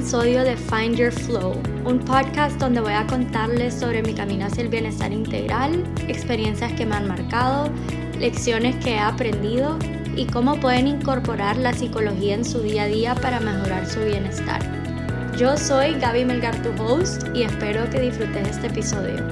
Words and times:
episodio 0.00 0.44
de 0.44 0.56
Find 0.56 0.96
Your 0.96 1.12
Flow, 1.12 1.52
un 1.84 1.98
podcast 1.98 2.58
donde 2.58 2.80
voy 2.80 2.94
a 2.94 3.06
contarles 3.06 3.74
sobre 3.74 4.02
mi 4.02 4.14
camino 4.14 4.46
hacia 4.46 4.62
el 4.62 4.70
bienestar 4.70 5.12
integral, 5.12 5.84
experiencias 6.08 6.72
que 6.72 6.86
me 6.86 6.96
han 6.96 7.06
marcado, 7.06 7.68
lecciones 8.18 8.76
que 8.76 8.92
he 8.92 8.98
aprendido 8.98 9.78
y 10.16 10.24
cómo 10.24 10.58
pueden 10.58 10.86
incorporar 10.86 11.58
la 11.58 11.74
psicología 11.74 12.34
en 12.34 12.46
su 12.46 12.62
día 12.62 12.84
a 12.84 12.86
día 12.86 13.14
para 13.14 13.40
mejorar 13.40 13.86
su 13.86 14.00
bienestar. 14.00 14.62
Yo 15.36 15.58
soy 15.58 15.92
Gaby 16.00 16.24
Melgar, 16.24 16.56
tu 16.62 16.70
host, 16.82 17.24
y 17.34 17.42
espero 17.42 17.88
que 17.90 18.00
disfrutes 18.00 18.48
este 18.48 18.68
episodio. 18.68 19.22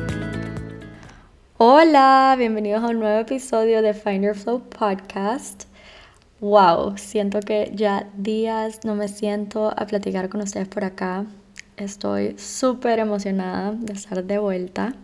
Hola, 1.57 2.35
bienvenidos 2.37 2.85
a 2.85 2.89
un 2.89 2.99
nuevo 2.99 3.21
episodio 3.21 3.81
de 3.81 3.95
Find 3.95 4.23
Your 4.23 4.35
Flow 4.35 4.61
podcast. 4.69 5.68
Wow, 6.41 6.97
siento 6.97 7.41
que 7.41 7.73
ya 7.75 8.09
días 8.17 8.85
no 8.85 8.95
me 8.95 9.09
siento 9.09 9.75
a 9.77 9.87
platicar 9.87 10.29
con 10.29 10.41
ustedes 10.41 10.69
por 10.69 10.85
acá. 10.85 11.27
Estoy 11.77 12.39
súper 12.39 13.01
emocionada 13.01 13.73
de 13.73 13.93
estar 13.95 14.23
de 14.23 14.39
vuelta. 14.39 14.95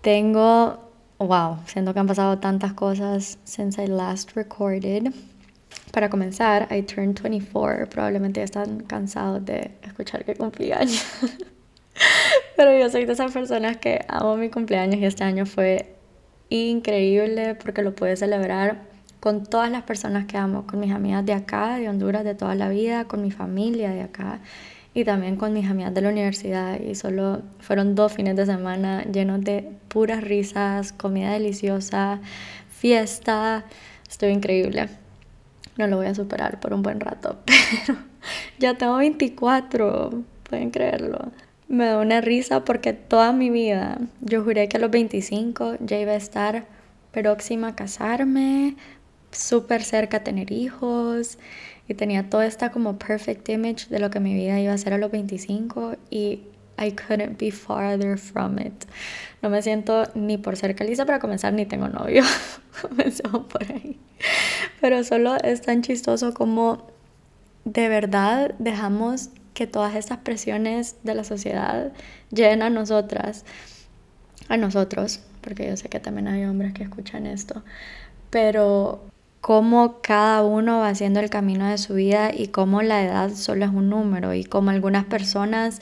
Tengo, 0.00 0.80
wow, 1.18 1.58
siento 1.66 1.94
que 1.94 2.00
han 2.00 2.08
pasado 2.08 2.40
tantas 2.40 2.72
cosas 2.72 3.38
since 3.44 3.80
I 3.80 3.86
last 3.86 4.32
recorded. 4.32 5.12
Para 5.92 6.10
comenzar, 6.10 6.66
I 6.72 6.82
turned 6.82 7.20
24. 7.22 7.88
Probablemente 7.88 8.40
ya 8.40 8.44
están 8.44 8.80
cansados 8.80 9.44
de 9.44 9.70
escuchar 9.84 10.24
que 10.24 10.34
cumpleaños. 10.34 11.06
Pero 12.56 12.76
yo 12.76 12.90
soy 12.90 13.04
de 13.04 13.12
esas 13.12 13.30
personas 13.30 13.76
que 13.76 14.04
amo 14.08 14.36
mi 14.36 14.50
cumpleaños 14.50 14.96
y 14.96 15.04
este 15.04 15.22
año 15.22 15.46
fue 15.46 15.94
increíble 16.48 17.54
porque 17.54 17.82
lo 17.82 17.94
pude 17.94 18.16
celebrar 18.16 18.91
con 19.22 19.44
todas 19.44 19.70
las 19.70 19.84
personas 19.84 20.26
que 20.26 20.36
amo, 20.36 20.66
con 20.66 20.80
mis 20.80 20.90
amigas 20.90 21.24
de 21.24 21.32
acá, 21.32 21.78
de 21.78 21.88
Honduras, 21.88 22.24
de 22.24 22.34
toda 22.34 22.56
la 22.56 22.68
vida, 22.68 23.04
con 23.04 23.22
mi 23.22 23.30
familia 23.30 23.90
de 23.90 24.02
acá 24.02 24.40
y 24.94 25.04
también 25.04 25.36
con 25.36 25.52
mis 25.52 25.70
amigas 25.70 25.94
de 25.94 26.00
la 26.00 26.08
universidad. 26.08 26.80
Y 26.80 26.96
solo 26.96 27.42
fueron 27.60 27.94
dos 27.94 28.14
fines 28.14 28.34
de 28.34 28.46
semana 28.46 29.04
llenos 29.04 29.40
de 29.42 29.70
puras 29.86 30.24
risas, 30.24 30.90
comida 30.92 31.30
deliciosa, 31.34 32.18
fiesta. 32.68 33.64
Estoy 34.10 34.32
increíble. 34.32 34.88
No 35.76 35.86
lo 35.86 35.98
voy 35.98 36.06
a 36.06 36.16
superar 36.16 36.58
por 36.58 36.74
un 36.74 36.82
buen 36.82 36.98
rato, 36.98 37.38
pero 37.46 38.00
ya 38.58 38.74
tengo 38.74 38.96
24, 38.96 40.20
pueden 40.50 40.72
creerlo. 40.72 41.30
Me 41.68 41.84
da 41.86 41.98
una 41.98 42.20
risa 42.22 42.64
porque 42.64 42.92
toda 42.92 43.32
mi 43.32 43.50
vida 43.50 43.98
yo 44.20 44.42
juré 44.42 44.68
que 44.68 44.78
a 44.78 44.80
los 44.80 44.90
25 44.90 45.76
ya 45.78 46.00
iba 46.00 46.10
a 46.10 46.16
estar 46.16 46.66
próxima 47.12 47.68
a 47.68 47.76
casarme, 47.76 48.74
súper 49.32 49.82
cerca 49.82 50.18
a 50.18 50.24
tener 50.24 50.52
hijos 50.52 51.38
y 51.88 51.94
tenía 51.94 52.30
toda 52.30 52.46
esta 52.46 52.70
como 52.70 52.98
perfect 52.98 53.48
image 53.48 53.88
de 53.88 53.98
lo 53.98 54.10
que 54.10 54.20
mi 54.20 54.34
vida 54.34 54.60
iba 54.60 54.72
a 54.72 54.78
ser 54.78 54.92
a 54.94 54.98
los 54.98 55.10
25 55.10 55.96
y 56.10 56.42
I 56.78 56.92
couldn't 56.92 57.38
be 57.38 57.50
farther 57.50 58.18
from 58.18 58.58
it. 58.58 58.84
No 59.40 59.50
me 59.50 59.62
siento 59.62 60.04
ni 60.14 60.38
por 60.38 60.56
ser 60.56 60.74
caliza 60.74 61.04
para 61.04 61.18
comenzar 61.18 61.52
ni 61.52 61.66
tengo 61.66 61.88
novio. 61.88 62.22
Comencemos 62.82 63.46
por 63.46 63.62
ahí. 63.64 63.98
Pero 64.80 65.04
solo 65.04 65.36
es 65.36 65.62
tan 65.62 65.82
chistoso 65.82 66.32
como 66.34 66.86
de 67.64 67.88
verdad 67.88 68.54
dejamos 68.58 69.30
que 69.54 69.66
todas 69.66 69.94
estas 69.94 70.18
presiones 70.18 70.96
de 71.02 71.14
la 71.14 71.24
sociedad 71.24 71.92
lleguen 72.30 72.62
a 72.62 72.70
nosotras, 72.70 73.44
a 74.48 74.56
nosotros, 74.56 75.20
porque 75.40 75.66
yo 75.68 75.76
sé 75.76 75.88
que 75.88 76.00
también 76.00 76.28
hay 76.28 76.44
hombres 76.44 76.72
que 76.72 76.82
escuchan 76.82 77.26
esto, 77.26 77.62
pero 78.30 79.04
cómo 79.42 80.00
cada 80.02 80.44
uno 80.44 80.78
va 80.78 80.88
haciendo 80.88 81.18
el 81.18 81.28
camino 81.28 81.68
de 81.68 81.76
su 81.76 81.94
vida 81.94 82.30
y 82.32 82.46
cómo 82.46 82.80
la 82.80 83.02
edad 83.02 83.34
solo 83.34 83.64
es 83.64 83.72
un 83.72 83.90
número 83.90 84.32
y 84.34 84.44
cómo 84.44 84.70
algunas 84.70 85.04
personas 85.04 85.80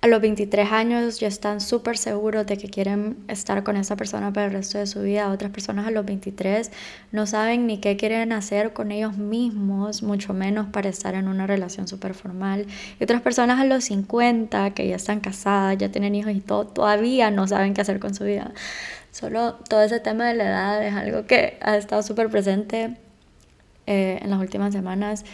a 0.00 0.06
los 0.06 0.20
23 0.22 0.70
años 0.72 1.18
ya 1.18 1.26
están 1.26 1.60
súper 1.60 1.98
seguros 1.98 2.46
de 2.46 2.56
que 2.56 2.68
quieren 2.68 3.18
estar 3.26 3.64
con 3.64 3.76
esa 3.76 3.96
persona 3.96 4.32
para 4.32 4.46
el 4.46 4.52
resto 4.52 4.78
de 4.78 4.86
su 4.86 5.02
vida. 5.02 5.30
Otras 5.30 5.50
personas 5.50 5.88
a 5.88 5.90
los 5.90 6.06
23 6.06 6.70
no 7.10 7.26
saben 7.26 7.66
ni 7.66 7.78
qué 7.78 7.96
quieren 7.96 8.32
hacer 8.32 8.72
con 8.72 8.92
ellos 8.92 9.18
mismos, 9.18 10.02
mucho 10.02 10.32
menos 10.32 10.68
para 10.68 10.88
estar 10.88 11.16
en 11.16 11.28
una 11.28 11.46
relación 11.46 11.86
súper 11.86 12.14
formal. 12.14 12.66
Y 12.98 13.04
otras 13.04 13.20
personas 13.22 13.60
a 13.60 13.64
los 13.64 13.84
50 13.84 14.70
que 14.70 14.88
ya 14.88 14.96
están 14.96 15.20
casadas, 15.20 15.76
ya 15.76 15.90
tienen 15.90 16.14
hijos 16.14 16.32
y 16.32 16.40
todo, 16.40 16.66
todavía 16.66 17.30
no 17.30 17.46
saben 17.48 17.74
qué 17.74 17.80
hacer 17.82 17.98
con 17.98 18.14
su 18.14 18.24
vida. 18.24 18.52
Solo 19.10 19.54
todo 19.68 19.82
ese 19.82 20.00
tema 20.00 20.28
de 20.28 20.34
la 20.34 20.44
edad 20.44 20.86
es 20.86 20.94
algo 20.94 21.26
que 21.26 21.58
ha 21.60 21.76
estado 21.76 22.02
súper 22.02 22.28
presente 22.28 22.96
eh, 23.86 24.18
en 24.22 24.30
las 24.30 24.40
últimas 24.40 24.72
semanas 24.72 25.24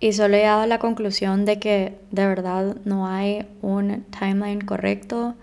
y 0.00 0.12
solo 0.12 0.36
he 0.36 0.40
llegado 0.40 0.62
a 0.62 0.66
la 0.66 0.78
conclusión 0.78 1.44
de 1.44 1.58
que 1.58 1.96
de 2.10 2.26
verdad 2.26 2.76
no 2.84 3.06
hay 3.06 3.46
un 3.62 4.04
timeline 4.18 4.60
correcto, 4.60 5.34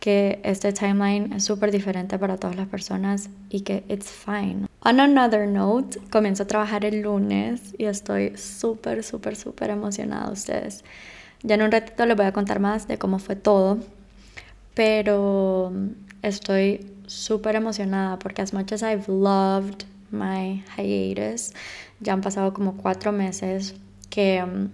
que 0.00 0.40
este 0.42 0.72
timeline 0.72 1.32
es 1.34 1.44
súper 1.44 1.70
diferente 1.70 2.18
para 2.18 2.36
todas 2.36 2.56
las 2.56 2.66
personas 2.66 3.30
y 3.50 3.60
que 3.60 3.84
it's 3.88 4.10
fine. 4.10 4.66
On 4.80 4.98
another 5.00 5.46
note, 5.46 6.00
comienzo 6.10 6.44
a 6.44 6.46
trabajar 6.46 6.84
el 6.84 7.02
lunes 7.02 7.74
y 7.78 7.84
estoy 7.84 8.36
súper, 8.36 9.04
súper, 9.04 9.36
súper 9.36 9.70
emocionada 9.70 10.30
ustedes. 10.30 10.84
Ya 11.42 11.56
en 11.56 11.62
un 11.62 11.70
ratito 11.70 12.06
les 12.06 12.16
voy 12.16 12.26
a 12.26 12.32
contar 12.32 12.58
más 12.58 12.88
de 12.88 12.98
cómo 12.98 13.18
fue 13.18 13.36
todo, 13.36 13.78
pero 14.74 15.72
estoy 16.22 16.86
súper 17.06 17.56
emocionada 17.56 18.18
porque 18.18 18.42
as 18.42 18.52
much 18.52 18.72
as 18.72 18.82
I've 18.82 19.08
loved 19.08 19.84
my 20.10 20.62
hiatus, 20.76 21.52
ya 22.00 22.12
han 22.12 22.20
pasado 22.20 22.52
como 22.54 22.76
cuatro 22.76 23.12
meses 23.12 23.74
que 24.10 24.42
um, 24.42 24.68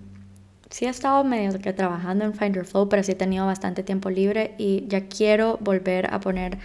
sí 0.70 0.86
he 0.86 0.88
estado 0.88 1.24
medio 1.24 1.58
que 1.60 1.72
trabajando 1.72 2.24
en 2.24 2.34
Find 2.34 2.54
Your 2.54 2.64
Flow, 2.64 2.88
pero 2.88 3.02
sí 3.02 3.12
he 3.12 3.16
tenido 3.16 3.46
bastante 3.46 3.82
tiempo 3.82 4.10
libre 4.10 4.54
y 4.58 4.86
ya 4.88 5.08
quiero 5.08 5.58
volver 5.60 6.12
a 6.12 6.20
poner 6.20 6.58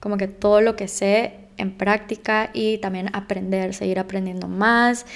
como 0.00 0.16
que 0.16 0.28
todo 0.28 0.60
lo 0.60 0.76
que 0.76 0.88
sé 0.88 1.34
en 1.56 1.76
práctica 1.76 2.50
y 2.52 2.78
también 2.78 3.08
aprender, 3.14 3.74
seguir 3.74 3.98
aprendiendo 3.98 4.48
más, 4.48 5.06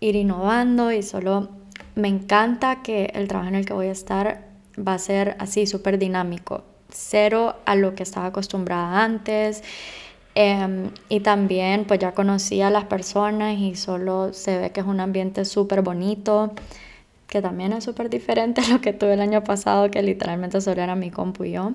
ir 0.00 0.16
innovando 0.16 0.90
y 0.90 1.02
solo 1.02 1.50
me 1.94 2.08
encanta 2.08 2.82
que 2.82 3.12
el 3.14 3.28
trabajo 3.28 3.48
en 3.50 3.56
el 3.56 3.66
que 3.66 3.74
voy 3.74 3.88
a 3.88 3.92
estar 3.92 4.48
va 4.76 4.94
a 4.94 4.98
ser 4.98 5.36
así 5.38 5.66
súper 5.66 5.98
dinámico 5.98 6.64
cero 6.92 7.56
a 7.64 7.74
lo 7.74 7.94
que 7.94 8.02
estaba 8.02 8.26
acostumbrada 8.26 9.02
antes. 9.02 9.62
Em, 10.34 10.90
y 11.08 11.20
también 11.20 11.84
pues 11.84 12.00
ya 12.00 12.12
conocí 12.12 12.62
a 12.62 12.70
las 12.70 12.84
personas 12.84 13.58
y 13.58 13.74
solo 13.74 14.32
se 14.32 14.58
ve 14.58 14.70
que 14.70 14.80
es 14.80 14.86
un 14.86 15.00
ambiente 15.00 15.44
súper 15.44 15.82
bonito, 15.82 16.52
que 17.26 17.42
también 17.42 17.72
es 17.72 17.84
súper 17.84 18.08
diferente 18.10 18.62
a 18.62 18.68
lo 18.68 18.80
que 18.80 18.92
tuve 18.92 19.14
el 19.14 19.20
año 19.20 19.44
pasado, 19.44 19.90
que 19.90 20.02
literalmente 20.02 20.60
solo 20.60 20.82
era 20.82 20.94
mi 20.96 21.10
compu 21.10 21.44
y 21.44 21.52
yo. 21.52 21.72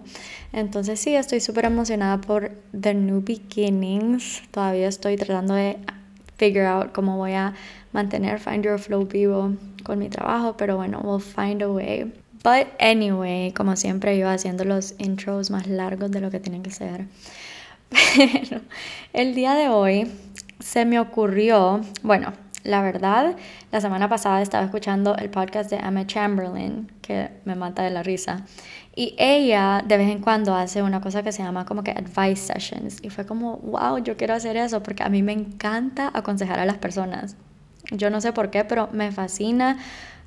Entonces 0.54 1.00
sí, 1.00 1.16
estoy 1.16 1.40
súper 1.40 1.66
emocionada 1.66 2.20
por 2.20 2.52
The 2.80 2.94
New 2.94 3.24
Beginnings. 3.24 4.44
Todavía 4.52 4.88
estoy 4.88 5.18
tratando 5.18 5.54
de 5.54 5.78
figure 6.38 6.66
out 6.66 6.92
cómo 6.94 7.18
voy 7.18 7.34
a 7.34 7.54
mantener 7.92 8.40
Find 8.40 8.64
Your 8.64 8.80
Flow 8.80 9.06
vivo 9.06 9.54
con 9.84 10.00
mi 10.00 10.10
trabajo, 10.10 10.56
pero 10.58 10.78
bueno, 10.78 11.00
we'll 11.04 11.22
find 11.22 11.62
a 11.64 11.70
way. 11.70 12.12
But 12.44 12.68
anyway, 12.80 13.52
como 13.52 13.76
siempre 13.76 14.18
yo 14.18 14.30
haciendo 14.30 14.64
los 14.64 14.96
intros 15.00 15.52
más 15.52 15.68
largos 15.68 16.12
de 16.12 16.22
lo 16.22 16.32
que 16.32 16.40
tienen 16.40 16.64
que 16.64 16.72
ser. 16.72 17.06
Pero 18.16 18.62
el 19.14 19.36
día 19.36 19.54
de 19.54 19.70
hoy 19.70 20.12
se 20.60 20.86
me 20.86 21.00
ocurrió, 21.00 21.82
bueno, 22.04 22.34
la 22.64 22.82
verdad, 22.82 23.36
la 23.72 23.80
semana 23.80 24.10
pasada 24.10 24.42
estaba 24.42 24.66
escuchando 24.66 25.16
el 25.16 25.30
podcast 25.30 25.70
de 25.70 25.78
Emma 25.78 26.06
Chamberlain, 26.06 26.92
que 27.02 27.30
me 27.46 27.56
mata 27.56 27.84
de 27.84 27.92
la 27.92 28.04
risa. 28.04 28.46
Y 28.94 29.16
ella 29.18 29.84
de 29.88 29.96
vez 29.96 30.10
en 30.10 30.20
cuando 30.20 30.54
hace 30.54 30.82
una 30.82 31.00
cosa 31.00 31.24
que 31.24 31.32
se 31.32 31.44
llama 31.44 31.66
como 31.66 31.84
que 31.84 31.92
advice 31.92 32.54
sessions. 32.54 32.98
Y 33.04 33.10
fue 33.10 33.26
como, 33.26 33.58
wow, 33.58 34.00
yo 34.00 34.18
quiero 34.18 34.34
hacer 34.34 34.58
eso 34.58 34.84
porque 34.84 35.04
a 35.04 35.10
mí 35.10 35.24
me 35.24 35.32
encanta 35.32 36.12
aconsejar 36.14 36.60
a 36.60 36.66
las 36.66 36.78
personas. 36.78 37.38
Yo 37.92 38.10
no 38.10 38.20
sé 38.20 38.34
por 38.34 38.50
qué, 38.50 38.66
pero 38.66 38.90
me 38.92 39.12
fascina 39.12 39.78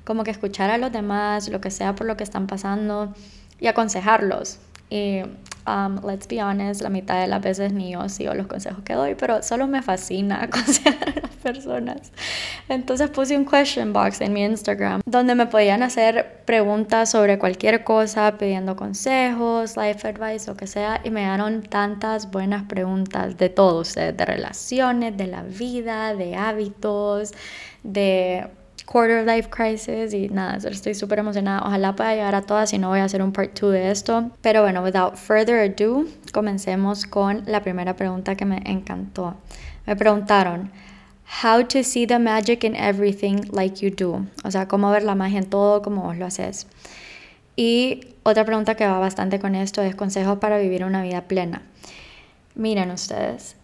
como 0.05 0.23
que 0.23 0.31
escuchar 0.31 0.69
a 0.71 0.77
los 0.77 0.91
demás, 0.91 1.49
lo 1.49 1.61
que 1.61 1.71
sea 1.71 1.95
por 1.95 2.07
lo 2.07 2.17
que 2.17 2.23
están 2.23 2.47
pasando 2.47 3.13
y 3.59 3.67
aconsejarlos. 3.67 4.59
Y, 4.89 5.21
um, 5.65 6.05
let's 6.05 6.27
be 6.27 6.43
honest, 6.43 6.81
la 6.81 6.89
mitad 6.89 7.21
de 7.21 7.27
las 7.27 7.41
veces 7.41 7.71
ni 7.71 7.93
yo 7.93 8.09
sigo 8.09 8.33
los 8.33 8.47
consejos 8.47 8.83
que 8.83 8.93
doy, 8.93 9.15
pero 9.15 9.41
solo 9.41 9.67
me 9.67 9.81
fascina 9.81 10.43
aconsejar 10.43 11.09
a 11.09 11.21
las 11.21 11.35
personas. 11.37 12.11
Entonces 12.67 13.09
puse 13.09 13.37
un 13.37 13.45
question 13.45 13.93
box 13.93 14.19
en 14.19 14.33
mi 14.33 14.43
Instagram 14.43 15.01
donde 15.05 15.33
me 15.33 15.45
podían 15.45 15.81
hacer 15.81 16.43
preguntas 16.45 17.09
sobre 17.09 17.39
cualquier 17.39 17.85
cosa, 17.85 18.37
pidiendo 18.37 18.75
consejos, 18.75 19.77
life 19.77 20.05
advice, 20.05 20.51
o 20.51 20.57
que 20.57 20.67
sea, 20.67 20.99
y 21.05 21.09
me 21.09 21.21
dieron 21.21 21.63
tantas 21.63 22.29
buenas 22.29 22.63
preguntas 22.63 23.37
de 23.37 23.47
todo 23.47 23.81
ustedes, 23.81 24.17
de 24.17 24.25
relaciones, 24.25 25.15
de 25.15 25.27
la 25.27 25.43
vida, 25.43 26.13
de 26.15 26.35
hábitos, 26.35 27.31
de 27.83 28.49
quarter 28.91 29.25
life 29.25 29.49
crisis 29.49 30.13
y 30.13 30.27
nada, 30.27 30.57
estoy 30.69 30.93
súper 30.93 31.19
emocionada. 31.19 31.61
Ojalá 31.65 31.95
pueda 31.95 32.13
llegar 32.13 32.35
a 32.35 32.41
todas, 32.41 32.71
si 32.71 32.77
no 32.77 32.89
voy 32.89 32.99
a 32.99 33.05
hacer 33.05 33.21
un 33.21 33.31
part 33.31 33.57
2 33.57 33.71
de 33.71 33.89
esto. 33.89 34.31
Pero 34.41 34.63
bueno, 34.63 34.83
without 34.83 35.15
further 35.15 35.61
ado, 35.61 36.03
comencemos 36.33 37.05
con 37.05 37.43
la 37.45 37.61
primera 37.61 37.95
pregunta 37.95 38.35
que 38.35 38.43
me 38.43 38.61
encantó. 38.65 39.35
Me 39.85 39.95
preguntaron, 39.95 40.71
How 41.41 41.63
to 41.63 41.81
see 41.83 42.05
the 42.05 42.19
magic 42.19 42.65
in 42.65 42.75
everything 42.75 43.43
like 43.51 43.79
you 43.79 43.95
do. 43.95 44.25
O 44.43 44.51
sea, 44.51 44.67
cómo 44.67 44.91
ver 44.91 45.03
la 45.03 45.15
magia 45.15 45.39
en 45.39 45.49
todo 45.49 45.81
como 45.81 46.03
vos 46.03 46.17
lo 46.17 46.25
haces. 46.25 46.67
Y 47.55 48.01
otra 48.23 48.43
pregunta 48.43 48.75
que 48.75 48.85
va 48.85 48.99
bastante 48.99 49.39
con 49.39 49.55
esto 49.55 49.81
es 49.81 49.95
consejos 49.95 50.39
para 50.39 50.57
vivir 50.57 50.83
una 50.83 51.01
vida 51.01 51.21
plena. 51.21 51.61
Miren 52.55 52.91
ustedes, 52.91 53.55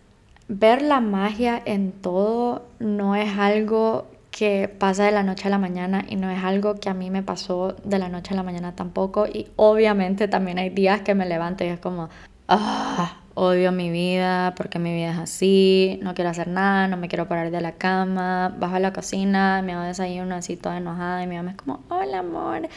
ver 0.47 0.81
la 0.81 1.01
magia 1.01 1.61
en 1.65 1.91
todo 1.91 2.65
no 2.79 3.15
es 3.17 3.37
algo 3.37 4.07
que 4.37 4.69
pasa 4.69 5.03
de 5.03 5.11
la 5.11 5.23
noche 5.23 5.47
a 5.47 5.49
la 5.49 5.57
mañana 5.57 6.05
y 6.07 6.15
no 6.15 6.29
es 6.29 6.43
algo 6.43 6.75
que 6.75 6.89
a 6.89 6.93
mí 6.93 7.09
me 7.09 7.23
pasó 7.23 7.75
de 7.83 7.97
la 7.97 8.07
noche 8.07 8.35
a 8.35 8.37
la 8.37 8.43
mañana 8.43 8.75
tampoco 8.75 9.25
y 9.25 9.47
obviamente 9.55 10.27
también 10.27 10.59
hay 10.59 10.69
días 10.69 11.01
que 11.01 11.15
me 11.15 11.25
levanto 11.25 11.63
y 11.63 11.69
es 11.69 11.79
como, 11.79 12.09
ah, 12.47 13.17
odio 13.33 13.71
mi 13.71 13.89
vida 13.89 14.53
porque 14.55 14.77
mi 14.77 14.93
vida 14.93 15.13
es 15.13 15.17
así, 15.17 15.99
no 16.03 16.13
quiero 16.13 16.29
hacer 16.29 16.49
nada, 16.49 16.87
no 16.87 16.97
me 16.97 17.07
quiero 17.07 17.27
parar 17.27 17.49
de 17.49 17.61
la 17.61 17.71
cama, 17.71 18.55
bajo 18.59 18.75
a 18.75 18.79
la 18.79 18.93
cocina, 18.93 19.63
me 19.63 19.73
hago 19.73 19.85
desayuno 19.85 20.35
así 20.35 20.55
toda 20.55 20.77
enojada 20.77 21.23
y 21.23 21.27
mi 21.27 21.35
mamá 21.35 21.49
es 21.49 21.57
como, 21.57 21.79
hola 21.89 22.19
amor, 22.19 22.69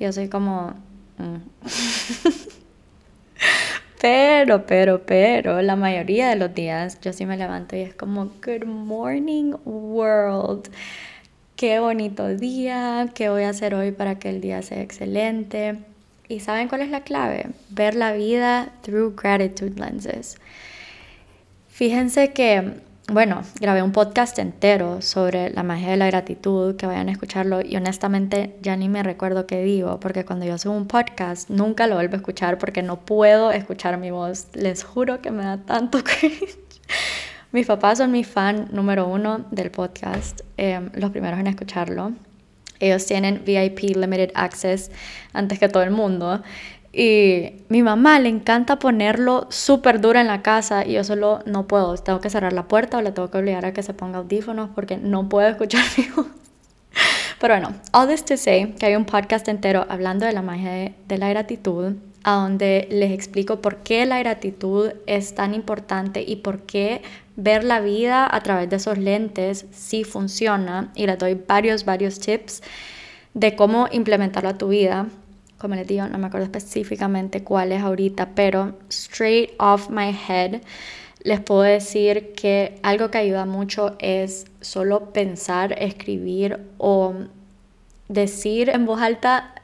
y 0.00 0.04
yo 0.04 0.12
soy 0.12 0.28
como... 0.28 0.74
Mm". 1.18 1.36
Pero, 4.00 4.66
pero, 4.66 5.04
pero, 5.06 5.62
la 5.62 5.76
mayoría 5.76 6.28
de 6.28 6.36
los 6.36 6.54
días 6.54 7.00
yo 7.00 7.12
sí 7.12 7.26
me 7.26 7.36
levanto 7.36 7.76
y 7.76 7.80
es 7.80 7.94
como, 7.94 8.26
good 8.44 8.64
morning 8.66 9.54
world. 9.64 10.68
Qué 11.56 11.78
bonito 11.78 12.28
día, 12.28 13.10
qué 13.14 13.28
voy 13.28 13.44
a 13.44 13.50
hacer 13.50 13.74
hoy 13.74 13.92
para 13.92 14.18
que 14.18 14.28
el 14.28 14.40
día 14.40 14.60
sea 14.62 14.82
excelente. 14.82 15.76
¿Y 16.28 16.40
saben 16.40 16.68
cuál 16.68 16.82
es 16.82 16.90
la 16.90 17.02
clave? 17.02 17.46
Ver 17.70 17.94
la 17.94 18.12
vida 18.12 18.72
through 18.82 19.14
gratitude 19.20 19.78
lenses. 19.80 20.38
Fíjense 21.68 22.32
que 22.32 22.74
bueno, 23.12 23.42
grabé 23.60 23.82
un 23.82 23.92
podcast 23.92 24.38
entero 24.38 25.02
sobre 25.02 25.50
la 25.50 25.62
magia 25.62 25.90
de 25.90 25.98
la 25.98 26.06
gratitud, 26.06 26.74
que 26.76 26.86
vayan 26.86 27.08
a 27.08 27.12
escucharlo 27.12 27.60
y 27.60 27.76
honestamente 27.76 28.56
ya 28.62 28.76
ni 28.76 28.88
me 28.88 29.02
recuerdo 29.02 29.46
qué 29.46 29.62
digo, 29.62 30.00
porque 30.00 30.24
cuando 30.24 30.46
yo 30.46 30.56
subo 30.56 30.74
un 30.74 30.86
podcast 30.86 31.50
nunca 31.50 31.86
lo 31.86 31.96
vuelvo 31.96 32.14
a 32.14 32.16
escuchar 32.16 32.56
porque 32.56 32.82
no 32.82 33.00
puedo 33.00 33.52
escuchar 33.52 33.98
mi 33.98 34.10
voz. 34.10 34.46
Les 34.54 34.84
juro 34.84 35.20
que 35.20 35.30
me 35.30 35.44
da 35.44 35.58
tanto 35.58 36.02
cringe. 36.04 36.56
Mis 37.52 37.66
papás 37.66 37.98
son 37.98 38.10
mi 38.10 38.24
fan 38.24 38.68
número 38.72 39.06
uno 39.06 39.44
del 39.50 39.70
podcast, 39.70 40.40
em, 40.56 40.90
los 40.94 41.10
primeros 41.10 41.38
en 41.38 41.46
escucharlo. 41.46 42.12
Ellos 42.80 43.04
tienen 43.04 43.42
VIP 43.44 43.96
Limited 43.96 44.30
Access 44.34 44.90
antes 45.34 45.58
que 45.58 45.68
todo 45.68 45.82
el 45.82 45.90
mundo. 45.90 46.42
Y 46.96 47.64
mi 47.68 47.82
mamá 47.82 48.20
le 48.20 48.28
encanta 48.28 48.78
ponerlo 48.78 49.48
súper 49.50 50.00
duro 50.00 50.20
en 50.20 50.28
la 50.28 50.42
casa 50.42 50.86
y 50.86 50.92
yo 50.92 51.02
solo 51.02 51.40
no 51.44 51.66
puedo. 51.66 51.96
Tengo 51.96 52.20
que 52.20 52.30
cerrar 52.30 52.52
la 52.52 52.68
puerta 52.68 52.98
o 52.98 53.02
le 53.02 53.10
tengo 53.10 53.30
que 53.30 53.38
obligar 53.38 53.64
a 53.66 53.72
que 53.72 53.82
se 53.82 53.94
ponga 53.94 54.18
audífonos 54.18 54.70
porque 54.76 54.96
no 54.96 55.28
puedo 55.28 55.48
escuchar 55.48 55.82
mi 55.98 56.04
voz. 56.14 56.26
Pero 57.40 57.54
bueno, 57.54 57.74
all 57.92 58.06
this 58.06 58.24
to 58.24 58.36
say 58.36 58.74
que 58.78 58.86
hay 58.86 58.94
un 58.94 59.06
podcast 59.06 59.48
entero 59.48 59.86
hablando 59.88 60.24
de 60.24 60.32
la 60.32 60.42
magia 60.42 60.70
de, 60.70 60.94
de 61.08 61.18
la 61.18 61.28
gratitud, 61.28 61.94
a 62.22 62.34
donde 62.34 62.86
les 62.90 63.10
explico 63.10 63.60
por 63.60 63.78
qué 63.78 64.06
la 64.06 64.20
gratitud 64.20 64.92
es 65.06 65.34
tan 65.34 65.52
importante 65.52 66.24
y 66.24 66.36
por 66.36 66.60
qué 66.60 67.02
ver 67.34 67.64
la 67.64 67.80
vida 67.80 68.28
a 68.30 68.40
través 68.40 68.70
de 68.70 68.76
esos 68.76 68.98
lentes 68.98 69.66
sí 69.72 70.04
funciona. 70.04 70.92
Y 70.94 71.06
les 71.08 71.18
doy 71.18 71.34
varios, 71.34 71.84
varios 71.84 72.20
tips 72.20 72.62
de 73.34 73.56
cómo 73.56 73.88
implementarlo 73.90 74.50
a 74.50 74.58
tu 74.58 74.68
vida 74.68 75.08
como 75.64 75.76
les 75.76 75.86
digo, 75.86 76.06
no 76.08 76.18
me 76.18 76.26
acuerdo 76.26 76.44
específicamente 76.44 77.42
cuál 77.42 77.72
es 77.72 77.80
ahorita, 77.80 78.34
pero 78.34 78.74
straight 78.90 79.52
off 79.58 79.88
my 79.88 80.14
head 80.28 80.60
les 81.22 81.40
puedo 81.40 81.62
decir 81.62 82.34
que 82.34 82.78
algo 82.82 83.10
que 83.10 83.16
ayuda 83.16 83.46
mucho 83.46 83.96
es 83.98 84.44
solo 84.60 85.14
pensar, 85.14 85.74
escribir 85.78 86.60
o 86.76 87.14
decir 88.08 88.68
en 88.68 88.84
voz 88.84 89.00
alta 89.00 89.54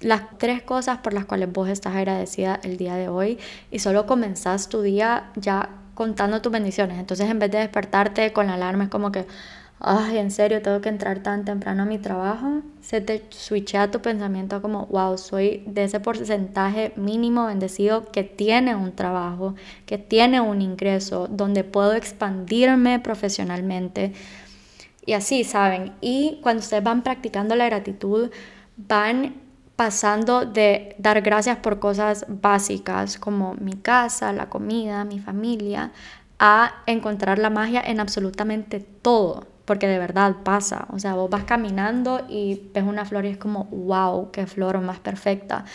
las 0.00 0.22
tres 0.38 0.60
cosas 0.60 0.98
por 0.98 1.12
las 1.14 1.24
cuales 1.24 1.52
vos 1.52 1.68
estás 1.68 1.94
agradecida 1.94 2.58
el 2.64 2.76
día 2.76 2.96
de 2.96 3.08
hoy 3.08 3.38
y 3.70 3.78
solo 3.78 4.06
comenzás 4.06 4.68
tu 4.68 4.82
día 4.82 5.30
ya 5.36 5.70
contando 5.94 6.42
tus 6.42 6.50
bendiciones. 6.50 6.98
Entonces 6.98 7.30
en 7.30 7.38
vez 7.38 7.52
de 7.52 7.58
despertarte 7.58 8.32
con 8.32 8.48
la 8.48 8.54
alarma 8.54 8.82
es 8.82 8.90
como 8.90 9.12
que, 9.12 9.24
ay, 9.80 10.18
en 10.18 10.30
serio, 10.30 10.60
tengo 10.60 10.80
que 10.80 10.88
entrar 10.88 11.22
tan 11.22 11.44
temprano 11.44 11.84
a 11.84 11.86
mi 11.86 11.98
trabajo, 11.98 12.62
se 12.80 13.00
te 13.00 13.24
switchea 13.30 13.90
tu 13.90 14.00
pensamiento 14.00 14.60
como, 14.60 14.86
wow, 14.86 15.16
soy 15.16 15.62
de 15.66 15.84
ese 15.84 16.00
porcentaje 16.00 16.92
mínimo 16.96 17.46
bendecido 17.46 18.04
que 18.06 18.24
tiene 18.24 18.74
un 18.74 18.92
trabajo, 18.94 19.54
que 19.86 19.98
tiene 19.98 20.40
un 20.40 20.62
ingreso, 20.62 21.28
donde 21.28 21.62
puedo 21.64 21.92
expandirme 21.92 22.98
profesionalmente. 22.98 24.12
Y 25.06 25.12
así, 25.12 25.44
¿saben? 25.44 25.92
Y 26.00 26.40
cuando 26.42 26.60
ustedes 26.60 26.82
van 26.82 27.02
practicando 27.02 27.54
la 27.54 27.66
gratitud, 27.66 28.30
van 28.76 29.36
pasando 29.76 30.44
de 30.44 30.96
dar 30.98 31.22
gracias 31.22 31.58
por 31.58 31.78
cosas 31.78 32.26
básicas 32.28 33.16
como 33.16 33.54
mi 33.54 33.74
casa, 33.74 34.32
la 34.32 34.48
comida, 34.48 35.04
mi 35.04 35.20
familia, 35.20 35.92
a 36.40 36.82
encontrar 36.86 37.38
la 37.38 37.50
magia 37.50 37.80
en 37.80 38.00
absolutamente 38.00 38.80
todo 38.80 39.57
porque 39.68 39.86
de 39.86 39.98
verdad 39.98 40.36
pasa. 40.42 40.88
O 40.92 40.98
sea, 40.98 41.14
vos 41.14 41.28
vas 41.28 41.44
caminando 41.44 42.24
y 42.26 42.70
ves 42.72 42.84
una 42.84 43.04
flor 43.04 43.26
y 43.26 43.28
es 43.28 43.36
como, 43.36 43.64
wow, 43.64 44.30
qué 44.32 44.46
flor 44.46 44.80
más 44.80 44.98
perfecta. 44.98 45.66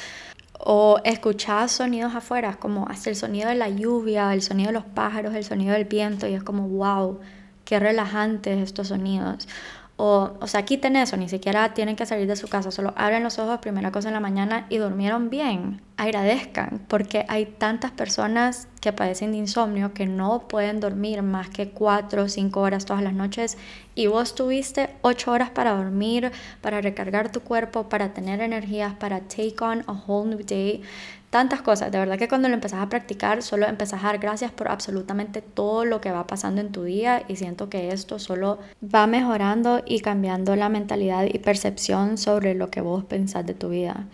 O 0.58 1.00
escuchás 1.04 1.74
sonidos 1.74 2.16
afuera, 2.16 2.56
como 2.56 2.88
hasta 2.88 3.12
el 3.12 3.16
sonido 3.16 3.50
de 3.50 3.56
la 3.56 3.70
lluvia, 3.70 4.34
el 4.34 4.42
sonido 4.42 4.70
de 4.70 4.74
los 4.74 4.86
pájaros, 4.86 5.36
el 5.36 5.44
sonido 5.44 5.74
del 5.74 5.86
viento, 5.86 6.28
y 6.28 6.34
es 6.34 6.42
como, 6.42 6.68
wow, 6.70 7.20
qué 7.66 7.80
relajantes 7.80 8.58
estos 8.64 8.88
sonidos. 8.88 9.48
O, 9.96 10.32
o 10.42 10.48
sea, 10.48 10.66
quiten 10.66 10.96
eso, 10.96 11.18
ni 11.18 11.30
siquiera 11.30 11.76
tienen 11.76 11.96
que 11.96 12.08
salir 12.08 12.28
de 12.28 12.36
su 12.36 12.48
casa, 12.48 12.72
solo 12.72 12.94
abren 12.98 13.24
los 13.24 13.38
ojos 13.38 13.60
primera 13.60 13.92
cosa 13.92 14.08
en 14.08 14.16
la 14.16 14.20
mañana 14.20 14.66
y 14.70 14.78
durmieron 14.78 15.30
bien. 15.30 15.82
Agradezcan, 15.98 16.82
porque 16.88 17.26
hay 17.30 17.46
tantas 17.46 17.92
personas 17.92 18.68
que 18.82 18.92
padecen 18.92 19.32
de 19.32 19.38
insomnio 19.38 19.94
que 19.94 20.08
no 20.08 20.48
pueden 20.48 20.80
dormir 20.80 21.22
más 21.22 21.50
que 21.50 21.70
4 21.70 22.24
o 22.24 22.28
5 22.28 22.60
horas 22.60 22.86
todas 22.86 23.04
las 23.04 23.14
noches 23.14 23.58
y 23.94 24.08
vos 24.08 24.34
tuviste 24.34 24.90
8 25.04 25.32
horas 25.32 25.50
para 25.52 25.76
dormir, 25.76 26.32
para 26.62 26.82
recargar 26.82 27.32
tu 27.32 27.42
cuerpo, 27.42 27.88
para 27.88 28.14
tener 28.14 28.42
energías, 28.42 28.96
para 28.96 29.20
take 29.22 29.58
on 29.62 29.84
a 29.86 29.94
whole 29.94 30.28
new 30.28 30.44
day 30.44 30.82
tantas 31.34 31.64
cosas. 31.64 31.92
De 31.92 31.98
verdad 31.98 32.20
que 32.20 32.28
cuando 32.28 32.48
lo 32.48 32.54
empezás 32.54 32.80
a 32.80 32.90
practicar, 32.90 33.42
solo 33.42 33.68
empezás 33.68 34.04
a 34.04 34.06
dar 34.06 34.20
gracias 34.20 34.52
por 34.52 34.68
absolutamente 34.68 35.42
todo 35.42 35.84
lo 35.84 36.00
que 36.00 36.12
va 36.12 36.28
pasando 36.28 36.62
en 36.62 36.72
tu 36.72 36.84
día 36.84 37.24
y 37.28 37.38
siento 37.38 37.70
que 37.70 37.90
esto 37.90 38.20
solo 38.20 38.60
va 38.84 39.08
mejorando 39.08 39.82
y 39.84 40.02
cambiando 40.02 40.56
la 40.56 40.70
mentalidad 40.70 41.26
y 41.26 41.40
percepción 41.40 42.20
sobre 42.20 42.54
lo 42.54 42.70
que 42.70 42.82
vos 42.82 43.04
pensás 43.04 43.48
de 43.48 43.56
tu 43.56 43.70
vida. 43.70 44.06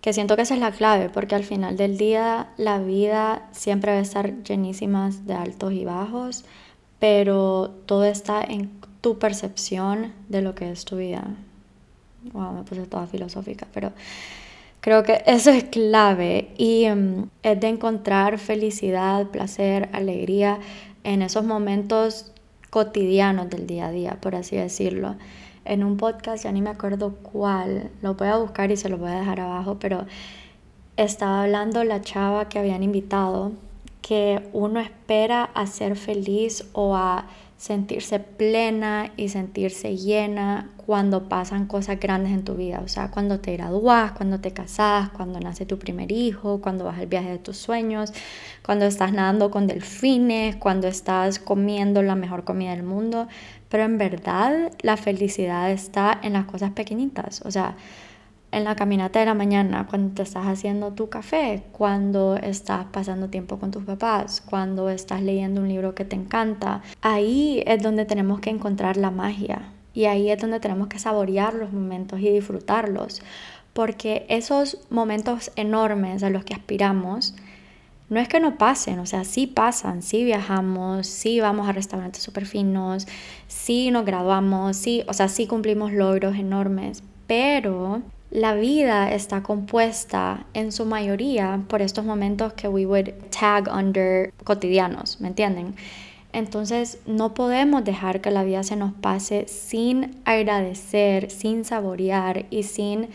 Que 0.00 0.12
siento 0.12 0.34
que 0.34 0.42
esa 0.42 0.54
es 0.54 0.60
la 0.60 0.72
clave, 0.72 1.10
porque 1.10 1.36
al 1.36 1.44
final 1.44 1.76
del 1.76 1.96
día 1.96 2.48
la 2.56 2.80
vida 2.80 3.48
siempre 3.52 3.92
va 3.92 3.98
a 3.98 4.02
estar 4.02 4.42
llenísima 4.42 5.10
de 5.10 5.34
altos 5.34 5.72
y 5.72 5.84
bajos, 5.84 6.44
pero 6.98 7.70
todo 7.86 8.04
está 8.04 8.42
en 8.42 8.68
tu 9.00 9.20
percepción 9.20 10.12
de 10.28 10.42
lo 10.42 10.56
que 10.56 10.72
es 10.72 10.84
tu 10.84 10.96
vida. 10.96 11.22
Wow, 12.32 12.52
me 12.52 12.62
puse 12.64 12.84
toda 12.86 13.06
filosófica, 13.06 13.68
pero 13.72 13.92
Creo 14.82 15.04
que 15.04 15.22
eso 15.26 15.50
es 15.50 15.62
clave 15.62 16.48
y 16.58 16.86
em, 16.86 17.28
es 17.44 17.60
de 17.60 17.68
encontrar 17.68 18.38
felicidad, 18.38 19.28
placer, 19.28 19.88
alegría 19.92 20.58
en 21.04 21.22
esos 21.22 21.44
momentos 21.44 22.32
cotidianos 22.68 23.48
del 23.48 23.68
día 23.68 23.86
a 23.86 23.92
día, 23.92 24.18
por 24.20 24.34
así 24.34 24.56
decirlo. 24.56 25.14
En 25.64 25.84
un 25.84 25.96
podcast, 25.98 26.42
ya 26.42 26.50
ni 26.50 26.62
me 26.62 26.70
acuerdo 26.70 27.14
cuál, 27.22 27.92
lo 28.02 28.14
voy 28.14 28.26
a 28.26 28.38
buscar 28.38 28.72
y 28.72 28.76
se 28.76 28.88
lo 28.88 28.98
voy 28.98 29.12
a 29.12 29.20
dejar 29.20 29.38
abajo, 29.38 29.76
pero 29.78 30.04
estaba 30.96 31.44
hablando 31.44 31.84
la 31.84 32.00
chava 32.00 32.48
que 32.48 32.58
habían 32.58 32.82
invitado 32.82 33.52
que 34.00 34.48
uno 34.52 34.80
espera 34.80 35.44
a 35.54 35.68
ser 35.68 35.94
feliz 35.94 36.68
o 36.72 36.96
a 36.96 37.28
sentirse 37.62 38.18
plena 38.18 39.12
y 39.16 39.28
sentirse 39.28 39.96
llena 39.96 40.72
cuando 40.84 41.28
pasan 41.28 41.68
cosas 41.68 42.00
grandes 42.00 42.32
en 42.32 42.42
tu 42.42 42.56
vida, 42.56 42.80
o 42.84 42.88
sea, 42.88 43.12
cuando 43.12 43.38
te 43.38 43.52
gradúas, 43.52 44.10
cuando 44.10 44.40
te 44.40 44.50
casas, 44.50 45.10
cuando 45.10 45.38
nace 45.38 45.64
tu 45.64 45.78
primer 45.78 46.10
hijo, 46.10 46.60
cuando 46.60 46.84
vas 46.84 46.98
al 46.98 47.06
viaje 47.06 47.30
de 47.30 47.38
tus 47.38 47.56
sueños, 47.58 48.12
cuando 48.64 48.84
estás 48.84 49.12
nadando 49.12 49.52
con 49.52 49.68
delfines, 49.68 50.56
cuando 50.56 50.88
estás 50.88 51.38
comiendo 51.38 52.02
la 52.02 52.16
mejor 52.16 52.42
comida 52.42 52.72
del 52.72 52.82
mundo, 52.82 53.28
pero 53.68 53.84
en 53.84 53.96
verdad 53.96 54.72
la 54.80 54.96
felicidad 54.96 55.70
está 55.70 56.18
en 56.20 56.32
las 56.32 56.46
cosas 56.46 56.72
pequeñitas, 56.72 57.42
o 57.42 57.52
sea, 57.52 57.76
en 58.52 58.64
la 58.64 58.76
caminata 58.76 59.18
de 59.18 59.26
la 59.26 59.34
mañana, 59.34 59.86
cuando 59.88 60.14
te 60.14 60.22
estás 60.22 60.46
haciendo 60.46 60.92
tu 60.92 61.08
café, 61.08 61.64
cuando 61.72 62.36
estás 62.36 62.84
pasando 62.92 63.28
tiempo 63.28 63.58
con 63.58 63.70
tus 63.70 63.82
papás, 63.84 64.42
cuando 64.42 64.90
estás 64.90 65.22
leyendo 65.22 65.62
un 65.62 65.68
libro 65.68 65.94
que 65.94 66.04
te 66.04 66.16
encanta. 66.16 66.82
Ahí 67.00 67.62
es 67.66 67.82
donde 67.82 68.04
tenemos 68.04 68.40
que 68.40 68.50
encontrar 68.50 68.98
la 68.98 69.10
magia 69.10 69.72
y 69.94 70.04
ahí 70.04 70.30
es 70.30 70.38
donde 70.38 70.60
tenemos 70.60 70.88
que 70.88 70.98
saborear 70.98 71.54
los 71.54 71.72
momentos 71.72 72.20
y 72.20 72.30
disfrutarlos, 72.30 73.22
porque 73.72 74.26
esos 74.28 74.78
momentos 74.90 75.50
enormes 75.56 76.22
a 76.22 76.30
los 76.30 76.44
que 76.44 76.54
aspiramos 76.54 77.34
no 78.10 78.20
es 78.20 78.28
que 78.28 78.40
no 78.40 78.58
pasen, 78.58 78.98
o 78.98 79.06
sea, 79.06 79.24
sí 79.24 79.46
pasan, 79.46 80.02
sí 80.02 80.24
viajamos, 80.24 81.06
sí 81.06 81.40
vamos 81.40 81.66
a 81.66 81.72
restaurantes 81.72 82.22
súper 82.22 82.44
finos, 82.44 83.06
sí 83.48 83.90
nos 83.90 84.04
graduamos, 84.04 84.76
sí, 84.76 85.02
o 85.08 85.14
sea, 85.14 85.28
sí 85.28 85.46
cumplimos 85.46 85.92
logros 85.92 86.36
enormes, 86.36 87.02
pero 87.26 88.02
la 88.32 88.54
vida 88.54 89.12
está 89.12 89.42
compuesta 89.42 90.46
en 90.54 90.72
su 90.72 90.86
mayoría 90.86 91.60
por 91.68 91.82
estos 91.82 92.06
momentos 92.06 92.54
que 92.54 92.66
we 92.66 92.86
would 92.86 93.10
tag 93.28 93.68
under 93.68 94.32
cotidianos, 94.42 95.20
¿me 95.20 95.28
entienden? 95.28 95.74
Entonces 96.32 96.98
no 97.04 97.34
podemos 97.34 97.84
dejar 97.84 98.22
que 98.22 98.30
la 98.30 98.42
vida 98.42 98.62
se 98.62 98.74
nos 98.74 98.94
pase 98.94 99.46
sin 99.48 100.16
agradecer, 100.24 101.30
sin 101.30 101.66
saborear 101.66 102.46
y 102.48 102.62
sin 102.62 103.08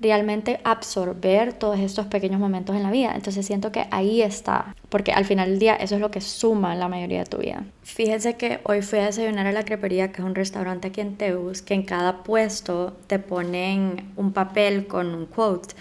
realmente 0.00 0.60
absorber 0.64 1.52
todos 1.52 1.78
estos 1.78 2.06
pequeños 2.06 2.40
momentos 2.40 2.74
en 2.74 2.82
la 2.82 2.90
vida. 2.90 3.12
Entonces 3.14 3.46
siento 3.46 3.70
que 3.70 3.86
ahí 3.90 4.22
está, 4.22 4.74
porque 4.88 5.12
al 5.12 5.26
final 5.26 5.50
del 5.50 5.58
día 5.58 5.76
eso 5.76 5.94
es 5.94 6.00
lo 6.00 6.10
que 6.10 6.22
suma 6.22 6.74
la 6.74 6.88
mayoría 6.88 7.20
de 7.20 7.26
tu 7.26 7.38
vida. 7.38 7.64
Fíjense 7.82 8.36
que 8.36 8.60
hoy 8.64 8.82
fui 8.82 8.98
a 8.98 9.06
desayunar 9.06 9.46
a 9.46 9.52
la 9.52 9.64
crepería, 9.64 10.10
que 10.10 10.22
es 10.22 10.26
un 10.26 10.34
restaurante 10.34 10.88
aquí 10.88 11.02
en 11.02 11.16
Teus, 11.16 11.60
que 11.62 11.74
en 11.74 11.82
cada 11.82 12.22
puesto 12.22 12.96
te 13.06 13.18
ponen 13.18 14.12
un 14.16 14.32
papel 14.32 14.86
con 14.86 15.14
un 15.14 15.26
quote. 15.26 15.74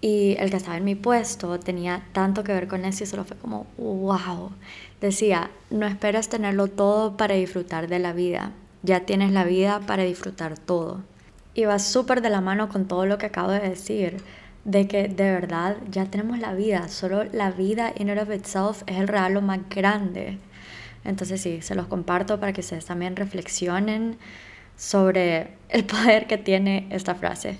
Y 0.00 0.34
el 0.40 0.50
que 0.50 0.56
estaba 0.56 0.76
en 0.76 0.84
mi 0.84 0.96
puesto 0.96 1.60
tenía 1.60 2.02
tanto 2.12 2.42
que 2.42 2.52
ver 2.52 2.66
con 2.66 2.84
eso 2.84 3.04
y 3.04 3.06
solo 3.06 3.22
fue 3.22 3.36
como, 3.36 3.66
wow. 3.78 4.50
Decía, 5.00 5.50
no 5.70 5.86
esperes 5.86 6.28
tenerlo 6.28 6.66
todo 6.66 7.16
para 7.16 7.36
disfrutar 7.36 7.86
de 7.86 8.00
la 8.00 8.12
vida. 8.12 8.50
Ya 8.82 9.06
tienes 9.06 9.30
la 9.30 9.44
vida 9.44 9.80
para 9.86 10.02
disfrutar 10.02 10.58
todo. 10.58 11.02
Y 11.54 11.64
va 11.64 11.78
súper 11.78 12.22
de 12.22 12.30
la 12.30 12.40
mano 12.40 12.68
con 12.68 12.86
todo 12.88 13.06
lo 13.06 13.18
que 13.18 13.26
acabo 13.26 13.50
de 13.50 13.60
decir, 13.60 14.22
de 14.64 14.86
que 14.86 15.08
de 15.08 15.30
verdad 15.32 15.76
ya 15.90 16.06
tenemos 16.06 16.38
la 16.38 16.54
vida, 16.54 16.88
solo 16.88 17.24
la 17.24 17.50
vida 17.50 17.92
in 17.98 18.10
and 18.10 18.20
of 18.20 18.30
itself 18.32 18.82
es 18.86 18.96
el 18.98 19.08
regalo 19.08 19.42
más 19.42 19.60
grande. 19.68 20.38
Entonces 21.04 21.40
sí, 21.40 21.62
se 21.62 21.74
los 21.74 21.86
comparto 21.86 22.38
para 22.38 22.52
que 22.52 22.60
ustedes 22.60 22.86
también 22.86 23.16
reflexionen 23.16 24.18
sobre 24.76 25.48
el 25.68 25.84
poder 25.86 26.26
que 26.26 26.38
tiene 26.38 26.86
esta 26.90 27.14
frase. 27.14 27.58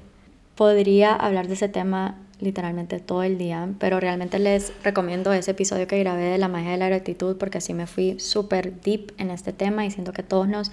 Podría 0.54 1.14
hablar 1.14 1.48
de 1.48 1.54
ese 1.54 1.68
tema 1.68 2.18
literalmente 2.38 2.98
todo 2.98 3.22
el 3.22 3.38
día, 3.38 3.68
pero 3.78 4.00
realmente 4.00 4.38
les 4.38 4.72
recomiendo 4.82 5.32
ese 5.32 5.52
episodio 5.52 5.86
que 5.86 5.98
grabé 6.00 6.24
de 6.24 6.38
la 6.38 6.48
magia 6.48 6.72
de 6.72 6.76
la 6.76 6.88
gratitud 6.88 7.36
porque 7.36 7.58
así 7.58 7.72
me 7.72 7.86
fui 7.86 8.18
súper 8.18 8.80
deep 8.80 9.12
en 9.18 9.30
este 9.30 9.52
tema 9.52 9.86
y 9.86 9.90
siento 9.90 10.12
que 10.12 10.24
todos 10.24 10.48
nos 10.48 10.72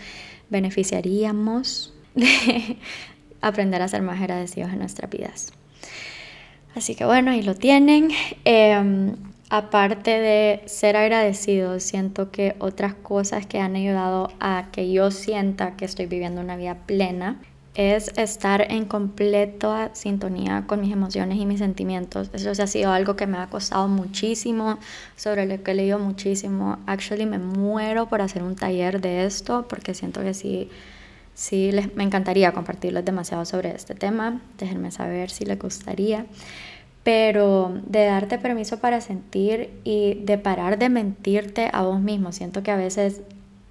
beneficiaríamos 0.49 1.93
de 2.19 2.77
aprender 3.41 3.81
a 3.81 3.87
ser 3.87 4.01
más 4.01 4.19
agradecidos 4.19 4.71
en 4.71 4.79
nuestras 4.79 5.09
vidas. 5.09 5.53
Así 6.75 6.95
que 6.95 7.05
bueno, 7.05 7.31
ahí 7.31 7.41
lo 7.41 7.55
tienen. 7.55 8.09
Em, 8.45 9.15
aparte 9.49 10.11
de 10.11 10.61
ser 10.65 10.95
agradecidos, 10.95 11.83
siento 11.83 12.31
que 12.31 12.55
otras 12.59 12.93
cosas 12.93 13.45
que 13.45 13.59
han 13.59 13.75
ayudado 13.75 14.31
a 14.39 14.67
que 14.71 14.91
yo 14.91 15.11
sienta 15.11 15.75
que 15.75 15.85
estoy 15.85 16.05
viviendo 16.05 16.41
una 16.41 16.55
vida 16.55 16.75
plena 16.85 17.39
es 17.75 18.11
estar 18.17 18.71
en 18.71 18.85
completa 18.85 19.91
sintonía 19.93 20.65
con 20.67 20.81
mis 20.81 20.91
emociones 20.91 21.37
y 21.37 21.45
mis 21.45 21.59
sentimientos. 21.59 22.29
Eso 22.33 22.51
ha 22.51 22.67
sido 22.67 22.91
algo 22.91 23.15
que 23.15 23.25
me 23.25 23.37
ha 23.37 23.47
costado 23.47 23.87
muchísimo, 23.87 24.79
sobre 25.15 25.45
lo 25.45 25.63
que 25.63 25.71
he 25.71 25.75
leído 25.75 25.97
muchísimo. 25.97 26.77
Actually, 26.87 27.25
me 27.25 27.37
muero 27.37 28.09
por 28.09 28.21
hacer 28.21 28.43
un 28.43 28.55
taller 28.55 28.99
de 28.99 29.25
esto 29.25 29.65
porque 29.69 29.93
siento 29.93 30.21
que 30.21 30.33
sí 30.33 30.69
Sí, 31.39 31.71
les, 31.71 31.95
me 31.95 32.03
encantaría 32.03 32.51
compartirles 32.51 33.05
demasiado 33.05 33.45
sobre 33.45 33.73
este 33.73 33.95
tema. 33.95 34.41
Déjenme 34.57 34.91
saber 34.91 35.29
si 35.29 35.45
les 35.45 35.57
gustaría. 35.57 36.25
Pero 37.03 37.79
de 37.85 38.03
darte 38.03 38.37
permiso 38.39 38.79
para 38.79 38.99
sentir 38.99 39.69
y 39.85 40.15
de 40.15 40.37
parar 40.37 40.77
de 40.77 40.89
mentirte 40.89 41.69
a 41.71 41.83
vos 41.83 42.01
mismo. 42.01 42.33
Siento 42.33 42.61
que 42.61 42.71
a 42.71 42.75
veces 42.75 43.21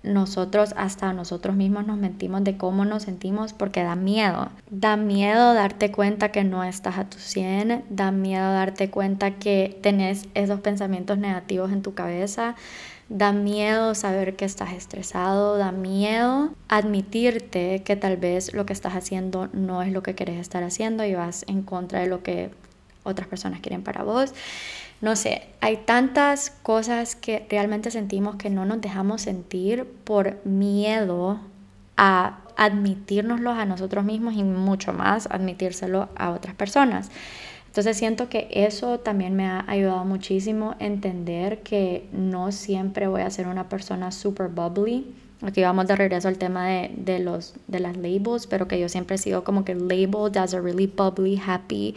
nosotros 0.02 0.72
hasta 0.78 1.12
nosotros 1.12 1.56
mismos 1.56 1.87
nos 1.87 1.98
mentimos 1.98 2.42
de 2.42 2.56
cómo 2.56 2.87
nos 2.87 3.02
sentimos 3.02 3.52
porque 3.52 3.82
da 3.82 3.96
miedo. 3.96 4.48
Da 4.70 4.96
miedo 4.96 5.52
darte 5.52 5.92
cuenta 5.92 6.30
que 6.30 6.44
no 6.44 6.64
estás 6.64 6.96
a 6.96 7.04
tu 7.04 7.18
100, 7.18 7.84
da 7.90 8.10
miedo 8.12 8.50
darte 8.50 8.88
cuenta 8.88 9.32
que 9.32 9.78
tenés 9.82 10.26
esos 10.32 10.60
pensamientos 10.60 11.18
negativos 11.18 11.70
en 11.70 11.82
tu 11.82 11.92
cabeza, 11.92 12.56
Da 13.08 13.32
miedo 13.32 13.94
saber 13.94 14.36
que 14.36 14.44
estás 14.44 14.72
estresado, 14.72 15.56
da 15.56 15.72
miedo 15.72 16.52
admitirte 16.68 17.82
que 17.82 17.96
tal 17.96 18.18
vez 18.18 18.52
lo 18.52 18.66
que 18.66 18.74
estás 18.74 18.94
haciendo 18.94 19.48
no 19.54 19.80
es 19.82 19.92
lo 19.92 20.02
que 20.02 20.14
quieres 20.14 20.38
estar 20.38 20.62
haciendo 20.62 21.04
y 21.04 21.14
vas 21.14 21.44
en 21.48 21.62
contra 21.62 22.00
de 22.00 22.06
lo 22.06 22.22
que 22.22 22.50
otras 23.04 23.26
personas 23.26 23.60
quieren 23.60 23.82
para 23.82 24.04
vos. 24.04 24.34
No 25.00 25.16
sé, 25.16 25.48
hay 25.62 25.78
tantas 25.78 26.50
cosas 26.50 27.16
que 27.16 27.46
realmente 27.48 27.90
sentimos 27.90 28.36
que 28.36 28.50
no 28.50 28.66
nos 28.66 28.80
dejamos 28.82 29.22
sentir 29.22 29.86
por 30.04 30.44
miedo 30.44 31.40
a 31.96 32.40
admitírnoslos 32.58 33.56
a 33.56 33.64
nosotros 33.64 34.04
mismos 34.04 34.34
y 34.34 34.42
mucho 34.42 34.92
más 34.92 35.28
admitírselo 35.30 36.10
a 36.16 36.30
otras 36.30 36.54
personas. 36.54 37.10
Entonces 37.68 37.96
siento 37.96 38.28
que 38.28 38.48
eso 38.50 38.98
también 38.98 39.37
me 39.37 39.46
ha 39.46 39.64
ayudado 39.68 40.04
muchísimo 40.04 40.75
a 40.80 40.84
entender 40.84 41.60
que 41.60 42.08
no 42.12 42.50
siempre 42.50 43.06
voy 43.06 43.22
a 43.22 43.30
ser 43.30 43.46
una 43.46 43.68
persona 43.68 44.10
super 44.10 44.48
bubbly. 44.48 45.06
Aquí 45.42 45.62
vamos 45.62 45.87
de 45.87 45.94
regreso 45.94 46.26
al 46.26 46.38
tema 46.38 46.66
de, 46.66 46.90
de, 46.96 47.20
los, 47.20 47.54
de 47.68 47.78
las 47.78 47.96
labels, 47.96 48.48
pero 48.48 48.66
que 48.66 48.80
yo 48.80 48.88
siempre 48.88 49.14
he 49.14 49.18
sido 49.18 49.44
como 49.44 49.64
que 49.64 49.75
labeled 49.75 50.37
as 50.37 50.54
a 50.54 50.60
really 50.60 50.88
bubbly, 50.88 51.40
happy, 51.46 51.94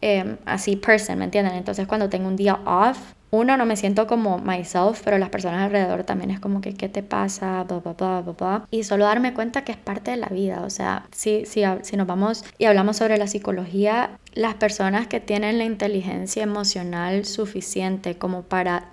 em, 0.00 0.36
así 0.44 0.76
person, 0.76 1.18
¿me 1.18 1.24
entienden? 1.24 1.54
Entonces 1.54 1.86
cuando 1.86 2.08
tengo 2.08 2.28
un 2.28 2.36
día 2.36 2.60
off, 2.64 2.98
uno, 3.30 3.56
no 3.56 3.66
me 3.66 3.76
siento 3.76 4.06
como 4.06 4.38
myself, 4.38 5.02
pero 5.04 5.18
las 5.18 5.30
personas 5.30 5.64
alrededor 5.64 6.04
también 6.04 6.30
es 6.30 6.38
como 6.38 6.60
que, 6.60 6.74
¿qué 6.74 6.88
te 6.88 7.02
pasa? 7.02 7.64
Blah, 7.64 7.80
blah, 7.80 7.92
blah, 7.92 8.20
blah, 8.20 8.66
Y 8.70 8.84
solo 8.84 9.04
darme 9.04 9.34
cuenta 9.34 9.64
que 9.64 9.72
es 9.72 9.78
parte 9.78 10.12
de 10.12 10.16
la 10.16 10.28
vida. 10.28 10.62
O 10.64 10.70
sea, 10.70 11.06
si, 11.10 11.44
si, 11.44 11.62
si 11.82 11.96
nos 11.96 12.06
vamos 12.06 12.44
y 12.56 12.66
hablamos 12.66 12.96
sobre 12.96 13.18
la 13.18 13.26
psicología, 13.26 14.10
las 14.34 14.54
personas 14.54 15.08
que 15.08 15.20
tienen 15.20 15.58
la 15.58 15.64
inteligencia 15.64 16.44
emocional 16.44 17.24
suficiente 17.24 18.16
como 18.16 18.42
para 18.42 18.90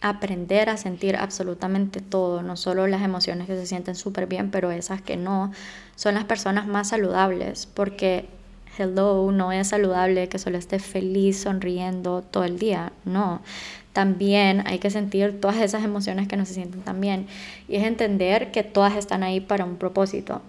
aprender 0.00 0.70
a 0.70 0.76
sentir 0.76 1.16
absolutamente 1.16 2.00
todo, 2.00 2.42
no 2.42 2.56
solo 2.56 2.86
las 2.86 3.02
emociones 3.02 3.46
que 3.46 3.56
se 3.56 3.66
sienten 3.66 3.94
súper 3.94 4.26
bien, 4.26 4.50
pero 4.50 4.70
esas 4.70 5.02
que 5.02 5.16
no, 5.16 5.52
son 5.96 6.14
las 6.14 6.24
personas 6.24 6.66
más 6.66 6.88
saludables, 6.88 7.66
porque 7.66 8.28
hello, 8.78 9.30
no 9.32 9.52
es 9.52 9.68
saludable 9.68 10.28
que 10.28 10.38
solo 10.38 10.58
esté 10.58 10.78
feliz, 10.78 11.42
sonriendo 11.42 12.22
todo 12.22 12.44
el 12.44 12.58
día, 12.58 12.92
no. 13.04 13.40
También 13.92 14.62
hay 14.66 14.78
que 14.78 14.90
sentir 14.90 15.40
todas 15.40 15.56
esas 15.56 15.82
emociones 15.82 16.28
que 16.28 16.36
no 16.36 16.44
se 16.44 16.54
sienten 16.54 16.82
tan 16.82 17.00
bien 17.00 17.26
y 17.68 17.76
es 17.76 17.84
entender 17.84 18.52
que 18.52 18.62
todas 18.62 18.94
están 18.94 19.22
ahí 19.22 19.40
para 19.40 19.64
un 19.64 19.76
propósito. 19.76 20.42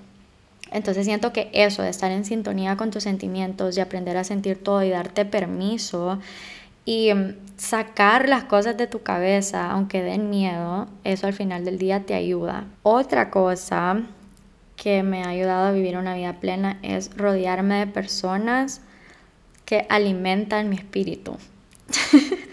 Entonces 0.72 1.06
siento 1.06 1.32
que 1.32 1.50
eso 1.54 1.82
de 1.82 1.90
estar 1.90 2.12
en 2.12 2.26
sintonía 2.26 2.76
con 2.76 2.92
tus 2.92 3.04
sentimientos 3.04 3.78
y 3.78 3.80
aprender 3.80 4.18
a 4.18 4.26
sentir 4.26 4.62
todo 4.62 4.84
y 4.84 4.90
darte 4.90 5.24
permiso 5.24 6.20
y 6.84 7.14
mm, 7.14 7.36
sacar 7.56 8.28
las 8.28 8.44
cosas 8.44 8.76
de 8.78 8.88
tu 8.88 9.02
cabeza, 9.02 9.72
aunque 9.72 10.04
den 10.04 10.30
miedo, 10.30 10.88
eso 11.06 11.28
al 11.28 11.34
final 11.34 11.64
del 11.64 11.78
día 11.78 12.02
te 12.06 12.16
ayuda. 12.16 12.66
Otra 12.84 13.30
cosa 13.30 14.04
que 14.78 15.04
me 15.04 15.24
ha 15.24 15.30
ayudado 15.30 15.68
a 15.68 15.72
vivir 15.72 15.98
una 15.98 16.16
vida 16.16 16.40
plena 16.40 16.80
es 16.84 17.16
rodearme 17.18 17.80
de 17.80 17.88
personas 17.88 18.80
que 19.66 19.86
alimentan 19.90 20.70
mi 20.70 20.78
espíritu. 20.78 21.36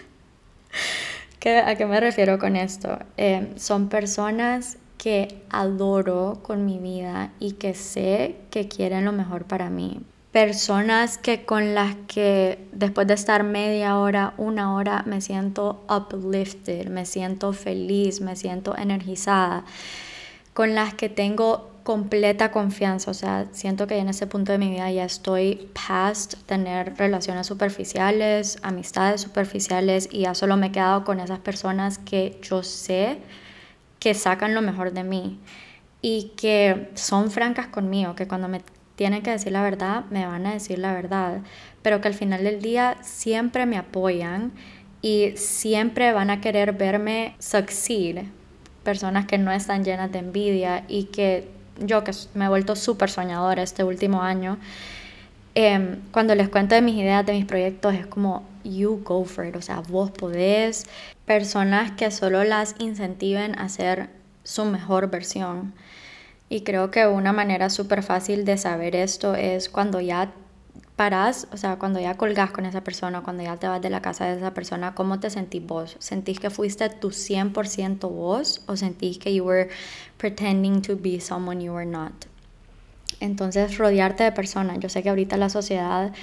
¿A 1.45 1.75
qué 1.75 1.85
me 1.85 1.99
refiero 1.99 2.39
con 2.39 2.55
esto? 2.55 2.97
Eh, 3.17 3.53
son 3.55 3.87
personas 3.87 4.79
que 4.97 5.43
adoro 5.51 6.39
con 6.41 6.65
mi 6.65 6.79
vida 6.79 7.31
y 7.39 7.51
que 7.53 7.75
sé 7.75 8.37
que 8.49 8.67
quieren 8.67 9.05
lo 9.05 9.11
mejor 9.11 9.45
para 9.45 9.69
mí. 9.69 10.01
Personas 10.31 11.19
que 11.19 11.45
con 11.45 11.75
las 11.75 11.95
que 12.07 12.67
después 12.71 13.05
de 13.05 13.13
estar 13.13 13.43
media 13.43 13.99
hora, 13.99 14.33
una 14.37 14.73
hora, 14.75 15.03
me 15.05 15.21
siento 15.21 15.85
uplifted, 15.87 16.87
me 16.87 17.05
siento 17.05 17.53
feliz, 17.53 18.21
me 18.21 18.35
siento 18.35 18.75
energizada. 18.75 19.65
Con 20.55 20.73
las 20.73 20.95
que 20.95 21.09
tengo 21.09 21.74
completa 21.85 22.49
confianza, 22.49 23.11
o 23.11 23.13
sea, 23.13 23.45
siento 23.51 23.85
que 23.85 23.99
en 23.99 24.09
ese 24.09 24.25
punto 24.25 24.51
de 24.51 24.57
mi 24.57 24.71
vida 24.71 24.89
ya 24.89 25.05
estoy 25.05 25.69
past 25.87 26.33
tener 26.47 26.97
relaciones 26.97 27.45
superficiales, 27.45 28.57
amistades 28.63 29.21
superficiales 29.21 30.09
y 30.11 30.21
ya 30.21 30.33
solo 30.33 30.57
me 30.57 30.67
he 30.67 30.71
quedado 30.71 31.03
con 31.03 31.19
esas 31.19 31.37
personas 31.37 31.99
que 31.99 32.39
yo 32.41 32.63
sé 32.63 33.19
que 33.99 34.15
sacan 34.15 34.55
lo 34.55 34.63
mejor 34.63 34.93
de 34.93 35.03
mí 35.03 35.37
y 36.01 36.31
que 36.35 36.89
son 36.95 37.29
francas 37.29 37.67
conmigo, 37.67 38.15
que 38.15 38.27
cuando 38.27 38.47
me 38.47 38.61
tienen 38.95 39.21
que 39.21 39.29
decir 39.29 39.51
la 39.51 39.61
verdad, 39.61 40.05
me 40.09 40.25
van 40.25 40.47
a 40.47 40.53
decir 40.53 40.79
la 40.79 40.91
verdad, 40.91 41.41
pero 41.83 42.01
que 42.01 42.07
al 42.07 42.15
final 42.15 42.43
del 42.43 42.63
día 42.63 42.97
siempre 43.03 43.67
me 43.67 43.77
apoyan 43.77 44.53
y 45.03 45.33
siempre 45.35 46.13
van 46.13 46.31
a 46.31 46.41
querer 46.41 46.73
verme 46.73 47.35
succeed, 47.37 48.23
personas 48.83 49.27
que 49.27 49.37
no 49.37 49.51
están 49.51 49.83
llenas 49.83 50.11
de 50.11 50.17
envidia 50.17 50.83
y 50.87 51.03
que 51.05 51.53
yo 51.79 52.03
que 52.03 52.11
me 52.33 52.45
he 52.45 52.49
vuelto 52.49 52.75
súper 52.75 53.09
soñadora 53.09 53.63
este 53.63 53.83
último 53.83 54.21
año, 54.21 54.57
Em, 55.57 56.01
cuando 56.11 56.35
les 56.35 56.49
cuento 56.49 56.75
de 56.75 56.81
mis 56.81 56.95
ideas, 56.95 57.25
de 57.25 57.31
mis 57.31 57.45
proyectos, 57.45 57.93
es 57.93 58.05
como, 58.05 58.43
you 58.65 59.01
go 59.05 59.23
for 59.23 59.45
it, 59.45 59.55
o 59.55 59.61
sea, 59.61 59.79
vos 59.79 60.11
podés, 60.11 60.85
personas 61.25 61.91
que 61.91 62.11
solo 62.11 62.43
las 62.43 62.75
incentiven 62.77 63.57
a 63.57 63.69
ser 63.69 64.09
su 64.43 64.65
mejor 64.65 65.09
versión. 65.09 65.73
Y 66.49 66.61
creo 66.61 66.91
que 66.91 67.07
una 67.07 67.31
manera 67.31 67.69
súper 67.69 68.03
fácil 68.03 68.43
de 68.43 68.57
saber 68.57 68.97
esto 68.97 69.33
es 69.33 69.69
cuando 69.69 70.01
ya 70.01 70.33
paras, 70.95 71.47
o 71.51 71.57
sea, 71.57 71.77
cuando 71.77 71.99
ya 71.99 72.15
colgas 72.15 72.51
con 72.51 72.65
esa 72.65 72.81
persona, 72.81 73.21
cuando 73.21 73.43
ya 73.43 73.57
te 73.57 73.67
vas 73.67 73.81
de 73.81 73.89
la 73.89 74.01
casa 74.01 74.25
de 74.25 74.37
esa 74.37 74.53
persona, 74.53 74.95
¿cómo 74.95 75.19
te 75.19 75.29
sentís 75.29 75.65
vos? 75.65 75.97
¿Sentís 75.99 76.39
que 76.39 76.49
fuiste 76.49 76.89
tu 76.89 77.09
100% 77.09 78.09
vos 78.09 78.63
o 78.67 78.77
sentís 78.77 79.17
que 79.17 79.33
you 79.33 79.43
were 79.43 79.69
pretending 80.17 80.81
to 80.81 80.95
be 80.95 81.19
someone 81.19 81.63
you 81.63 81.73
were 81.73 81.85
not? 81.85 82.13
Entonces, 83.19 83.77
rodearte 83.77 84.23
de 84.23 84.31
personas. 84.31 84.79
Yo 84.79 84.89
sé 84.89 85.03
que 85.03 85.09
ahorita 85.09 85.37
la 85.37 85.49
sociedad 85.49 86.13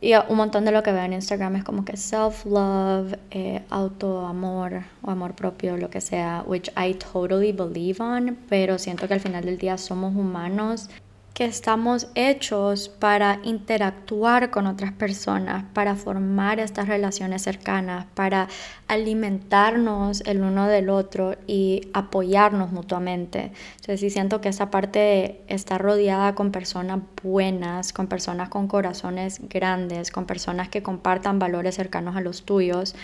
y 0.00 0.12
un 0.14 0.36
montón 0.36 0.64
de 0.64 0.72
lo 0.72 0.82
que 0.82 0.92
veo 0.92 1.04
en 1.04 1.12
Instagram 1.12 1.56
es 1.56 1.64
como 1.64 1.84
que 1.84 1.96
self-love, 1.96 3.16
eh, 3.30 3.62
auto-amor 3.70 4.82
o 5.02 5.10
amor 5.10 5.34
propio, 5.34 5.76
lo 5.76 5.88
que 5.88 6.00
sea, 6.00 6.44
which 6.46 6.70
I 6.76 6.94
totally 6.94 7.52
believe 7.52 8.02
on, 8.02 8.36
pero 8.48 8.78
siento 8.78 9.06
que 9.08 9.14
al 9.14 9.20
final 9.20 9.44
del 9.44 9.56
día 9.56 9.78
somos 9.78 10.14
humanos 10.14 10.90
que 11.34 11.44
estamos 11.44 12.06
hechos 12.14 12.88
para 12.88 13.40
interactuar 13.42 14.52
con 14.52 14.68
otras 14.68 14.92
personas, 14.92 15.64
para 15.74 15.96
formar 15.96 16.60
estas 16.60 16.86
relaciones 16.86 17.42
cercanas, 17.42 18.06
para 18.14 18.46
alimentarnos 18.86 20.20
el 20.26 20.42
uno 20.42 20.68
del 20.68 20.88
otro 20.90 21.34
y 21.48 21.88
apoyarnos 21.92 22.70
mutuamente. 22.70 23.50
Entonces 23.72 23.98
sí 23.98 24.10
siento 24.10 24.40
que 24.40 24.48
esa 24.48 24.70
parte 24.70 25.42
está 25.48 25.76
rodeada 25.76 26.36
con 26.36 26.52
personas 26.52 27.00
buenas, 27.20 27.92
con 27.92 28.06
personas 28.06 28.48
con 28.48 28.68
corazones 28.68 29.40
grandes, 29.48 30.12
con 30.12 30.26
personas 30.26 30.68
que 30.68 30.84
compartan 30.84 31.40
valores 31.40 31.74
cercanos 31.74 32.14
a 32.14 32.20
los 32.20 32.44
tuyos 32.44 32.94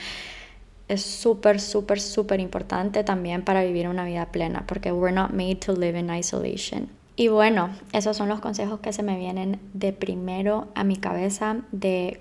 es 0.86 1.02
súper, 1.02 1.60
súper, 1.60 2.00
súper 2.00 2.40
importante 2.40 3.04
también 3.04 3.44
para 3.44 3.62
vivir 3.62 3.88
una 3.88 4.04
vida 4.04 4.26
plena, 4.32 4.64
porque 4.66 4.90
we're 4.90 5.14
not 5.14 5.30
made 5.30 5.56
to 5.56 5.72
live 5.72 5.96
in 5.96 6.12
isolation. 6.12 6.99
Y 7.20 7.28
bueno, 7.28 7.68
esos 7.92 8.16
son 8.16 8.30
los 8.30 8.40
consejos 8.40 8.80
que 8.80 8.94
se 8.94 9.02
me 9.02 9.18
vienen 9.18 9.60
de 9.74 9.92
primero 9.92 10.68
a 10.74 10.84
mi 10.84 10.96
cabeza 10.96 11.58
de 11.70 12.18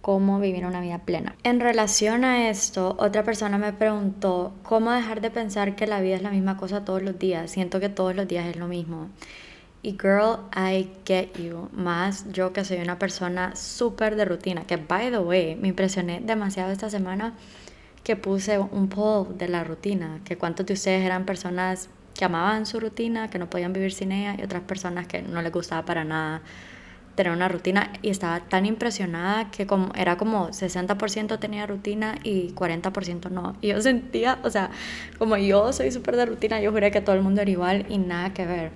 cómo 0.00 0.40
vivir 0.40 0.64
una 0.64 0.80
vida 0.80 1.00
plena. 1.00 1.34
En 1.42 1.60
relación 1.60 2.24
a 2.24 2.48
esto, 2.48 2.96
otra 2.98 3.22
persona 3.22 3.58
me 3.58 3.74
preguntó 3.74 4.54
cómo 4.62 4.92
dejar 4.92 5.20
de 5.20 5.30
pensar 5.30 5.76
que 5.76 5.86
la 5.86 6.00
vida 6.00 6.16
es 6.16 6.22
la 6.22 6.30
misma 6.30 6.56
cosa 6.56 6.86
todos 6.86 7.02
los 7.02 7.18
días. 7.18 7.50
Siento 7.50 7.80
que 7.80 7.90
todos 7.90 8.16
los 8.16 8.26
días 8.26 8.46
es 8.46 8.56
lo 8.56 8.66
mismo. 8.66 9.08
Y 9.82 9.98
girl, 10.00 10.38
I 10.56 10.88
get 11.04 11.34
you. 11.34 11.68
Más 11.72 12.24
yo 12.32 12.54
que 12.54 12.64
soy 12.64 12.78
una 12.78 12.98
persona 12.98 13.54
súper 13.56 14.16
de 14.16 14.24
rutina. 14.24 14.64
Que 14.64 14.78
by 14.78 15.10
the 15.10 15.18
way, 15.18 15.54
me 15.54 15.68
impresioné 15.68 16.22
demasiado 16.22 16.72
esta 16.72 16.88
semana 16.88 17.34
que 18.04 18.16
puse 18.16 18.58
un 18.58 18.88
poll 18.88 19.36
de 19.36 19.48
la 19.48 19.64
rutina. 19.64 20.22
Que 20.24 20.38
cuántos 20.38 20.64
de 20.64 20.72
ustedes 20.72 21.04
eran 21.04 21.26
personas 21.26 21.90
que 22.20 22.26
amaban 22.26 22.66
su 22.66 22.78
rutina, 22.78 23.30
que 23.30 23.38
no 23.38 23.48
podían 23.48 23.72
vivir 23.72 23.92
sin 23.94 24.12
ella, 24.12 24.36
y 24.38 24.42
otras 24.42 24.60
personas 24.60 25.06
que 25.06 25.22
no 25.22 25.40
les 25.40 25.50
gustaba 25.50 25.86
para 25.86 26.04
nada 26.04 26.42
tener 27.14 27.32
una 27.32 27.48
rutina 27.48 27.94
y 28.02 28.10
estaba 28.10 28.40
tan 28.40 28.66
impresionada 28.66 29.50
que 29.50 29.66
como, 29.66 29.90
era 29.94 30.18
como 30.18 30.48
60% 30.52 31.38
tenía 31.38 31.66
rutina 31.66 32.18
y 32.22 32.52
40% 32.52 33.30
no. 33.30 33.56
Y 33.62 33.68
yo 33.68 33.80
sentía, 33.80 34.38
o 34.42 34.50
sea, 34.50 34.70
como 35.16 35.38
yo 35.38 35.72
soy 35.72 35.90
súper 35.92 36.16
de 36.16 36.26
rutina, 36.26 36.60
yo 36.60 36.72
juré 36.72 36.90
que 36.90 37.00
todo 37.00 37.16
el 37.16 37.22
mundo 37.22 37.40
era 37.40 37.50
igual 37.50 37.86
y 37.88 37.96
nada 37.96 38.34
que 38.34 38.44
ver. 38.44 38.70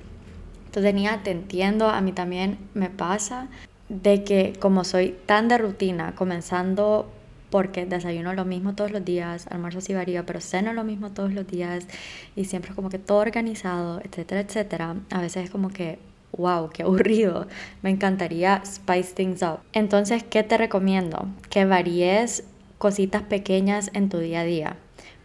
Entonces 0.65 0.91
tenía, 0.91 1.23
te 1.23 1.31
entiendo, 1.31 1.91
a 1.91 2.01
mí 2.01 2.13
también 2.13 2.57
me 2.73 2.89
pasa 2.89 3.49
de 3.91 4.25
que 4.25 4.55
como 4.59 4.85
soy 4.85 5.15
tan 5.27 5.49
de 5.49 5.59
rutina, 5.59 6.15
comenzando 6.15 7.13
porque 7.55 7.87
desayuno 7.87 8.35
lo 8.35 8.45
mismo 8.45 8.75
todos 8.75 8.91
los 8.91 9.05
días, 9.05 9.47
almuerzo 9.49 9.81
sí 9.81 9.95
varía, 9.95 10.27
pero 10.27 10.41
ceno 10.41 10.73
lo 10.73 10.83
mismo 10.83 11.13
todos 11.13 11.33
los 11.33 11.47
días 11.47 11.87
y 12.35 12.47
siempre 12.47 12.71
es 12.71 12.75
como 12.75 12.91
que 12.91 12.99
todo 12.99 13.19
organizado, 13.19 14.01
etcétera, 14.03 14.41
etcétera. 14.41 14.97
A 15.13 15.21
veces 15.21 15.45
es 15.45 15.51
como 15.51 15.69
que, 15.69 16.01
wow, 16.37 16.69
qué 16.71 16.83
aburrido, 16.83 17.47
me 17.81 17.91
encantaría 17.91 18.61
spice 18.67 19.15
things 19.15 19.43
up. 19.43 19.61
Entonces, 19.73 20.25
¿qué 20.25 20.43
te 20.43 20.59
recomiendo? 20.59 21.29
Que 21.49 21.65
varíes 21.65 22.43
cositas 22.79 23.23
pequeñas 23.23 23.89
en 23.95 24.09
tu 24.09 24.19
día 24.19 24.41
a 24.41 24.45
día. 24.45 24.77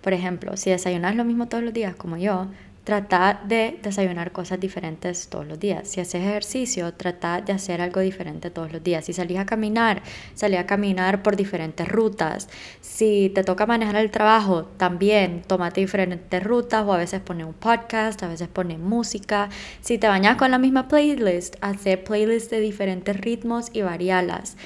Por 0.04 0.13
ejemplo, 0.13 0.56
si 0.56 0.70
desayunas 0.70 1.15
lo 1.15 1.26
mismo 1.26 1.48
todos 1.48 1.63
los 1.63 1.74
días 1.74 1.96
como 1.96 2.18
yo, 2.18 2.46
trata 2.89 3.39
de 3.45 3.80
desayunar 3.84 4.32
cosas 4.32 4.60
diferentes 4.60 5.28
todos 5.30 5.45
los 5.45 5.60
días. 5.60 5.88
Si 5.88 6.02
haces 6.02 6.23
ejercicio, 6.23 6.91
trata 6.95 7.39
de 7.39 7.54
hacer 7.54 7.82
algo 7.82 7.99
diferente 7.99 8.49
todos 8.49 8.71
los 8.71 8.82
días. 8.84 9.06
Si 9.06 9.13
salís 9.13 9.38
a 9.38 9.45
caminar, 9.45 10.02
salí 10.34 10.56
a 10.56 10.65
caminar 10.65 11.21
por 11.21 11.36
diferentes 11.36 11.88
rutas. 11.88 12.49
Si 12.82 13.32
te 13.36 13.43
toca 13.43 13.67
manejar 13.67 13.97
el 13.97 14.10
trabajo, 14.10 14.63
también 14.78 15.43
tómate 15.45 15.82
diferentes 15.82 16.43
rutas 16.43 16.84
o 16.84 16.91
a 16.91 16.97
veces 16.97 17.21
pone 17.21 17.45
un 17.45 17.54
podcast, 17.54 18.23
a 18.23 18.28
veces 18.28 18.47
pone 18.47 18.80
música. 18.80 19.49
Si 19.82 19.99
te 19.99 20.08
bañas 20.08 20.38
con 20.38 20.49
la 20.49 20.58
misma 20.58 20.88
playlist, 20.88 21.58
hacer 21.62 22.04
playlists 22.04 22.49
de 22.49 22.60
diferentes 22.60 23.15
ritmos 23.15 23.69
y 23.71 23.84
varialas. 23.84 24.58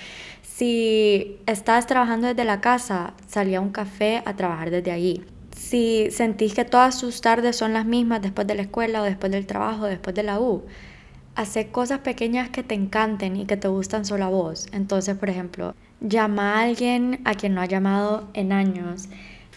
Si 0.43 1.39
estás 1.45 1.88
trabajando 1.88 2.27
desde 2.27 2.45
la 2.45 2.62
casa, 2.62 3.15
salí 3.27 3.53
a 3.53 3.59
un 3.59 3.71
café 3.71 4.23
a 4.25 4.33
trabajar 4.38 4.69
desde 4.69 4.91
allí 4.93 5.25
si 5.73 6.12
sentís 6.12 6.53
que 6.53 6.65
todas 6.65 6.93
sus 6.93 7.21
tardes 7.21 7.55
son 7.55 7.73
las 7.73 7.83
mismas 7.83 8.21
después 8.21 8.45
de 8.45 8.53
la 8.53 8.62
escuela 8.62 9.01
o 9.01 9.05
después 9.05 9.31
del 9.31 9.47
trabajo, 9.47 9.86
después 9.86 10.15
de 10.15 10.21
la 10.21 10.39
U, 10.39 10.65
hacer 11.33 11.71
cosas 11.71 12.01
pequeñas 12.01 12.51
que 12.51 12.62
te 12.62 12.75
encanten 12.75 13.36
y 13.38 13.47
que 13.47 13.57
te 13.57 13.67
gustan 13.69 14.05
solo 14.05 14.25
a 14.25 14.29
vos. 14.29 14.67
Entonces, 14.71 15.17
por 15.17 15.31
ejemplo, 15.31 15.73
llama 15.99 16.53
a 16.53 16.62
alguien 16.62 17.21
a 17.25 17.33
quien 17.33 17.55
no 17.55 17.62
ha 17.62 17.65
llamado 17.65 18.29
en 18.36 18.51
años, 18.51 19.09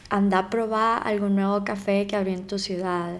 anda 0.08 0.38
a 0.38 0.48
probar 0.48 1.06
algún 1.06 1.36
nuevo 1.36 1.64
café 1.64 2.06
que 2.06 2.16
abrió 2.16 2.32
en 2.32 2.46
tu 2.46 2.58
ciudad, 2.58 3.18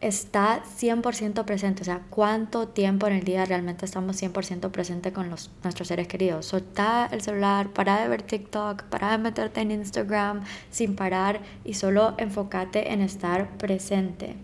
está 0.00 0.62
100% 0.62 1.44
presente, 1.44 1.82
o 1.82 1.84
sea, 1.84 2.02
cuánto 2.10 2.68
tiempo 2.68 3.06
en 3.08 3.14
el 3.14 3.24
día 3.24 3.44
realmente 3.44 3.84
estamos 3.84 4.20
100% 4.22 4.70
presente 4.70 5.12
con 5.12 5.28
los, 5.28 5.50
nuestros 5.64 5.88
seres 5.88 6.06
queridos. 6.06 6.46
Solta 6.46 7.08
el 7.10 7.20
celular, 7.20 7.70
para 7.70 8.00
de 8.00 8.08
ver 8.08 8.22
TikTok, 8.22 8.84
para 8.84 9.12
de 9.12 9.18
meterte 9.18 9.60
en 9.60 9.72
Instagram 9.72 10.42
sin 10.70 10.94
parar 10.94 11.40
y 11.64 11.74
solo 11.74 12.14
enfócate 12.18 12.92
en 12.92 13.00
estar 13.00 13.56
presente. 13.58 14.36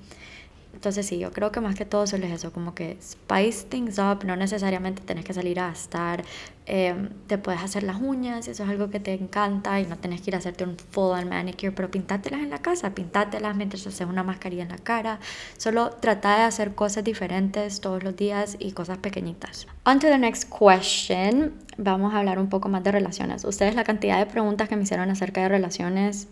Entonces 0.85 1.07
sí, 1.07 1.19
yo 1.19 1.33
creo 1.33 1.51
que 1.51 1.63
más 1.63 1.77
que 1.77 1.87
todo 1.87 2.07
solo 2.07 2.27
es 2.27 2.33
eso, 2.33 2.53
como 2.53 2.75
que 2.75 2.99
spice 3.01 3.65
things 3.71 3.99
up, 3.99 4.23
no 4.27 4.37
necesariamente 4.37 5.01
tenés 5.01 5.25
que 5.25 5.33
salir 5.33 5.59
a 5.59 5.69
gastar, 5.69 6.23
em, 6.67 7.09
te 7.27 7.39
puedes 7.39 7.63
hacer 7.63 7.85
las 7.85 8.03
uñas, 8.03 8.49
eso 8.49 8.65
es 8.65 8.69
algo 8.69 8.91
que 8.91 9.01
te 9.01 9.15
encanta 9.15 9.81
y 9.81 9.87
no 9.87 9.97
tenés 9.97 10.21
que 10.21 10.29
ir 10.29 10.35
a 10.35 10.39
hacerte 10.41 10.63
un 10.63 10.77
full 10.77 11.13
on 11.13 11.31
manicure, 11.31 11.73
pero 11.73 11.91
pintátelas 11.91 12.43
en 12.43 12.51
la 12.51 12.59
casa, 12.59 12.95
pintátelas 12.95 13.57
mientras 13.57 13.87
haces 13.87 14.07
una 14.07 14.23
mascarilla 14.25 14.65
en 14.65 14.69
la 14.69 14.77
cara, 14.77 15.21
solo 15.57 15.89
trata 15.89 16.37
de 16.37 16.43
hacer 16.43 16.75
cosas 16.75 17.03
diferentes 17.03 17.81
todos 17.81 18.03
los 18.03 18.15
días 18.15 18.59
y 18.59 18.73
cosas 18.73 18.99
pequeñitas. 18.99 19.67
On 19.87 19.99
to 19.99 20.09
the 20.09 20.19
next 20.19 20.51
question, 20.51 21.55
vamos 21.79 22.13
a 22.13 22.19
hablar 22.19 22.39
un 22.39 22.51
poco 22.51 22.69
más 22.69 22.85
de 22.85 22.93
relaciones. 22.93 23.47
Ustedes 23.47 23.75
la 23.75 23.85
cantidad 23.85 24.19
de 24.19 24.27
preguntas 24.27 24.69
que 24.69 24.77
me 24.77 24.83
hicieron 24.83 25.11
acerca 25.11 25.41
de 25.41 25.49
relaciones, 25.49 26.29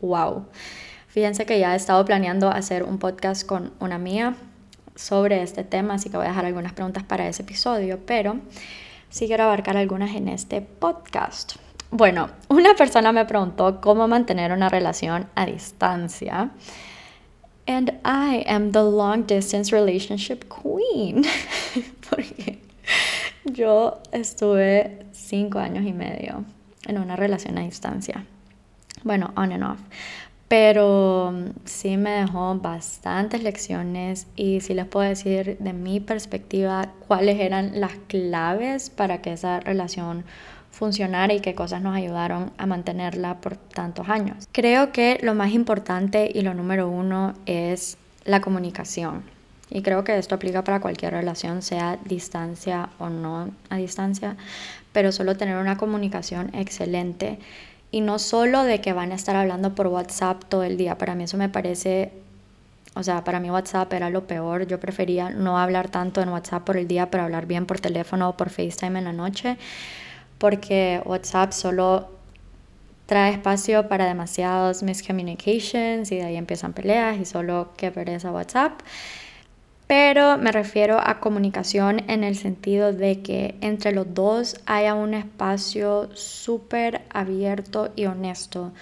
wow. 0.00 0.46
Fíjense 1.08 1.46
que 1.46 1.58
ya 1.58 1.72
he 1.72 1.76
estado 1.76 2.04
planeando 2.04 2.50
hacer 2.50 2.82
un 2.82 2.98
podcast 2.98 3.46
con 3.46 3.72
una 3.80 3.98
mía 3.98 4.36
sobre 4.94 5.42
este 5.42 5.64
tema, 5.64 5.94
así 5.94 6.10
que 6.10 6.18
voy 6.18 6.26
a 6.26 6.28
dejar 6.28 6.44
algunas 6.44 6.74
preguntas 6.74 7.02
para 7.02 7.26
ese 7.26 7.42
episodio, 7.42 7.98
pero 8.04 8.38
sí 9.08 9.26
quiero 9.26 9.44
abarcar 9.44 9.78
algunas 9.78 10.14
en 10.14 10.28
este 10.28 10.60
podcast. 10.60 11.54
Bueno, 11.90 12.28
una 12.48 12.74
persona 12.74 13.10
me 13.12 13.24
preguntó 13.24 13.80
cómo 13.80 14.06
mantener 14.06 14.52
una 14.52 14.68
relación 14.68 15.28
a 15.34 15.46
distancia. 15.46 16.50
And 17.66 17.90
I 18.04 18.44
am 18.46 18.72
the 18.72 18.82
long 18.82 19.26
distance 19.26 19.74
relationship 19.74 20.40
queen. 20.44 21.24
Porque 22.10 22.60
yo 23.44 24.02
estuve 24.12 25.06
cinco 25.12 25.58
años 25.58 25.86
y 25.86 25.94
medio 25.94 26.44
en 26.86 26.98
una 26.98 27.16
relación 27.16 27.56
a 27.56 27.62
distancia. 27.62 28.26
Bueno, 29.04 29.32
on 29.36 29.52
and 29.52 29.64
off 29.64 29.78
pero 30.48 31.32
mm, 31.32 31.50
sí 31.64 31.96
me 31.96 32.10
dejó 32.10 32.54
bastantes 32.56 33.42
lecciones 33.42 34.26
y 34.34 34.60
sí 34.60 34.74
les 34.74 34.86
puedo 34.86 35.08
decir 35.08 35.58
de 35.58 35.72
mi 35.72 36.00
perspectiva 36.00 36.90
cuáles 37.06 37.38
eran 37.38 37.80
las 37.80 37.92
claves 38.08 38.90
para 38.90 39.20
que 39.20 39.32
esa 39.34 39.60
relación 39.60 40.24
funcionara 40.70 41.34
y 41.34 41.40
qué 41.40 41.54
cosas 41.54 41.82
nos 41.82 41.94
ayudaron 41.94 42.52
a 42.56 42.66
mantenerla 42.66 43.40
por 43.40 43.56
tantos 43.56 44.08
años. 44.08 44.48
Creo 44.52 44.92
que 44.92 45.18
lo 45.22 45.34
más 45.34 45.52
importante 45.52 46.30
y 46.32 46.42
lo 46.42 46.54
número 46.54 46.88
uno 46.88 47.34
es 47.46 47.98
la 48.24 48.40
comunicación. 48.40 49.22
Y 49.70 49.82
creo 49.82 50.02
que 50.04 50.16
esto 50.16 50.34
aplica 50.34 50.64
para 50.64 50.80
cualquier 50.80 51.12
relación, 51.12 51.60
sea 51.62 51.98
distancia 52.04 52.88
o 52.98 53.10
no 53.10 53.50
a 53.68 53.76
distancia, 53.76 54.36
pero 54.92 55.12
solo 55.12 55.36
tener 55.36 55.56
una 55.56 55.76
comunicación 55.76 56.54
excelente 56.54 57.38
y 57.90 58.00
no 58.00 58.18
solo 58.18 58.64
de 58.64 58.80
que 58.80 58.92
van 58.92 59.12
a 59.12 59.14
estar 59.14 59.36
hablando 59.36 59.74
por 59.74 59.86
WhatsApp 59.86 60.44
todo 60.48 60.62
el 60.64 60.76
día. 60.76 60.98
Para 60.98 61.14
mí 61.14 61.24
eso 61.24 61.36
me 61.36 61.48
parece 61.48 62.12
O 62.94 63.02
sea, 63.02 63.22
para 63.24 63.38
mí 63.40 63.50
WhatsApp 63.50 63.92
era 63.92 64.10
lo 64.10 64.26
peor. 64.26 64.66
Yo 64.66 64.80
prefería 64.80 65.30
no 65.30 65.58
hablar 65.58 65.88
tanto 65.88 66.20
en 66.20 66.30
WhatsApp 66.30 66.64
por 66.64 66.76
el 66.76 66.88
día, 66.88 67.10
pero 67.10 67.24
hablar 67.24 67.46
bien 67.46 67.66
por 67.66 67.78
teléfono 67.80 68.30
o 68.30 68.36
por 68.36 68.50
FaceTime 68.50 68.98
en 68.98 69.04
la 69.04 69.12
noche. 69.12 69.56
Porque 70.38 71.00
WhatsApp 71.04 71.52
solo 71.52 72.08
trae 73.06 73.32
espacio 73.32 73.88
para 73.88 74.06
demasiados 74.06 74.82
miscommunications 74.82 76.12
y 76.12 76.16
de 76.16 76.24
ahí 76.24 76.36
empiezan 76.36 76.72
peleas 76.74 77.18
y 77.18 77.24
solo 77.24 77.70
que 77.76 77.90
pereza 77.90 78.32
WhatsApp. 78.32 78.80
Pero 79.88 80.36
me 80.36 80.52
refiero 80.52 81.00
a 81.02 81.18
comunicación 81.18 82.02
en 82.08 82.22
el 82.22 82.36
sentido 82.36 82.92
de 82.92 83.22
que 83.22 83.56
entre 83.62 83.90
los 83.92 84.12
dos 84.12 84.56
haya 84.66 84.94
un 84.94 85.14
espacio 85.14 86.10
súper 86.14 87.02
abierto 87.10 87.90
y 87.96 88.04
honesto 88.04 88.72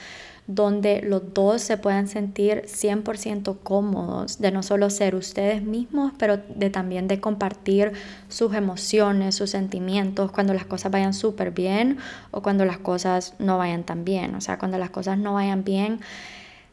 donde 0.47 1.03
los 1.03 1.35
dos 1.35 1.61
se 1.63 1.77
puedan 1.77 2.07
sentir 2.07 2.65
100% 2.67 3.59
cómodos 3.63 4.39
de 4.39 4.53
no 4.53 4.63
solo 4.63 4.91
ser 4.91 5.15
ustedes 5.15 5.63
mismos, 5.63 6.13
pero 6.19 6.37
de 6.37 6.71
también 6.71 7.09
de 7.09 7.21
compartir 7.21 7.93
sus 8.29 8.55
emociones, 8.55 9.35
sus 9.35 9.51
sentimientos 9.51 10.31
cuando 10.31 10.55
las 10.55 10.65
cosas 10.65 10.93
vayan 10.93 11.15
súper 11.15 11.51
bien 11.51 11.99
o 12.31 12.43
cuando 12.43 12.65
las 12.65 12.79
cosas 12.79 13.35
no 13.39 13.59
vayan 13.59 13.83
tan 13.83 14.05
bien. 14.05 14.35
O 14.37 14.41
sea, 14.41 14.59
cuando 14.59 14.79
las 14.79 14.91
cosas 14.91 15.19
no 15.19 15.35
vayan 15.35 15.65
bien, 15.65 16.01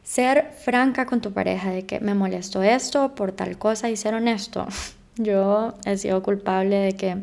ser 0.04 0.52
franca 0.62 1.06
con 1.06 1.20
tu 1.20 1.32
pareja 1.32 1.70
de 1.70 1.84
que 1.86 1.98
me 1.98 2.14
molestó 2.14 2.62
esto 2.62 3.14
por 3.14 3.32
tal 3.32 3.58
cosa 3.58 3.90
y 3.90 3.96
ser 3.96 4.14
honesto. 4.14 4.66
Yo 5.16 5.74
he 5.84 5.96
sido 5.96 6.22
culpable 6.22 6.76
de 6.76 6.92
que 6.92 7.16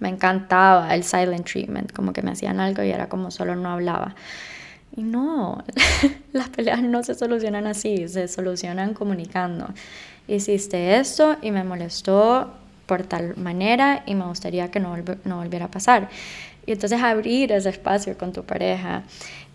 me 0.00 0.08
encantaba 0.08 0.94
el 0.94 1.04
silent 1.04 1.46
treatment, 1.46 1.92
como 1.92 2.12
que 2.12 2.22
me 2.22 2.32
hacían 2.32 2.58
algo 2.58 2.82
y 2.82 2.90
era 2.90 3.08
como 3.08 3.30
solo 3.30 3.54
no 3.54 3.70
hablaba. 3.70 4.14
Y 4.96 5.02
no, 5.02 5.62
las 6.32 6.48
peleas 6.48 6.82
no 6.82 7.02
se 7.02 7.14
solucionan 7.14 7.66
así, 7.66 8.08
se 8.08 8.26
solucionan 8.26 8.94
comunicando. 8.94 9.68
Hiciste 10.26 10.96
esto 10.96 11.36
y 11.42 11.50
me 11.50 11.64
molestó 11.64 12.52
por 12.86 13.04
tal 13.04 13.36
manera 13.36 14.02
y 14.06 14.14
me 14.14 14.24
gustaría 14.24 14.70
que 14.70 14.80
no, 14.80 14.96
volviera 15.24 15.66
a 15.66 15.70
pasar. 15.70 16.08
Y 16.66 16.72
entonces 16.72 17.00
abrir 17.02 17.52
ese 17.52 17.68
espacio 17.68 18.16
con 18.16 18.32
tu 18.32 18.44
pareja. 18.44 19.02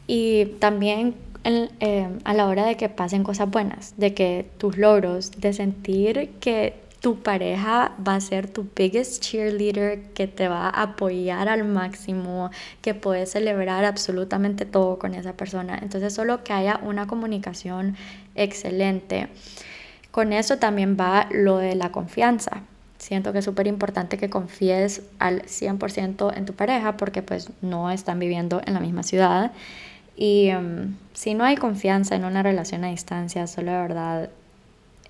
Y 0.07 0.45
también 0.59 1.15
eh, 1.45 2.09
a 2.23 2.33
la 2.33 2.47
hora 2.47 2.65
de 2.65 2.75
que 2.75 2.89
pasen 2.89 3.23
cosas 3.23 3.49
buenas, 3.49 3.93
de 3.97 4.13
que 4.13 4.49
tus 4.57 4.77
logros, 4.77 5.31
de 5.31 5.53
sentir 5.53 6.31
que 6.39 6.73
tu 7.01 7.21
pareja 7.21 7.91
va 8.05 8.15
a 8.15 8.19
ser 8.19 8.47
tu 8.47 8.67
biggest 8.75 9.21
cheerleader, 9.21 10.01
que 10.15 10.25
te 10.25 10.47
va 10.47 10.69
a 10.69 10.81
apoyar 10.81 11.47
al 11.47 11.63
máximo, 11.63 12.49
que 12.81 12.95
puedes 12.95 13.31
celebrar 13.31 13.85
absolutamente 13.85 14.65
todo 14.65 14.97
con 14.97 15.13
esa 15.13 15.33
persona. 15.33 15.77
Entonces 15.79 16.15
solo 16.15 16.43
que 16.43 16.51
haya 16.51 16.79
una 16.81 17.05
comunicación 17.05 17.95
excelente. 18.33 19.27
Con 20.09 20.33
eso 20.33 20.57
también 20.57 20.97
va 20.99 21.27
lo 21.29 21.57
de 21.57 21.75
la 21.75 21.91
confianza. 21.91 22.63
Siento 22.97 23.33
que 23.33 23.39
es 23.39 23.45
súper 23.45 23.67
importante 23.67 24.17
que 24.17 24.31
confíes 24.31 25.03
al 25.19 25.43
100% 25.43 26.35
en 26.35 26.45
tu 26.45 26.53
pareja 26.53 26.97
porque 26.97 27.21
pues 27.21 27.51
no 27.61 27.91
están 27.91 28.17
viviendo 28.17 28.63
en 28.65 28.73
la 28.73 28.79
misma 28.79 29.03
ciudad. 29.03 29.51
Y 30.15 30.47
em, 30.47 30.95
si 31.13 31.33
no 31.33 31.43
hay 31.43 31.55
confianza 31.57 32.15
en 32.15 32.25
una 32.25 32.43
relación 32.43 32.83
a 32.83 32.87
distancia, 32.87 33.47
solo 33.47 33.71
de 33.71 33.77
verdad 33.77 34.29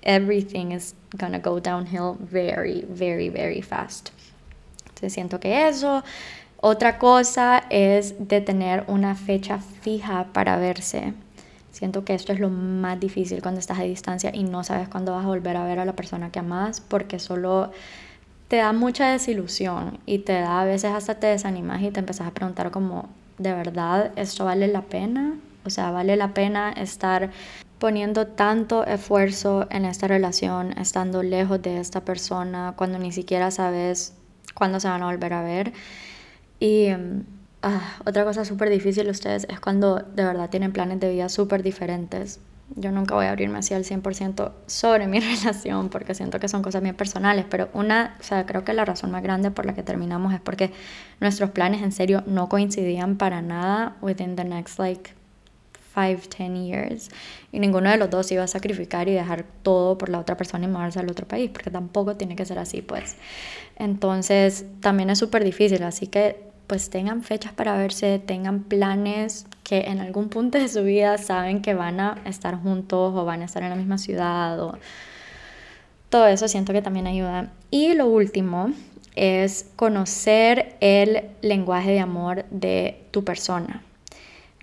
everything 0.02 0.72
is 0.72 0.94
gonna 1.18 1.38
go 1.38 1.60
downhill 1.60 2.16
very, 2.18 2.86
very, 2.88 3.28
very 3.28 3.62
fast. 3.62 4.10
Entonces 4.80 5.12
siento 5.12 5.38
que 5.40 5.68
eso. 5.68 6.02
Otra 6.58 6.98
cosa 6.98 7.64
es 7.68 8.14
de 8.28 8.40
tener 8.40 8.84
una 8.86 9.14
fecha 9.14 9.58
fija 9.58 10.26
para 10.32 10.56
verse. 10.56 11.12
Siento 11.70 12.04
que 12.04 12.14
esto 12.14 12.32
es 12.32 12.40
lo 12.40 12.48
más 12.48 12.98
difícil 12.98 13.42
cuando 13.42 13.60
estás 13.60 13.78
a 13.78 13.82
distancia 13.82 14.30
y 14.32 14.44
no 14.44 14.64
sabes 14.64 14.88
cuándo 14.88 15.12
vas 15.12 15.26
a 15.26 15.28
volver 15.28 15.58
a 15.58 15.66
ver 15.66 15.78
a 15.78 15.84
la 15.84 15.92
persona 15.92 16.32
que 16.32 16.38
amas 16.38 16.80
porque 16.80 17.18
solo 17.18 17.70
te 18.48 18.56
da 18.56 18.72
mucha 18.72 19.10
desilusión 19.10 19.98
y 20.06 20.20
te 20.20 20.32
da 20.32 20.62
a 20.62 20.64
veces 20.64 20.92
hasta 20.92 21.16
te 21.16 21.26
desanimas 21.26 21.82
y 21.82 21.90
te 21.90 22.00
empezás 22.00 22.28
a 22.28 22.30
preguntar 22.30 22.70
como, 22.70 23.10
¿de 23.38 23.52
verdad 23.52 24.12
esto 24.16 24.44
vale 24.44 24.68
la 24.68 24.82
pena? 24.82 25.38
O 25.64 25.70
sea, 25.70 25.90
¿vale 25.90 26.16
la 26.16 26.32
pena 26.34 26.72
estar 26.72 27.30
poniendo 27.78 28.26
tanto 28.26 28.86
esfuerzo 28.86 29.66
en 29.70 29.84
esta 29.84 30.08
relación, 30.08 30.72
estando 30.78 31.22
lejos 31.22 31.60
de 31.62 31.78
esta 31.78 32.04
persona, 32.04 32.74
cuando 32.76 32.98
ni 32.98 33.12
siquiera 33.12 33.50
sabes 33.50 34.14
cuándo 34.54 34.80
se 34.80 34.88
van 34.88 35.02
a 35.02 35.06
volver 35.06 35.32
a 35.34 35.42
ver. 35.42 35.72
Y 36.58 36.88
ah, 37.62 37.98
otra 38.04 38.24
cosa 38.24 38.44
súper 38.44 38.70
difícil 38.70 39.08
ustedes 39.10 39.46
es 39.50 39.60
cuando 39.60 39.96
de 39.96 40.24
verdad 40.24 40.48
tienen 40.50 40.72
planes 40.72 41.00
de 41.00 41.10
vida 41.10 41.28
súper 41.28 41.62
diferentes. 41.62 42.40
Yo 42.74 42.90
nunca 42.90 43.14
voy 43.14 43.26
a 43.26 43.30
abrirme 43.30 43.58
así 43.58 43.74
al 43.74 43.84
100% 43.84 44.52
sobre 44.66 45.06
mi 45.06 45.20
relación 45.20 45.88
porque 45.88 46.14
siento 46.14 46.40
que 46.40 46.48
son 46.48 46.62
cosas 46.62 46.82
bien 46.82 46.96
personales, 46.96 47.44
pero 47.48 47.68
una, 47.72 48.16
o 48.20 48.22
sea, 48.22 48.44
creo 48.44 48.64
que 48.64 48.72
la 48.72 48.84
razón 48.84 49.10
más 49.10 49.22
grande 49.22 49.50
por 49.50 49.66
la 49.66 49.74
que 49.74 49.82
terminamos 49.82 50.34
es 50.34 50.40
porque 50.40 50.72
nuestros 51.20 51.50
planes 51.50 51.82
en 51.82 51.92
serio 51.92 52.24
no 52.26 52.48
coincidían 52.48 53.16
para 53.16 53.40
nada 53.40 53.96
within 54.02 54.34
the 54.36 54.44
next 54.44 54.78
like 54.78 55.12
5, 55.96 56.28
10 56.28 56.66
years. 56.66 57.10
Y 57.52 57.58
ninguno 57.58 57.90
de 57.90 57.96
los 57.96 58.10
dos 58.10 58.30
iba 58.30 58.44
a 58.44 58.46
sacrificar 58.46 59.08
y 59.08 59.12
dejar 59.12 59.44
todo 59.62 59.96
por 59.96 60.10
la 60.10 60.18
otra 60.18 60.36
persona 60.36 60.66
y 60.66 60.68
mudarse 60.68 60.98
al 60.98 61.10
otro 61.10 61.26
país, 61.26 61.50
porque 61.50 61.70
tampoco 61.70 62.16
tiene 62.16 62.36
que 62.36 62.44
ser 62.44 62.58
así, 62.58 62.82
pues. 62.82 63.16
Entonces, 63.76 64.66
también 64.80 65.08
es 65.10 65.18
súper 65.18 65.42
difícil, 65.42 65.82
así 65.82 66.06
que 66.06 66.45
pues 66.66 66.90
tengan 66.90 67.22
fechas 67.22 67.52
para 67.52 67.76
verse, 67.76 68.18
tengan 68.18 68.64
planes 68.64 69.46
que 69.62 69.82
en 69.82 70.00
algún 70.00 70.28
punto 70.28 70.58
de 70.58 70.68
su 70.68 70.82
vida 70.82 71.18
saben 71.18 71.62
que 71.62 71.74
van 71.74 72.00
a 72.00 72.18
estar 72.24 72.60
juntos 72.60 73.14
o 73.14 73.24
van 73.24 73.42
a 73.42 73.44
estar 73.44 73.62
en 73.62 73.70
la 73.70 73.76
misma 73.76 73.98
ciudad 73.98 74.58
todo 76.08 76.26
eso 76.28 76.48
siento 76.48 76.72
que 76.72 76.82
también 76.82 77.06
ayuda. 77.06 77.52
Y 77.70 77.94
lo 77.94 78.06
último 78.06 78.72
es 79.16 79.70
conocer 79.76 80.76
el 80.80 81.24
lenguaje 81.42 81.92
de 81.92 82.00
amor 82.00 82.44
de 82.50 83.02
tu 83.10 83.24
persona. 83.24 83.82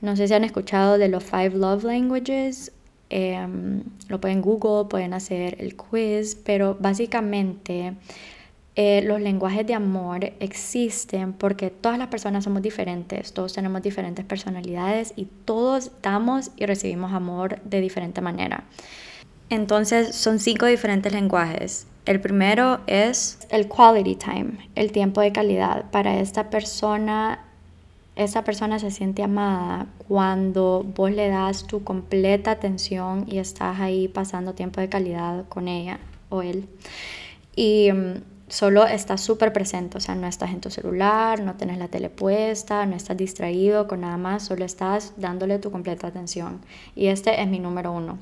No 0.02 0.16
sé 0.16 0.28
si 0.28 0.34
han 0.34 0.44
escuchado 0.44 0.98
de 0.98 1.10
los 1.10 1.24
Five 1.24 1.52
Love 1.52 1.84
Languages. 1.84 2.72
Em, 3.10 3.84
lo 4.08 4.20
pueden 4.20 4.42
Google, 4.42 4.90
pueden 4.90 5.14
hacer 5.14 5.58
el 5.60 5.76
quiz, 5.76 6.36
pero 6.44 6.76
básicamente 6.80 7.94
eh, 8.76 9.04
los 9.06 9.22
lenguajes 9.22 9.68
de 9.68 9.76
amor 9.76 10.34
existen 10.40 11.34
porque 11.34 11.70
todas 11.70 11.98
las 11.98 12.08
personas 12.08 12.44
somos 12.44 12.62
diferentes, 12.62 13.34
todos 13.34 13.54
tenemos 13.54 13.82
diferentes 13.82 14.26
personalidades 14.26 15.14
y 15.16 15.26
todos 15.46 15.92
damos 16.02 16.52
y 16.58 16.66
recibimos 16.66 17.14
amor 17.14 17.62
de 17.64 17.82
diferente 17.82 18.22
manera. 18.22 18.64
Entonces 19.50 20.16
son 20.16 20.40
cinco 20.40 20.66
diferentes 20.66 21.14
lenguajes. 21.14 21.86
El 22.06 22.20
primero 22.20 22.82
es 22.88 23.40
el 23.50 23.68
quality 23.68 24.16
time, 24.16 24.70
el 24.76 24.92
tiempo 24.92 25.22
de 25.22 25.32
calidad. 25.32 25.90
Para 25.92 26.20
esta 26.20 26.50
persona 26.50 27.40
esa 28.16 28.44
persona 28.44 28.78
se 28.78 28.92
siente 28.92 29.24
amada 29.24 29.88
cuando 30.08 30.86
vos 30.96 31.12
le 31.12 31.30
das 31.30 31.66
tu 31.66 31.84
completa 31.84 32.52
atención 32.52 33.26
y 33.28 33.40
estás 33.40 33.80
ahí 33.80 34.08
pasando 34.08 34.54
tiempo 34.54 34.82
de 34.82 34.90
calidad 34.90 35.46
con 35.50 35.68
ella 35.68 36.00
o 36.30 36.44
él. 36.44 36.68
Y 37.56 37.92
mm, 37.92 38.33
solo 38.54 38.86
estás 38.86 39.22
súper 39.22 39.52
presente, 39.52 39.98
o 39.98 40.00
sea, 40.00 40.14
no 40.14 40.28
estás 40.28 40.52
en 40.52 40.62
tu 40.62 40.70
celular, 40.70 41.42
no 41.42 41.56
tienes 41.56 41.80
la 41.80 41.88
tele 41.88 42.12
puesta, 42.12 42.86
no 42.86 42.96
estás 42.96 43.18
distraído 43.18 43.88
con 43.88 44.02
nada 44.02 44.18
más, 44.18 44.44
solo 44.44 44.64
estás 44.64 45.14
dándole 45.18 45.58
tu 45.58 45.72
completa 45.72 46.06
atención. 46.06 46.62
Y 46.96 47.08
este 47.08 47.42
es 47.42 47.48
mi 47.48 47.58
número 47.58 47.92
uno. 47.92 48.20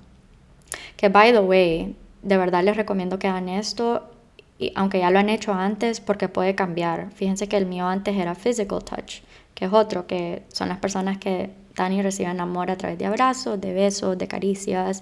Que, 0.96 1.10
by 1.10 1.34
the 1.34 1.40
way, 1.40 1.98
de 2.22 2.38
verdad 2.38 2.64
les 2.64 2.78
recomiendo 2.78 3.20
que 3.20 3.28
hagan 3.28 3.50
esto, 3.50 4.10
y, 4.58 4.72
aunque 4.76 5.00
ya 5.00 5.12
lo 5.12 5.20
han 5.20 5.28
hecho 5.28 5.54
antes, 5.54 6.00
porque 6.00 6.30
puede 6.30 6.56
cambiar. 6.56 7.12
Fíjense 7.12 7.50
que 7.50 7.58
el 7.58 7.66
mío 7.66 7.88
antes 7.88 8.16
era 8.16 8.34
physical 8.34 8.84
touch 8.84 9.22
que 9.54 9.66
es 9.66 9.74
otro, 9.74 10.08
que 10.08 10.44
son 10.52 10.70
las 10.70 10.80
personas 10.80 11.18
que 11.18 11.52
dan 11.76 11.94
y 11.94 12.02
reciben 12.02 12.40
amor 12.40 12.72
a 12.72 12.78
través 12.78 12.98
de 12.98 13.06
abrazos, 13.06 13.60
de 13.60 13.74
besos, 13.74 14.18
de 14.18 14.28
caricias. 14.28 15.02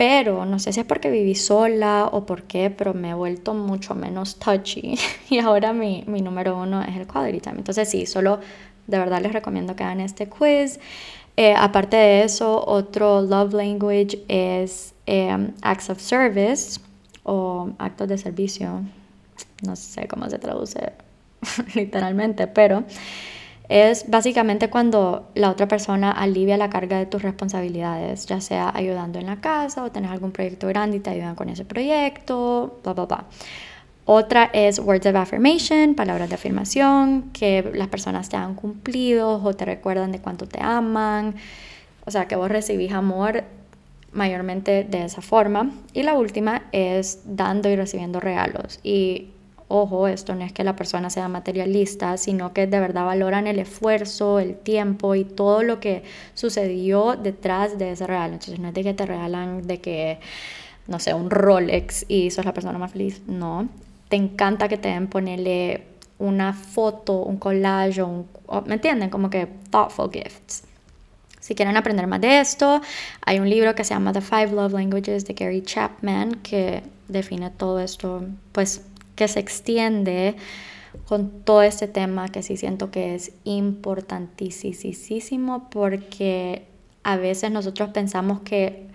Pero 0.00 0.46
no 0.46 0.58
sé 0.58 0.72
si 0.72 0.80
es 0.80 0.86
porque 0.86 1.10
viví 1.10 1.34
sola 1.34 2.08
o 2.10 2.24
por 2.24 2.44
qué, 2.44 2.70
pero 2.70 2.94
me 2.94 3.10
he 3.10 3.14
vuelto 3.14 3.52
mucho 3.52 3.94
menos 3.94 4.36
touchy. 4.36 4.98
Y 5.28 5.40
ahora 5.40 5.74
mi, 5.74 6.04
mi 6.06 6.22
número 6.22 6.56
uno 6.58 6.80
es 6.80 6.96
el 6.96 7.06
time. 7.06 7.58
Entonces 7.58 7.86
sí, 7.90 8.06
solo 8.06 8.40
de 8.86 8.98
verdad 8.98 9.20
les 9.20 9.34
recomiendo 9.34 9.76
que 9.76 9.84
hagan 9.84 10.00
este 10.00 10.26
quiz. 10.26 10.80
Eh, 11.36 11.52
aparte 11.54 11.98
de 11.98 12.24
eso, 12.24 12.64
otro 12.66 13.20
love 13.20 13.52
language 13.52 14.24
es 14.28 14.94
eh, 15.04 15.52
acts 15.60 15.90
of 15.90 16.00
service 16.00 16.80
o 17.24 17.68
actos 17.76 18.08
de 18.08 18.16
servicio. 18.16 18.80
No 19.60 19.76
sé 19.76 20.08
cómo 20.08 20.30
se 20.30 20.38
traduce 20.38 20.94
literalmente, 21.74 22.46
pero 22.46 22.84
es 23.70 24.10
básicamente 24.10 24.68
cuando 24.68 25.30
la 25.36 25.48
otra 25.48 25.68
persona 25.68 26.10
alivia 26.10 26.56
la 26.56 26.68
carga 26.68 26.98
de 26.98 27.06
tus 27.06 27.22
responsabilidades, 27.22 28.26
ya 28.26 28.40
sea 28.40 28.68
ayudando 28.74 29.20
en 29.20 29.26
la 29.26 29.40
casa 29.40 29.84
o 29.84 29.92
tenés 29.92 30.10
algún 30.10 30.32
proyecto 30.32 30.66
grande 30.66 30.96
y 30.96 31.00
te 31.00 31.10
ayudan 31.10 31.36
con 31.36 31.48
ese 31.48 31.64
proyecto, 31.64 32.80
bla, 32.82 32.94
bla, 32.94 33.04
bla. 33.06 33.24
Otra 34.06 34.50
es 34.52 34.80
words 34.80 35.06
of 35.06 35.14
affirmation, 35.14 35.94
palabras 35.94 36.28
de 36.28 36.34
afirmación, 36.34 37.30
que 37.32 37.70
las 37.72 37.86
personas 37.86 38.28
te 38.28 38.36
han 38.36 38.56
cumplido 38.56 39.40
o 39.40 39.54
te 39.54 39.64
recuerdan 39.64 40.10
de 40.10 40.20
cuánto 40.20 40.46
te 40.48 40.60
aman. 40.60 41.36
O 42.06 42.10
sea, 42.10 42.26
que 42.26 42.34
vos 42.34 42.50
recibís 42.50 42.90
amor 42.90 43.44
mayormente 44.12 44.82
de 44.82 45.04
esa 45.04 45.22
forma. 45.22 45.70
Y 45.92 46.02
la 46.02 46.14
última 46.14 46.64
es 46.72 47.20
dando 47.24 47.68
y 47.68 47.76
recibiendo 47.76 48.18
regalos. 48.18 48.80
Y 48.82 49.28
ojo, 49.70 50.08
esto 50.08 50.34
no 50.34 50.44
es 50.44 50.52
que 50.52 50.64
la 50.64 50.74
persona 50.74 51.10
sea 51.10 51.28
materialista, 51.28 52.16
sino 52.16 52.52
que 52.52 52.66
de 52.66 52.80
verdad 52.80 53.04
valoran 53.04 53.46
el 53.46 53.60
esfuerzo, 53.60 54.40
el 54.40 54.56
tiempo 54.56 55.14
y 55.14 55.24
todo 55.24 55.62
lo 55.62 55.78
que 55.78 56.02
sucedió 56.34 57.16
detrás 57.16 57.78
de 57.78 57.92
ese 57.92 58.06
regalo. 58.06 58.34
Entonces 58.34 58.58
no 58.58 58.68
es 58.68 58.74
de 58.74 58.82
que 58.82 58.94
te 58.94 59.06
regalan 59.06 59.66
de 59.66 59.80
que, 59.80 60.18
no 60.88 60.98
sé, 60.98 61.14
un 61.14 61.30
Rolex 61.30 62.04
y 62.08 62.30
sos 62.32 62.44
la 62.44 62.52
persona 62.52 62.78
más 62.78 62.90
feliz. 62.90 63.22
No, 63.28 63.68
te 64.08 64.16
encanta 64.16 64.68
que 64.68 64.76
te 64.76 64.88
den 64.88 65.06
ponerle 65.06 65.84
una 66.18 66.52
foto, 66.52 67.22
un 67.22 67.36
collage, 67.36 68.02
un, 68.02 68.26
¿me 68.66 68.74
entienden? 68.74 69.08
Como 69.08 69.30
que 69.30 69.46
thoughtful 69.70 70.10
gifts. 70.12 70.64
Si 71.38 71.54
quieren 71.54 71.76
aprender 71.76 72.06
más 72.06 72.20
de 72.20 72.40
esto, 72.40 72.80
hay 73.24 73.38
un 73.38 73.48
libro 73.48 73.74
que 73.74 73.84
se 73.84 73.94
llama 73.94 74.12
The 74.12 74.20
Five 74.20 74.48
Love 74.48 74.72
Languages 74.72 75.24
de 75.24 75.34
Gary 75.34 75.62
Chapman 75.62 76.34
que 76.42 76.82
define 77.08 77.50
todo 77.50 77.80
esto, 77.80 78.24
pues 78.52 78.82
que 79.20 79.28
se 79.28 79.38
extiende 79.38 80.34
con 81.06 81.42
todo 81.42 81.60
este 81.60 81.86
tema 81.86 82.30
que 82.30 82.42
sí 82.42 82.56
siento 82.56 82.90
que 82.90 83.14
es 83.14 83.32
importantísimo 83.44 85.68
porque 85.68 86.66
a 87.02 87.18
veces 87.18 87.50
nosotros 87.50 87.90
pensamos 87.90 88.40
que 88.40 88.88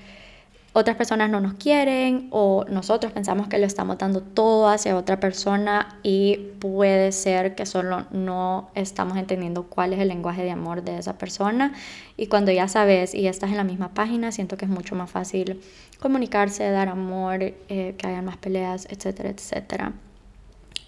otras 0.74 0.98
personas 0.98 1.30
no 1.30 1.42
nos 1.42 1.54
quieren 1.54 2.28
o 2.32 2.66
nosotros 2.68 3.14
pensamos 3.14 3.48
que 3.48 3.60
lo 3.60 3.68
estamos 3.68 4.00
dando 4.00 4.22
todo 4.22 4.68
hacia 4.68 4.98
otra 4.98 5.20
persona 5.20 6.00
y 6.02 6.38
puede 6.60 7.12
ser 7.12 7.54
que 7.54 7.68
solo 7.68 8.08
no 8.10 8.72
estamos 8.74 9.18
entendiendo 9.18 9.68
cuál 9.68 9.94
es 9.94 10.00
el 10.00 10.08
lenguaje 10.08 10.42
de 10.42 10.50
amor 10.50 10.82
de 10.82 10.98
esa 10.98 11.20
persona 11.20 11.74
y 12.18 12.26
cuando 12.26 12.52
ya 12.52 12.68
sabes 12.68 13.14
y 13.14 13.28
estás 13.28 13.52
en 13.52 13.58
la 13.58 13.64
misma 13.64 13.94
página 13.94 14.32
siento 14.32 14.58
que 14.58 14.66
es 14.66 14.72
mucho 14.72 14.96
más 14.96 15.12
fácil 15.12 15.62
comunicarse, 16.00 16.68
dar 16.72 16.90
amor, 16.90 17.44
eh, 17.44 17.94
que 17.96 18.08
haya 18.08 18.24
más 18.24 18.38
peleas, 18.38 18.88
etcétera, 18.90 19.30
etcétera. 19.30 19.94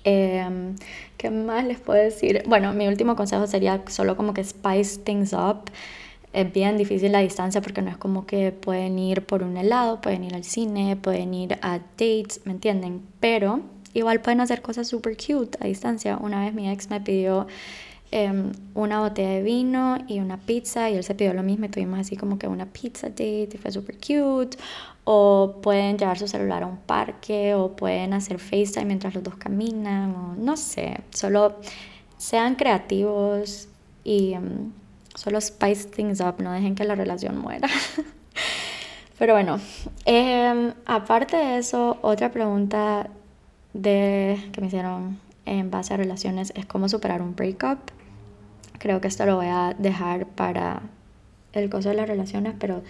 Em, 0.04 0.76
¿Qué 1.18 1.30
más 1.32 1.66
les 1.66 1.80
puedo 1.80 2.02
decir? 2.02 2.44
Bueno, 2.48 2.74
mi 2.74 2.88
último 2.88 3.16
consejo 3.16 3.48
sería 3.48 3.82
solo 3.88 4.16
como 4.16 4.34
que 4.34 4.44
spice 4.44 5.00
things 5.00 5.34
up 5.34 5.70
es 6.34 6.54
bien 6.54 6.78
difícil 6.78 7.12
la 7.12 7.20
distancia 7.20 7.62
porque 7.62 7.82
no 7.82 7.90
es 7.90 7.98
como 7.98 8.26
que 8.26 8.52
pueden 8.52 9.00
ir 9.00 9.26
por 9.26 9.44
un 9.44 9.58
helado, 9.58 10.02
pueden 10.02 10.24
ir 10.24 10.36
al 10.36 10.44
cine, 10.44 10.96
pueden 10.96 11.34
ir 11.34 11.58
a 11.62 11.80
dates, 11.80 12.42
¿me 12.46 12.52
entienden? 12.52 13.02
Pero 13.20 13.62
igual 13.94 14.22
pueden 14.22 14.42
hacer 14.42 14.62
cosas 14.62 14.88
super 14.88 15.18
cute 15.18 15.58
a 15.60 15.66
distancia. 15.66 16.18
Una 16.22 16.42
vez 16.42 16.54
mi 16.54 16.70
ex 16.70 16.90
me 16.90 17.02
pidió 17.02 17.48
em, 18.12 18.52
una 18.76 19.00
botella 19.00 19.30
de 19.30 19.42
vino 19.42 19.98
y 20.08 20.20
una 20.20 20.38
pizza 20.38 20.90
y 20.90 20.96
él 20.96 21.04
se 21.04 21.16
pidió 21.16 21.34
lo 21.34 21.44
mismo 21.44 21.66
y 21.66 21.70
tuvimos 21.70 22.00
así 22.00 22.16
como 22.16 22.38
que 22.38 22.48
una 22.48 22.68
pizza 22.68 23.10
date 23.10 23.50
y 23.54 23.58
fue 23.58 23.72
super 23.72 23.96
cute. 23.98 24.58
O 25.10 25.60
pueden 25.62 25.98
llevar 25.98 26.20
su 26.20 26.28
celular 26.28 26.64
a 26.64 26.68
un 26.68 26.78
parque 26.78 27.56
o 27.56 27.76
pueden 27.76 28.14
hacer 28.14 28.40
FaceTime 28.40 28.86
mientras 28.86 29.16
los 29.16 29.24
dos 29.24 29.36
caminan 29.36 30.14
o 30.16 30.36
no 30.36 30.58
sé, 30.58 31.00
solo 31.12 31.56
sean 32.18 32.56
creativos 32.56 33.70
y... 34.04 34.34
Em, 34.34 34.72
Solo 35.18 35.42
spice 35.42 35.90
things 35.90 36.22
up, 36.22 36.36
no 36.44 36.52
dejen 36.52 36.76
que 36.76 36.84
la 36.84 36.94
relación 36.94 37.40
muera. 37.40 37.68
Pero 39.18 39.34
bueno, 39.34 39.60
em, 40.06 40.76
aparte 40.86 41.36
de 41.36 41.58
eso, 41.58 41.98
otra 42.04 42.30
pregunta 42.30 43.10
de, 43.74 44.40
que 44.52 44.62
me 44.62 44.68
hicieron 44.68 45.20
en 45.46 45.72
base 45.72 45.96
a 45.96 45.98
relaciones 45.98 46.54
es 46.56 46.68
cómo 46.68 46.88
superar 46.88 47.24
un 47.24 47.36
breakup. 47.36 47.80
Creo 48.78 49.02
que 49.02 49.08
esto 49.08 49.26
lo 49.26 49.38
voy 49.38 49.48
a 49.48 49.76
dejar 49.80 50.28
para 50.28 50.84
el 51.54 51.68
coso 51.72 51.90
de 51.90 51.96
las 51.96 52.08
relaciones, 52.08 52.54
pero 52.60 52.84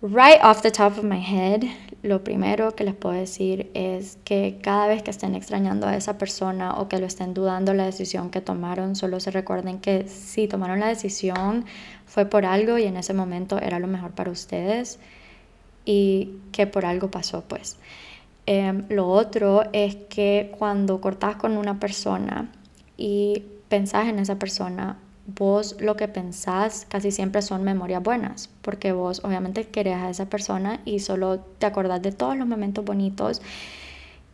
Right 0.00 0.38
off 0.44 0.62
the 0.62 0.70
top 0.70 0.96
of 0.96 1.02
my 1.02 1.18
head, 1.20 1.64
lo 2.04 2.22
primero 2.22 2.76
que 2.76 2.84
les 2.84 2.94
puedo 2.94 3.16
decir 3.16 3.68
es 3.74 4.16
que 4.22 4.60
cada 4.62 4.86
vez 4.86 5.02
que 5.02 5.10
estén 5.10 5.34
extrañando 5.34 5.88
a 5.88 5.96
esa 5.96 6.18
persona 6.18 6.78
o 6.78 6.88
que 6.88 7.00
lo 7.00 7.06
estén 7.06 7.34
dudando 7.34 7.74
la 7.74 7.84
decisión 7.84 8.30
que 8.30 8.40
tomaron, 8.40 8.94
solo 8.94 9.18
se 9.18 9.32
recuerden 9.32 9.80
que 9.80 10.06
si 10.06 10.46
tomaron 10.46 10.78
la 10.78 10.86
decisión 10.86 11.64
fue 12.06 12.26
por 12.26 12.44
algo 12.44 12.78
y 12.78 12.84
en 12.84 12.96
ese 12.96 13.12
momento 13.12 13.58
era 13.58 13.80
lo 13.80 13.88
mejor 13.88 14.12
para 14.12 14.30
ustedes 14.30 15.00
y 15.84 16.30
que 16.52 16.68
por 16.68 16.86
algo 16.86 17.10
pasó 17.10 17.42
pues. 17.48 17.76
Em, 18.46 18.84
lo 18.90 19.08
otro 19.08 19.64
es 19.72 19.96
que 19.96 20.54
cuando 20.56 21.00
cortas 21.00 21.34
con 21.34 21.56
una 21.56 21.80
persona 21.80 22.52
y 22.96 23.42
pensás 23.68 24.06
en 24.06 24.20
esa 24.20 24.38
persona, 24.38 24.96
vos 25.36 25.76
lo 25.78 25.96
que 25.96 26.08
pensás 26.08 26.86
casi 26.88 27.10
siempre 27.10 27.42
son 27.42 27.62
memorias 27.62 28.02
buenas, 28.02 28.48
porque 28.62 28.92
vos 28.92 29.20
obviamente 29.24 29.64
querés 29.64 29.96
a 29.96 30.10
esa 30.10 30.26
persona 30.26 30.80
y 30.84 31.00
solo 31.00 31.40
te 31.58 31.66
acordás 31.66 32.00
de 32.02 32.12
todos 32.12 32.36
los 32.36 32.48
momentos 32.48 32.84
bonitos 32.84 33.42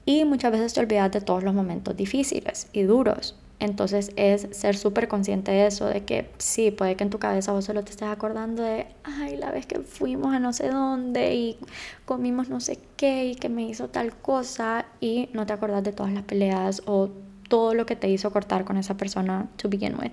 y 0.06 0.24
muchas 0.24 0.52
veces 0.52 0.72
te 0.72 0.80
olvidas 0.80 1.10
de 1.10 1.20
todos 1.20 1.42
los 1.42 1.54
momentos 1.54 1.96
difíciles 1.96 2.68
y 2.72 2.82
duros. 2.82 3.34
Entonces 3.58 4.12
es 4.16 4.48
ser 4.50 4.76
súper 4.76 5.08
consciente 5.08 5.50
de 5.50 5.66
eso, 5.66 5.86
de 5.86 6.04
que 6.04 6.30
sí, 6.38 6.70
puede 6.70 6.96
que 6.96 7.04
en 7.04 7.10
tu 7.10 7.18
cabeza 7.18 7.52
vos 7.52 7.64
solo 7.64 7.82
te 7.82 7.90
estés 7.90 8.08
acordando 8.08 8.62
de, 8.62 8.86
ay, 9.04 9.36
la 9.36 9.50
vez 9.50 9.66
que 9.66 9.80
fuimos 9.80 10.34
a 10.34 10.38
no 10.38 10.52
sé 10.52 10.68
dónde 10.68 11.34
y 11.34 11.58
comimos 12.04 12.48
no 12.48 12.60
sé 12.60 12.78
qué 12.96 13.26
y 13.26 13.34
que 13.36 13.48
me 13.48 13.62
hizo 13.62 13.88
tal 13.88 14.14
cosa 14.14 14.86
y 15.00 15.28
no 15.32 15.46
te 15.46 15.52
acordás 15.52 15.82
de 15.82 15.92
todas 15.92 16.12
las 16.12 16.24
peleas 16.24 16.82
o 16.86 17.10
todo 17.48 17.74
lo 17.74 17.86
que 17.86 17.96
te 17.96 18.08
hizo 18.08 18.30
cortar 18.32 18.64
con 18.64 18.76
esa 18.76 18.96
persona 18.96 19.48
to 19.56 19.68
begin 19.68 19.94
with. 19.98 20.12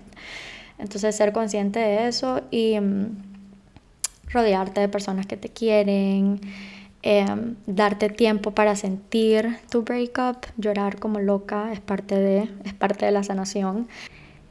Entonces 0.78 1.16
ser 1.16 1.34
consciente 1.34 1.80
de 1.80 2.08
eso 2.08 2.42
y 2.52 2.80
mm, 2.80 3.08
rodearte 4.30 4.82
de 4.82 4.88
personas 4.90 5.26
que 5.26 5.38
te 5.38 5.50
quieren, 5.50 6.40
em, 7.04 7.56
darte 7.66 8.10
tiempo 8.10 8.52
para 8.52 8.76
sentir 8.76 9.58
tu 9.70 9.84
breakup, 9.84 10.46
llorar 10.58 11.00
como 11.00 11.20
loca 11.20 11.72
es 11.72 11.80
parte 11.80 12.16
de, 12.16 12.50
es 12.64 12.74
parte 12.74 13.06
de 13.06 13.12
la 13.12 13.24
sanación. 13.24 13.88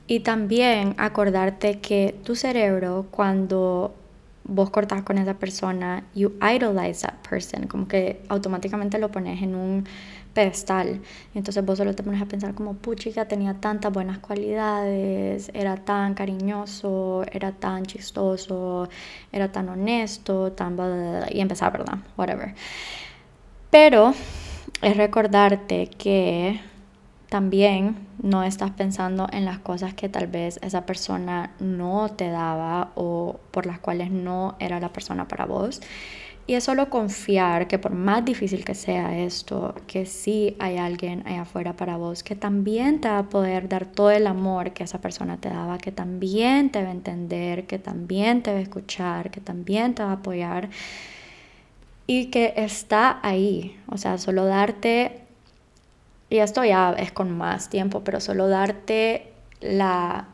Y 0.07 0.21
también 0.21 0.95
acordarte 0.99 1.79
que 1.79 2.17
tu 2.25 2.35
cerebro 2.35 3.07
cuando 3.11 3.95
vos 4.45 4.71
cortás 4.71 5.03
con 5.03 5.19
esa 5.19 5.35
persona, 5.35 6.03
you 6.15 6.33
idolize 6.43 7.03
that 7.03 7.15
person, 7.29 7.69
como 7.69 7.87
que 7.87 8.21
automáticamente 8.29 8.99
lo 8.99 9.11
pones 9.11 9.41
en 9.43 9.55
un 9.55 9.85
pedestal. 10.35 11.01
Entonces 11.35 11.65
vos 11.65 11.79
solo 11.79 11.95
te 11.95 12.03
pones 12.03 12.23
a 12.23 12.27
pensar 12.27 12.55
como, 12.55 12.75
puchica, 12.75 13.27
tenía 13.27 13.55
tantas 13.55 13.93
buenas 13.93 14.19
cualidades, 14.19 15.51
era 15.55 15.77
tan 15.77 16.15
cariñoso, 16.15 17.25
era 17.31 17.53
tan 17.53 17.85
chistoso, 17.85 18.89
era 19.33 19.51
tan 19.53 19.69
honesto, 19.69 20.53
tan... 20.53 20.77
y 21.31 21.41
empezar, 21.41 21.73
¿verdad? 21.73 21.99
Whatever. 22.17 22.55
Pero 23.71 24.15
es 24.83 24.97
recordarte 24.97 25.89
que 25.89 26.61
también 27.29 28.09
no 28.21 28.43
estás 28.43 28.73
pensando 28.73 29.29
en 29.33 29.45
las 29.45 29.61
cosas 29.61 29.95
que 29.95 30.09
tal 30.09 30.27
vez 30.27 30.59
esa 30.63 30.85
persona 30.85 31.53
no 31.61 32.11
te 32.11 32.29
daba 32.29 32.91
o 32.97 33.39
por 33.53 33.67
las 33.67 33.79
cuales 33.79 34.11
no 34.11 34.57
era 34.59 34.81
la 34.81 34.93
persona 34.93 35.29
para 35.29 35.47
vos 35.47 35.81
y 36.51 36.57
es 36.57 36.65
solo 36.65 36.91
confiar 36.91 37.69
que 37.69 37.79
por 37.79 37.93
más 37.93 38.25
difícil 38.25 38.65
que 38.65 38.75
sea 38.75 39.17
esto, 39.17 39.73
que 39.87 40.05
sí 40.05 40.57
hay 40.59 40.79
alguien 40.79 41.23
allá 41.25 41.43
afuera 41.43 41.75
para 41.75 41.97
vos, 41.97 42.25
que 42.25 42.35
también 42.35 43.01
te 43.01 43.09
va 43.09 43.19
a 43.19 43.29
poder 43.29 43.69
dar 43.69 43.87
todo 43.87 44.11
el 44.11 44.27
amor 44.27 44.73
que 44.73 44.83
esa 44.83 45.01
persona 45.01 45.37
te 45.37 45.49
daba, 45.49 45.79
que 45.79 45.93
también 45.93 46.71
te 46.71 46.83
va 46.83 46.89
a 46.89 46.91
entender, 46.91 47.69
que 47.69 47.79
también 47.79 48.43
te 48.43 48.51
va 48.51 48.59
a 48.59 48.63
escuchar, 48.63 49.31
que 49.31 49.41
también 49.41 49.95
te 49.95 50.03
va 50.03 50.11
a 50.11 50.15
apoyar 50.15 50.71
y 52.09 52.31
que 52.33 52.53
está 52.57 53.21
ahí. 53.23 53.79
O 53.87 53.97
sea, 53.97 54.19
solo 54.19 54.45
darte, 54.45 55.21
y 56.31 56.39
esto 56.39 56.65
ya 56.65 56.97
es 56.99 57.13
con 57.13 57.31
más 57.31 57.71
tiempo, 57.71 58.03
pero 58.03 58.19
solo 58.19 58.49
darte 58.49 59.33
la 59.61 60.27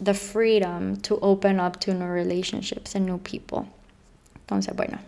the 0.00 0.14
freedom 0.14 0.94
to 0.98 1.18
open 1.22 1.58
up 1.58 1.80
to 1.80 1.92
new 1.92 2.06
relationships 2.06 2.94
and 2.94 3.04
new 3.04 3.18
people. 3.18 3.68
Entonces, 4.36 4.76
bueno, 4.76 4.98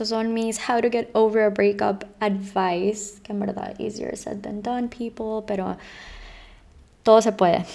estos 0.00 0.16
son 0.16 0.32
mis 0.32 0.58
How 0.66 0.80
to 0.80 0.88
Get 0.90 1.10
Over 1.12 1.42
a 1.42 1.50
Breakup 1.50 2.06
Advice, 2.20 3.20
que 3.22 3.32
en 3.32 3.40
verdad 3.40 3.78
easier 3.78 4.16
said 4.16 4.40
than 4.40 4.62
done, 4.62 4.88
people, 4.88 5.44
pero 5.46 5.76
todo 7.02 7.20
se 7.20 7.32
puede. 7.32 7.66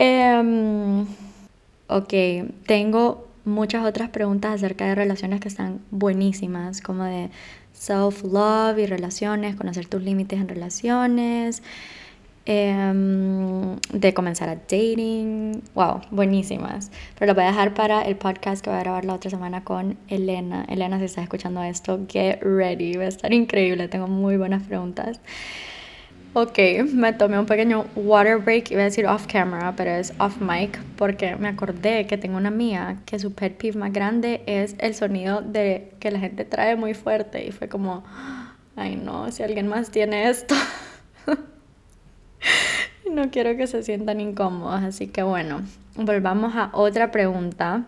um, 0.00 1.06
ok, 1.86 2.12
tengo 2.66 3.28
muchas 3.44 3.84
otras 3.84 4.10
preguntas 4.10 4.56
acerca 4.56 4.86
de 4.86 4.96
relaciones 4.96 5.40
que 5.40 5.46
están 5.46 5.80
buenísimas, 5.92 6.80
como 6.80 7.04
de 7.04 7.30
self-love 7.72 8.80
y 8.80 8.86
relaciones, 8.86 9.54
conocer 9.54 9.86
tus 9.86 10.02
límites 10.02 10.40
en 10.40 10.48
relaciones. 10.48 11.62
Em, 12.50 13.76
de 13.92 14.14
comenzar 14.14 14.48
a 14.48 14.54
dating. 14.54 15.60
Wow, 15.74 16.00
buenísimas. 16.10 16.90
Pero 17.18 17.32
lo 17.32 17.34
voy 17.34 17.44
a 17.44 17.48
dejar 17.48 17.74
para 17.74 18.00
el 18.00 18.16
podcast 18.16 18.64
que 18.64 18.70
voy 18.70 18.78
a 18.78 18.82
grabar 18.82 19.04
la 19.04 19.12
otra 19.12 19.30
semana 19.30 19.64
con 19.64 19.98
Elena. 20.08 20.64
Elena, 20.66 20.98
si 20.98 21.04
estás 21.04 21.24
escuchando 21.24 21.62
esto, 21.62 22.00
get 22.08 22.40
ready. 22.40 22.96
Va 22.96 23.04
a 23.04 23.08
estar 23.08 23.34
increíble. 23.34 23.86
Tengo 23.88 24.06
muy 24.06 24.38
buenas 24.38 24.62
preguntas. 24.62 25.20
Ok, 26.32 26.58
me 26.90 27.12
tomé 27.12 27.38
un 27.38 27.44
pequeño 27.44 27.84
water 27.96 28.38
break, 28.38 28.70
iba 28.70 28.80
a 28.80 28.84
decir 28.84 29.06
off 29.06 29.26
camera, 29.26 29.74
pero 29.76 29.90
es 29.90 30.14
off 30.18 30.40
mic, 30.40 30.80
porque 30.96 31.36
me 31.36 31.48
acordé 31.48 32.06
que 32.06 32.16
tengo 32.16 32.38
una 32.38 32.50
mía 32.50 32.96
que 33.04 33.18
su 33.18 33.34
pet 33.34 33.58
peeve 33.58 33.78
más 33.78 33.92
grande 33.92 34.42
es 34.46 34.74
el 34.78 34.94
sonido 34.94 35.42
de 35.42 35.92
que 36.00 36.10
la 36.10 36.18
gente 36.18 36.46
trae 36.46 36.76
muy 36.76 36.94
fuerte 36.94 37.44
y 37.46 37.50
fue 37.50 37.68
como, 37.68 38.04
ay 38.76 38.96
no, 38.96 39.30
si 39.32 39.42
alguien 39.42 39.68
más 39.68 39.90
tiene 39.90 40.30
esto. 40.30 40.54
no 43.10 43.30
quiero 43.30 43.56
que 43.56 43.66
se 43.66 43.82
sientan 43.82 44.20
incómodos, 44.20 44.82
así 44.82 45.08
que 45.08 45.22
bueno, 45.22 45.62
volvamos 45.96 46.54
a 46.56 46.70
otra 46.72 47.10
pregunta. 47.10 47.84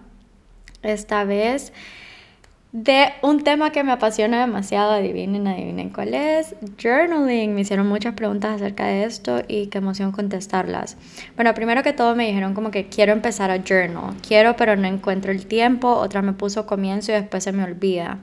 Esta 0.82 1.24
vez 1.24 1.72
de 2.72 3.08
un 3.22 3.42
tema 3.42 3.72
que 3.72 3.82
me 3.82 3.90
apasiona 3.90 4.40
demasiado, 4.40 4.92
adivinen, 4.92 5.48
adivinen 5.48 5.90
cuál 5.90 6.14
es, 6.14 6.54
journaling. 6.80 7.54
Me 7.54 7.62
hicieron 7.62 7.88
muchas 7.88 8.14
preguntas 8.14 8.56
acerca 8.56 8.86
de 8.86 9.04
esto 9.04 9.42
y 9.48 9.66
qué 9.66 9.78
emoción 9.78 10.12
contestarlas. 10.12 10.96
Bueno, 11.34 11.52
primero 11.54 11.82
que 11.82 11.92
todo 11.92 12.14
me 12.14 12.26
dijeron 12.26 12.54
como 12.54 12.70
que 12.70 12.86
quiero 12.86 13.12
empezar 13.12 13.50
a 13.50 13.62
journal, 13.64 14.14
quiero 14.26 14.56
pero 14.56 14.76
no 14.76 14.86
encuentro 14.86 15.32
el 15.32 15.46
tiempo, 15.46 15.88
otra 15.92 16.22
me 16.22 16.32
puso 16.32 16.66
comienzo 16.66 17.10
y 17.12 17.16
después 17.16 17.44
se 17.44 17.52
me 17.52 17.64
olvida. 17.64 18.18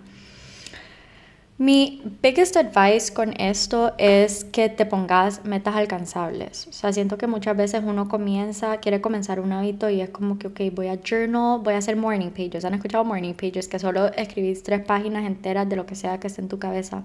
Mi 1.59 2.03
biggest 2.21 2.55
advice 2.55 3.11
con 3.11 3.33
esto 3.41 3.93
es 3.97 4.43
que 4.43 4.69
te 4.69 4.85
pongas 4.85 5.43
metas 5.43 5.75
alcanzables. 5.75 6.67
O 6.67 6.71
sea, 6.71 6.93
siento 6.93 7.17
que 7.17 7.25
muchas 7.25 7.57
veces 7.57 7.81
uno 7.83 8.07
comienza, 8.07 8.77
quiere 8.77 9.01
comenzar 9.01 9.39
un 9.39 9.51
hábito 9.51 9.89
y 9.89 10.01
es 10.01 10.11
como 10.11 10.37
que, 10.37 10.47
ok, 10.47 10.61
voy 10.71 10.87
a 10.89 10.99
journal, 11.01 11.59
voy 11.63 11.73
a 11.73 11.77
hacer 11.77 11.95
morning 11.95 12.29
pages. 12.29 12.63
¿Han 12.63 12.75
escuchado 12.75 13.03
morning 13.03 13.33
pages? 13.33 13.67
Que 13.67 13.79
solo 13.79 14.05
escribís 14.13 14.61
tres 14.61 14.85
páginas 14.85 15.25
enteras 15.25 15.67
de 15.67 15.75
lo 15.75 15.87
que 15.87 15.95
sea 15.95 16.19
que 16.19 16.27
esté 16.27 16.41
en 16.41 16.47
tu 16.47 16.59
cabeza. 16.59 17.01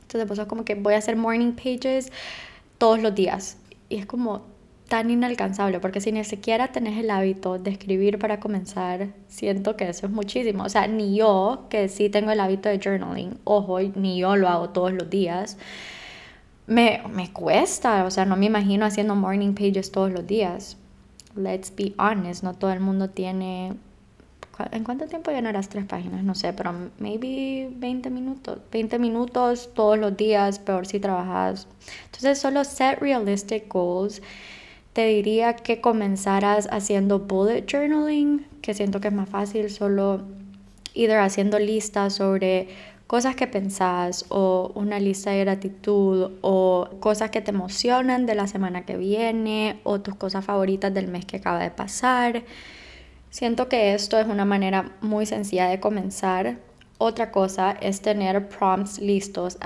Entonces, 0.00 0.26
pues 0.26 0.38
es 0.38 0.46
como 0.46 0.64
que 0.64 0.74
voy 0.74 0.94
a 0.94 0.98
hacer 0.98 1.16
morning 1.16 1.52
pages 1.52 2.10
todos 2.78 2.98
los 2.98 3.14
días. 3.14 3.58
Y 3.90 3.96
es 3.96 4.06
como, 4.06 4.40
tan 4.92 5.08
inalcanzable, 5.08 5.80
porque 5.80 6.02
si 6.02 6.12
ni 6.12 6.22
siquiera 6.22 6.68
tenés 6.68 6.98
el 6.98 7.10
hábito 7.10 7.58
de 7.58 7.70
escribir 7.70 8.18
para 8.18 8.40
comenzar, 8.40 9.08
siento 9.26 9.74
que 9.74 9.88
eso 9.88 10.04
es 10.04 10.12
muchísimo. 10.12 10.64
O 10.64 10.68
sea, 10.68 10.86
ni 10.86 11.16
yo, 11.16 11.64
que 11.70 11.88
sí 11.88 12.10
tengo 12.10 12.30
el 12.30 12.38
hábito 12.40 12.68
de 12.68 12.78
journaling, 12.78 13.38
ojo, 13.44 13.80
ni 13.80 14.18
yo 14.18 14.36
lo 14.36 14.50
hago 14.50 14.68
todos 14.68 14.92
los 14.92 15.08
días, 15.08 15.56
me, 16.66 17.00
me 17.10 17.32
cuesta, 17.32 18.04
o 18.04 18.10
sea, 18.10 18.26
no 18.26 18.36
me 18.36 18.44
imagino 18.44 18.84
haciendo 18.84 19.14
morning 19.14 19.54
pages 19.54 19.90
todos 19.90 20.12
los 20.12 20.26
días. 20.26 20.76
Let's 21.34 21.74
be 21.74 21.94
honest, 21.96 22.42
no 22.42 22.52
todo 22.52 22.70
el 22.70 22.80
mundo 22.80 23.08
tiene... 23.08 23.72
¿En 24.72 24.84
cuánto 24.84 25.06
tiempo 25.06 25.30
llenarás 25.30 25.70
tres 25.70 25.86
páginas? 25.86 26.22
No 26.22 26.34
sé, 26.34 26.52
pero 26.52 26.74
maybe 26.98 27.70
20 27.74 28.10
minutos. 28.10 28.58
20 28.70 28.98
minutos 28.98 29.70
todos 29.72 29.98
los 29.98 30.14
días, 30.18 30.58
peor 30.58 30.86
si 30.86 31.00
trabajas. 31.00 31.66
Entonces, 32.04 32.38
solo 32.38 32.62
set 32.64 33.00
realistic 33.00 33.72
goals 33.72 34.20
te 34.92 35.06
diría 35.06 35.54
que 35.56 35.80
comenzaras 35.80 36.68
haciendo 36.70 37.20
bullet 37.20 37.64
journaling, 37.66 38.46
que 38.60 38.74
siento 38.74 39.00
que 39.00 39.08
es 39.08 39.14
más 39.14 39.28
fácil 39.28 39.70
solo 39.70 40.22
either 40.94 41.18
haciendo 41.18 41.58
listas 41.58 42.14
sobre 42.14 42.68
cosas 43.06 43.34
que 43.36 43.46
pensás 43.46 44.26
o 44.28 44.72
una 44.74 44.98
lista 44.98 45.30
de 45.30 45.40
gratitud 45.40 46.32
o 46.40 46.88
cosas 47.00 47.30
que 47.30 47.40
te 47.40 47.50
emocionan 47.50 48.26
de 48.26 48.34
la 48.34 48.46
semana 48.46 48.84
que 48.84 48.96
viene 48.96 49.80
o 49.84 50.00
tus 50.00 50.14
cosas 50.14 50.44
favoritas 50.44 50.92
del 50.92 51.08
mes 51.08 51.24
que 51.24 51.36
acaba 51.36 51.58
de 51.58 51.70
pasar. 51.70 52.42
Siento 53.30 53.68
que 53.68 53.94
esto 53.94 54.18
es 54.18 54.26
una 54.26 54.44
manera 54.44 54.92
muy 55.00 55.24
sencilla 55.26 55.68
de 55.68 55.80
comenzar. 55.80 56.58
Otra 56.98 57.30
cosa 57.32 57.72
es 57.72 58.02
tener 58.02 58.48
prompts 58.48 58.98
listos. 58.98 59.56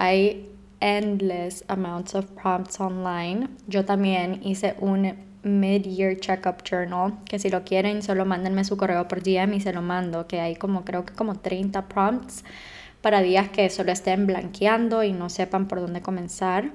Endless 0.87 1.65
amounts 1.67 2.15
of 2.15 2.27
prompts 2.41 2.79
online. 2.79 3.49
Yo 3.67 3.85
también 3.85 4.41
hice 4.45 4.77
un 4.79 5.15
mid-year 5.43 6.17
checkup 6.19 6.63
journal, 6.63 7.19
que 7.25 7.41
si 7.41 7.51
lo 7.51 7.65
quieren 7.65 8.03
solo 8.03 8.25
mándenme 8.25 8.65
su 8.65 8.77
correo 8.77 9.09
por 9.09 9.21
DM 9.23 9.55
y 9.55 9.61
se 9.61 9.73
lo 9.73 9.83
mando, 9.83 10.29
que 10.29 10.41
hay 10.41 10.55
como 10.55 10.85
creo 10.85 11.05
que 11.05 11.13
como 11.13 11.35
30 11.35 11.89
prompts 11.89 12.45
para 13.01 13.21
días 13.21 13.49
que 13.49 13.69
solo 13.69 13.91
estén 13.91 14.29
blanqueando 14.29 15.03
y 15.03 15.13
no 15.13 15.29
sepan 15.29 15.67
por 15.67 15.81
dónde 15.81 16.03
comenzar. 16.03 16.71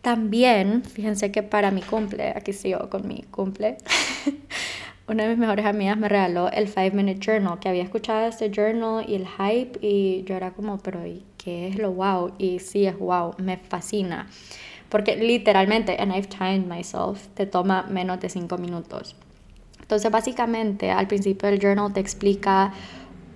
También, 0.00 0.84
fíjense 0.84 1.32
que 1.32 1.42
para 1.42 1.72
mi 1.72 1.82
cumple, 1.82 2.32
aquí 2.34 2.52
sigo 2.52 2.88
con 2.88 3.06
mi 3.06 3.22
cumple, 3.32 3.78
una 5.08 5.24
de 5.24 5.30
mis 5.30 5.38
mejores 5.38 5.66
amigas 5.66 5.98
me 5.98 6.08
regaló 6.08 6.50
el 6.52 6.68
5 6.68 6.94
Minute 6.94 7.18
Journal, 7.18 7.58
que 7.58 7.68
había 7.68 7.82
escuchado 7.82 8.28
este 8.28 8.50
journal 8.50 9.04
y 9.08 9.16
el 9.16 9.26
hype 9.26 9.78
y 9.82 10.22
yo 10.22 10.36
era 10.36 10.52
como, 10.52 10.78
pero 10.78 11.04
¿y 11.04 11.24
qué 11.42 11.68
es 11.68 11.76
lo 11.78 11.92
wow? 11.92 12.32
Y 12.38 12.58
sí 12.58 12.86
es 12.86 12.98
wow, 12.98 13.34
me 13.38 13.56
fascina. 13.56 14.28
Porque 14.88 15.16
literalmente, 15.16 15.96
and 15.98 16.14
I've 16.14 16.28
timed 16.28 16.66
myself, 16.66 17.28
te 17.34 17.46
toma 17.46 17.84
menos 17.84 18.20
de 18.20 18.28
5 18.28 18.58
minutos. 18.58 19.16
Entonces, 19.80 20.10
básicamente, 20.10 20.90
al 20.90 21.06
principio 21.06 21.48
del 21.48 21.60
journal 21.60 21.92
te 21.92 22.00
explica 22.00 22.72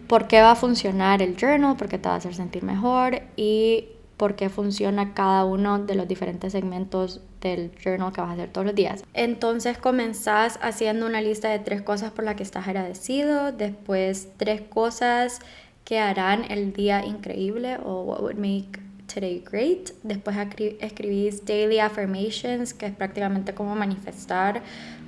por 0.08 0.26
qué 0.26 0.40
va 0.40 0.52
a 0.52 0.56
funcionar 0.56 1.22
el 1.22 1.36
journal, 1.36 1.76
por 1.76 1.88
qué 1.88 1.98
te 1.98 2.08
va 2.08 2.16
a 2.16 2.18
hacer 2.18 2.34
sentir 2.34 2.62
mejor 2.62 3.22
y 3.36 3.88
por 4.16 4.36
qué 4.36 4.48
funciona 4.48 5.14
cada 5.14 5.44
uno 5.44 5.78
de 5.78 5.94
los 5.94 6.06
diferentes 6.06 6.52
segmentos 6.52 7.20
del 7.40 7.72
journal 7.82 8.12
que 8.12 8.20
vas 8.20 8.30
a 8.30 8.32
hacer 8.34 8.50
todos 8.50 8.66
los 8.66 8.74
días. 8.74 9.02
Entonces 9.12 9.76
comenzás 9.78 10.58
haciendo 10.62 11.06
una 11.06 11.20
lista 11.20 11.50
de 11.50 11.58
tres 11.58 11.82
cosas 11.82 12.12
por 12.12 12.24
las 12.24 12.36
que 12.36 12.42
estás 12.42 12.68
agradecido, 12.68 13.52
después 13.52 14.28
tres 14.36 14.62
cosas 14.62 15.40
que 15.84 15.98
harán 15.98 16.50
el 16.50 16.72
día 16.72 17.04
increíble 17.04 17.76
o 17.84 18.02
what 18.02 18.20
would 18.20 18.36
make 18.36 18.80
today 19.12 19.42
great. 19.44 19.90
Después 20.02 20.36
escribís 20.80 21.44
daily 21.44 21.78
affirmations, 21.78 22.74
que 22.74 22.86
es 22.86 22.92
prácticamente 22.92 23.54
como 23.54 23.74
manifestar 23.76 24.62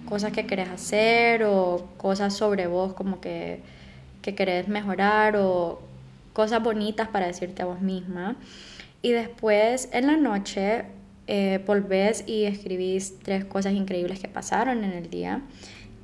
cosas 0.07 0.33
que 0.33 0.47
querés 0.47 0.69
hacer 0.69 1.45
o 1.45 1.89
cosas 1.97 2.35
sobre 2.35 2.67
vos 2.67 2.95
como 2.95 3.21
que, 3.21 3.61
que 4.23 4.35
querés 4.35 4.69
mejorar 4.69 5.37
o 5.37 5.81
cosas 6.33 6.63
bonitas 6.63 7.09
para 7.09 7.27
decirte 7.27 7.63
a 7.63 7.67
vos 7.67 7.81
misma. 7.81 8.37
Y 9.03 9.13
después 9.13 9.89
en 9.93 10.07
la 10.07 10.17
noche 10.17 10.85
eh, 11.27 11.61
volvés 11.67 12.25
y 12.27 12.45
escribís 12.45 13.19
tres 13.21 13.45
cosas 13.45 13.73
increíbles 13.73 14.21
que 14.21 14.29
pasaron 14.29 14.85
en 14.85 14.93
el 14.93 15.11
día 15.11 15.41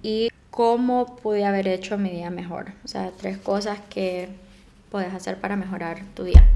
y 0.02 0.30
cómo 0.50 1.16
pude 1.16 1.44
haber 1.44 1.68
hecho 1.68 1.96
mi 1.96 2.10
día 2.10 2.30
mejor. 2.30 2.72
O 2.84 2.88
sea, 2.88 3.12
tres 3.16 3.38
cosas 3.38 3.78
que 3.88 4.28
puedes 4.92 5.12
hacer 5.14 5.40
para 5.40 5.56
mejorar 5.56 6.04
tu 6.14 6.22
día. 6.22 6.46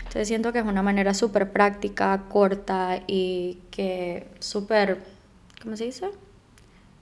Entonces 0.00 0.28
siento 0.28 0.52
que 0.52 0.58
es 0.58 0.64
una 0.66 0.82
manera 0.82 1.14
súper 1.14 1.50
práctica, 1.52 2.24
corta 2.28 3.00
y 3.06 3.60
que 3.70 4.28
súper, 4.40 4.98
¿cómo 5.62 5.76
se 5.76 5.86
dice? 5.86 6.10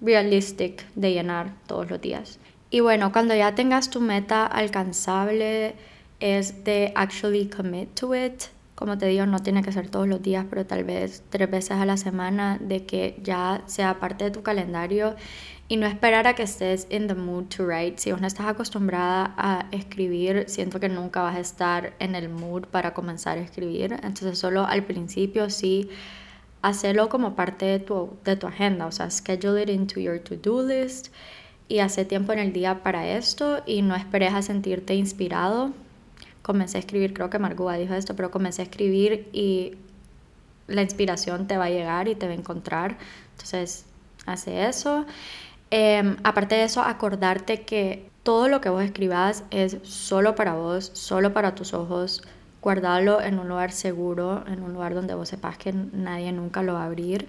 Realistic 0.01 0.87
de 0.95 1.13
llenar 1.13 1.53
todos 1.67 1.91
los 1.91 2.01
días. 2.01 2.39
Y 2.71 2.81
bueno, 2.81 3.11
cuando 3.11 3.35
ya 3.35 3.55
tengas 3.55 3.91
tu 3.91 4.01
meta 4.01 4.47
alcanzable 4.47 5.75
es 6.21 6.65
de 6.65 6.93
actually 6.95 7.49
commit 7.49 7.95
to 7.95 8.15
it. 8.15 8.45
Como 8.75 8.97
te 8.97 9.07
digo, 9.07 9.27
no 9.27 9.41
tiene 9.41 9.63
que 9.63 9.73
ser 9.73 9.89
todos 9.89 10.09
los 10.09 10.23
días, 10.23 10.47
pero 10.49 10.67
tal 10.67 10.85
vez 10.85 11.23
tres 11.31 11.51
veces 11.51 11.73
a 11.73 11.85
la 11.85 11.97
semana 11.97 12.59
de 12.61 12.85
que 12.85 13.19
ya 13.23 13.63
sea 13.67 13.99
parte 13.99 14.25
de 14.25 14.31
tu 14.31 14.43
calendario 14.43 15.17
y 15.73 15.79
no 15.79 15.87
esperar 15.87 16.27
a 16.27 16.35
que 16.35 16.43
estés 16.43 16.87
in 16.91 17.07
the 17.07 17.15
mood 17.15 17.47
to 17.47 17.65
write. 17.65 17.97
Si 17.97 18.11
no 18.13 18.27
estás 18.27 18.47
acostumbrada 18.47 19.33
a 19.39 19.69
escribir, 19.71 20.45
siento 20.47 20.79
que 20.79 20.91
nunca 20.91 21.23
vas 21.23 21.37
a 21.37 21.41
estar 21.41 21.95
en 21.99 22.15
el 22.15 22.29
mood 22.29 22.67
para 22.67 22.93
comenzar 22.93 23.39
a 23.39 23.41
escribir. 23.41 23.95
Entonces 24.03 24.39
solo 24.39 24.67
al 24.67 24.83
principio 24.83 25.49
sí, 25.49 25.89
hacerlo 26.61 27.09
como 27.09 27.35
parte 27.35 27.65
de 27.65 27.79
tu, 27.79 28.19
de 28.23 28.37
tu 28.37 28.47
agenda, 28.49 28.85
o 28.85 28.93
sea, 28.93 29.09
schedule 29.09 29.63
it 29.63 29.71
into 29.71 29.99
your 29.99 30.19
to-do 30.19 30.63
list 30.63 31.09
y 31.69 31.79
hace 31.79 32.05
tiempo 32.05 32.35
en 32.35 32.41
el 32.41 32.53
día 32.53 32.83
para 32.83 33.09
esto 33.09 33.63
y 33.65 33.81
no 33.81 33.97
esperes 33.97 34.35
a 34.35 34.43
sentirte 34.43 34.95
inspirado. 34.95 35.73
Comencé 36.43 36.77
a 36.77 36.81
escribir, 36.81 37.15
creo 37.15 37.31
que 37.31 37.39
Marguba 37.39 37.79
dijo 37.79 37.95
esto, 37.95 38.15
pero 38.15 38.31
comencé 38.31 38.61
a 38.61 38.67
escribir 38.67 39.27
y 39.33 39.73
la 40.67 40.83
inspiración 40.83 41.47
te 41.47 41.57
va 41.57 41.65
a 41.65 41.71
llegar 41.71 42.09
y 42.09 42.15
te 42.15 42.27
va 42.27 42.33
a 42.33 42.37
encontrar. 42.37 42.99
Entonces, 43.31 43.87
hace 44.27 44.69
eso. 44.69 45.07
Em, 45.75 46.19
aparte 46.23 46.55
de 46.55 46.65
eso, 46.65 46.83
acordarte 46.83 47.63
que 47.63 48.07
todo 48.25 48.49
lo 48.49 48.61
que 48.61 48.69
vos 48.69 48.83
escribas 48.83 49.43
es 49.51 49.79
solo 49.85 50.35
para 50.35 50.53
vos, 50.53 50.91
solo 50.93 51.33
para 51.33 51.55
tus 51.55 51.73
ojos. 51.73 52.23
Guardarlo 52.61 53.23
en 53.23 53.39
un 53.39 53.49
lugar 53.49 53.73
seguro, 53.73 54.45
en 54.47 54.63
un 54.63 54.75
lugar 54.75 54.93
donde 54.93 55.15
vos 55.15 55.31
sepas 55.31 55.57
que 55.57 55.73
nadie 55.73 56.31
nunca 56.31 56.63
lo 56.63 56.75
va 56.75 56.83
a 56.83 56.87
abrir. 56.87 57.27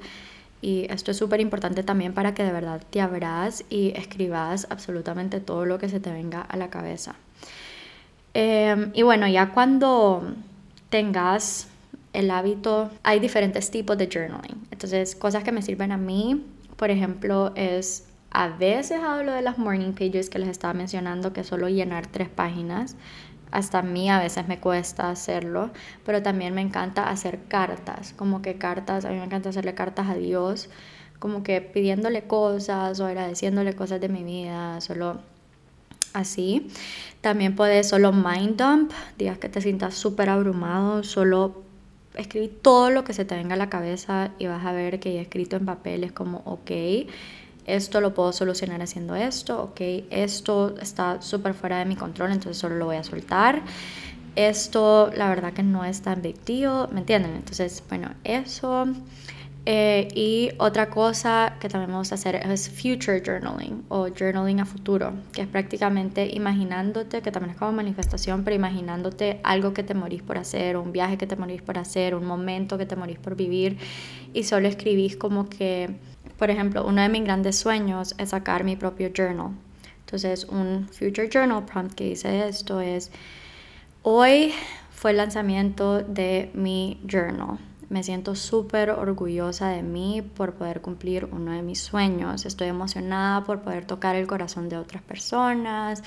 Y 0.62 0.88
esto 0.92 1.12
es 1.12 1.18
súper 1.18 1.40
importante 1.40 1.84
también 1.84 2.14
para 2.14 2.34
que 2.34 2.44
de 2.44 2.52
verdad 2.52 2.82
te 2.90 3.00
abras 3.00 3.64
y 3.70 3.94
escribas 3.96 4.68
absolutamente 4.70 5.40
todo 5.40 5.66
lo 5.66 5.80
que 5.80 5.88
se 5.88 6.02
te 6.02 6.12
venga 6.12 6.42
a 6.42 6.58
la 6.58 6.70
cabeza. 6.70 7.16
Em, 8.34 8.92
y 8.94 9.04
bueno, 9.04 9.26
ya 9.26 9.52
cuando 9.52 10.22
tengas 10.90 11.68
el 12.12 12.30
hábito, 12.30 12.92
hay 13.04 13.22
diferentes 13.22 13.72
tipos 13.72 13.98
de 13.98 14.10
journaling. 14.12 14.68
Entonces, 14.70 15.16
cosas 15.16 15.46
que 15.46 15.54
me 15.54 15.62
sirven 15.62 15.94
a 15.94 15.98
mí, 15.98 16.46
por 16.76 16.92
ejemplo, 16.92 17.54
es 17.56 18.06
a 18.34 18.50
veces 18.50 19.00
hablo 19.02 19.32
de 19.32 19.44
las 19.44 19.58
morning 19.60 19.94
pages 19.94 20.30
que 20.30 20.40
les 20.40 20.50
estaba 20.50 20.74
mencionando, 20.74 21.34
que 21.34 21.44
solo 21.44 21.70
llenar 21.70 22.08
tres 22.08 22.30
páginas. 22.30 22.96
hasta 23.52 23.80
a 23.80 23.82
mí 23.84 24.10
a 24.10 24.20
veces 24.20 24.48
me 24.48 24.60
cuesta 24.60 25.12
hacerlo, 25.12 25.70
pero 26.04 26.24
también 26.24 26.56
me 26.56 26.62
encanta 26.62 27.08
hacer 27.10 27.42
cartas, 27.48 28.14
como 28.18 28.42
que 28.42 28.56
cartas, 28.58 29.06
a 29.06 29.10
mí 29.10 29.18
me 29.18 29.26
encanta 29.26 29.50
hacerle 29.50 29.76
cartas 29.76 30.10
a 30.10 30.16
Dios, 30.16 30.70
como 31.20 31.44
que 31.44 31.62
pidiéndole 31.62 32.24
cosas 32.24 33.00
o 33.00 33.06
agradeciéndole 33.06 33.76
cosas 33.76 34.02
de 34.02 34.10
mi 34.10 34.24
vida, 34.24 34.82
solo 34.82 35.20
así. 36.14 36.68
También 37.22 37.56
puedes 37.56 37.88
solo 37.90 38.12
mind 38.12 38.58
dump, 38.58 38.92
días 39.20 39.38
que 39.38 39.50
te 39.50 39.62
sientas 39.62 39.94
súper 39.94 40.30
abrumado, 40.30 41.04
solo 41.04 41.62
escribir 42.16 42.60
todo 42.62 42.90
lo 42.90 43.04
que 43.04 43.14
se 43.14 43.26
te 43.26 43.36
venga 43.36 43.54
a 43.54 43.58
la 43.58 43.70
cabeza 43.70 44.32
y 44.40 44.48
vas 44.48 44.66
a 44.66 44.72
ver 44.72 45.00
que 45.00 45.18
he 45.18 45.22
escrito 45.22 45.58
en 45.58 45.66
papel 45.66 46.04
es 46.04 46.12
como, 46.12 46.42
ok, 46.46 46.72
esto 47.66 48.02
lo 48.02 48.14
puedo 48.14 48.32
solucionar 48.34 48.82
haciendo 48.82 49.16
esto, 49.16 49.62
ok, 49.62 49.82
esto 50.10 50.76
está 50.82 51.22
súper 51.22 51.54
fuera 51.54 51.80
de 51.80 51.86
mi 51.86 51.96
control, 51.96 52.32
entonces 52.32 52.58
solo 52.58 52.76
lo 52.76 52.86
voy 52.86 52.98
a 52.98 53.04
soltar. 53.04 53.62
Esto, 54.36 55.12
la 55.16 55.30
verdad 55.30 55.54
que 55.54 55.62
no 55.64 55.86
es 55.86 56.02
tan 56.02 56.22
big 56.22 56.38
¿me 56.92 57.00
entienden? 57.00 57.36
Entonces, 57.36 57.84
bueno, 57.88 58.10
eso. 58.24 58.88
Eh, 59.66 60.10
y 60.14 60.50
otra 60.58 60.90
cosa 60.90 61.56
que 61.62 61.70
también 61.70 61.92
me 61.92 61.98
gusta 61.98 62.16
hacer 62.16 62.36
es 62.36 62.70
future 62.70 63.22
journaling 63.26 63.86
o 63.88 64.10
journaling 64.10 64.60
a 64.60 64.66
futuro, 64.66 65.14
que 65.32 65.44
es 65.44 65.48
prácticamente 65.48 66.28
imaginándote, 66.34 67.22
que 67.22 67.32
también 67.32 67.52
es 67.52 67.58
como 67.58 67.72
manifestación, 67.72 68.44
pero 68.44 68.58
imaginándote 68.58 69.40
algo 69.44 69.74
que 69.74 69.84
te 69.84 69.94
morís 69.94 70.22
por 70.22 70.38
hacer, 70.38 70.76
un 70.76 70.92
viaje 70.92 71.18
que 71.18 71.28
te 71.28 71.38
morís 71.38 71.62
por 71.62 71.78
hacer, 71.78 72.14
un 72.14 72.26
momento 72.26 72.78
que 72.78 72.86
te 72.86 72.98
morís 72.98 73.20
por 73.20 73.38
vivir 73.38 73.78
y 74.34 74.44
solo 74.44 74.68
escribís 74.68 75.16
como 75.16 75.48
que, 75.48 75.96
por 76.44 76.52
ejemplo, 76.52 76.86
uno 76.86 77.02
de 77.02 77.08
mis 77.08 77.24
grandes 77.24 77.58
sueños 77.58 78.16
es 78.18 78.32
sacar 78.32 78.66
mi 78.66 78.76
propio 78.76 79.14
journal. 79.16 79.52
Entonces, 80.02 80.44
un 80.44 80.90
future 80.92 81.30
journal 81.30 81.64
prompt 81.64 81.94
que 81.94 82.04
dice 82.04 82.50
esto 82.50 82.82
es, 82.82 83.12
hoy 84.02 84.52
fue 84.92 85.12
el 85.12 85.18
lanzamiento 85.18 86.02
de 86.02 86.52
mi 86.54 87.00
journal 87.10 87.60
me 87.88 88.04
siento 88.04 88.36
súper 88.36 88.90
orgullosa 88.90 89.70
de 89.70 89.84
mí 89.84 90.22
por 90.22 90.56
poder 90.56 90.82
cumplir 90.82 91.30
uno 91.32 91.54
de 91.54 91.62
mis 91.62 91.80
sueños. 91.80 92.46
Estoy 92.46 92.68
emocionada 92.68 93.46
por 93.46 93.62
poder 93.62 93.86
tocar 93.86 94.18
el 94.18 94.28
corazón 94.28 94.68
de 94.68 94.76
otras 94.76 95.02
personas 95.02 96.04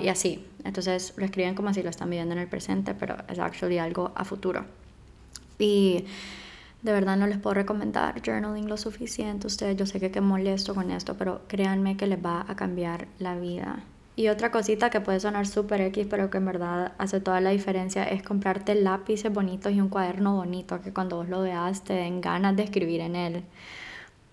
y 0.00 0.08
así. 0.08 0.46
Entonces 0.62 1.14
lo 1.16 1.24
escriben 1.24 1.56
como 1.56 1.74
si 1.74 1.82
lo 1.82 1.90
están 1.90 2.10
viviendo 2.10 2.34
en 2.34 2.40
el 2.40 2.46
presente, 2.46 2.94
pero 2.94 3.16
es 3.26 3.40
actually 3.40 3.78
algo 3.78 4.12
a 4.14 4.24
futuro. 4.24 4.66
Y 5.58 6.04
de 6.82 6.92
verdad 6.92 7.16
no 7.16 7.26
les 7.26 7.38
puedo 7.38 7.54
recomendar 7.54 8.22
journaling 8.24 8.68
lo 8.68 8.76
suficiente. 8.76 9.46
Ustedes, 9.46 9.76
yo 9.76 9.86
sé 9.86 9.98
que, 9.98 10.20
molesto 10.20 10.74
con 10.74 10.90
esto, 10.90 11.16
pero 11.16 11.42
créanme 11.48 11.96
que 11.96 12.06
les 12.06 12.24
va 12.24 12.44
a 12.48 12.56
cambiar 12.56 13.08
la 13.18 13.36
vida. 13.36 13.84
Y 14.14 14.28
otra 14.28 14.50
cosita 14.50 14.90
que 14.90 15.00
puede 15.00 15.20
sonar 15.20 15.46
súper 15.46 15.80
X, 15.80 16.06
pero 16.10 16.28
que 16.30 16.38
en 16.38 16.46
verdad 16.46 16.92
hace 16.98 17.20
toda 17.20 17.40
la 17.40 17.50
diferencia, 17.50 18.04
es 18.04 18.22
comprarte 18.22 18.74
lápices 18.74 19.32
bonitos 19.32 19.72
y 19.72 19.80
un 19.80 19.88
cuaderno 19.88 20.34
bonito 20.34 20.80
que 20.82 20.92
cuando 20.92 21.16
vos 21.16 21.28
lo 21.28 21.42
veas 21.42 21.84
te 21.84 21.92
den 21.92 22.20
ganas 22.20 22.56
de 22.56 22.64
escribir 22.64 23.00
en 23.00 23.16
él. 23.16 23.44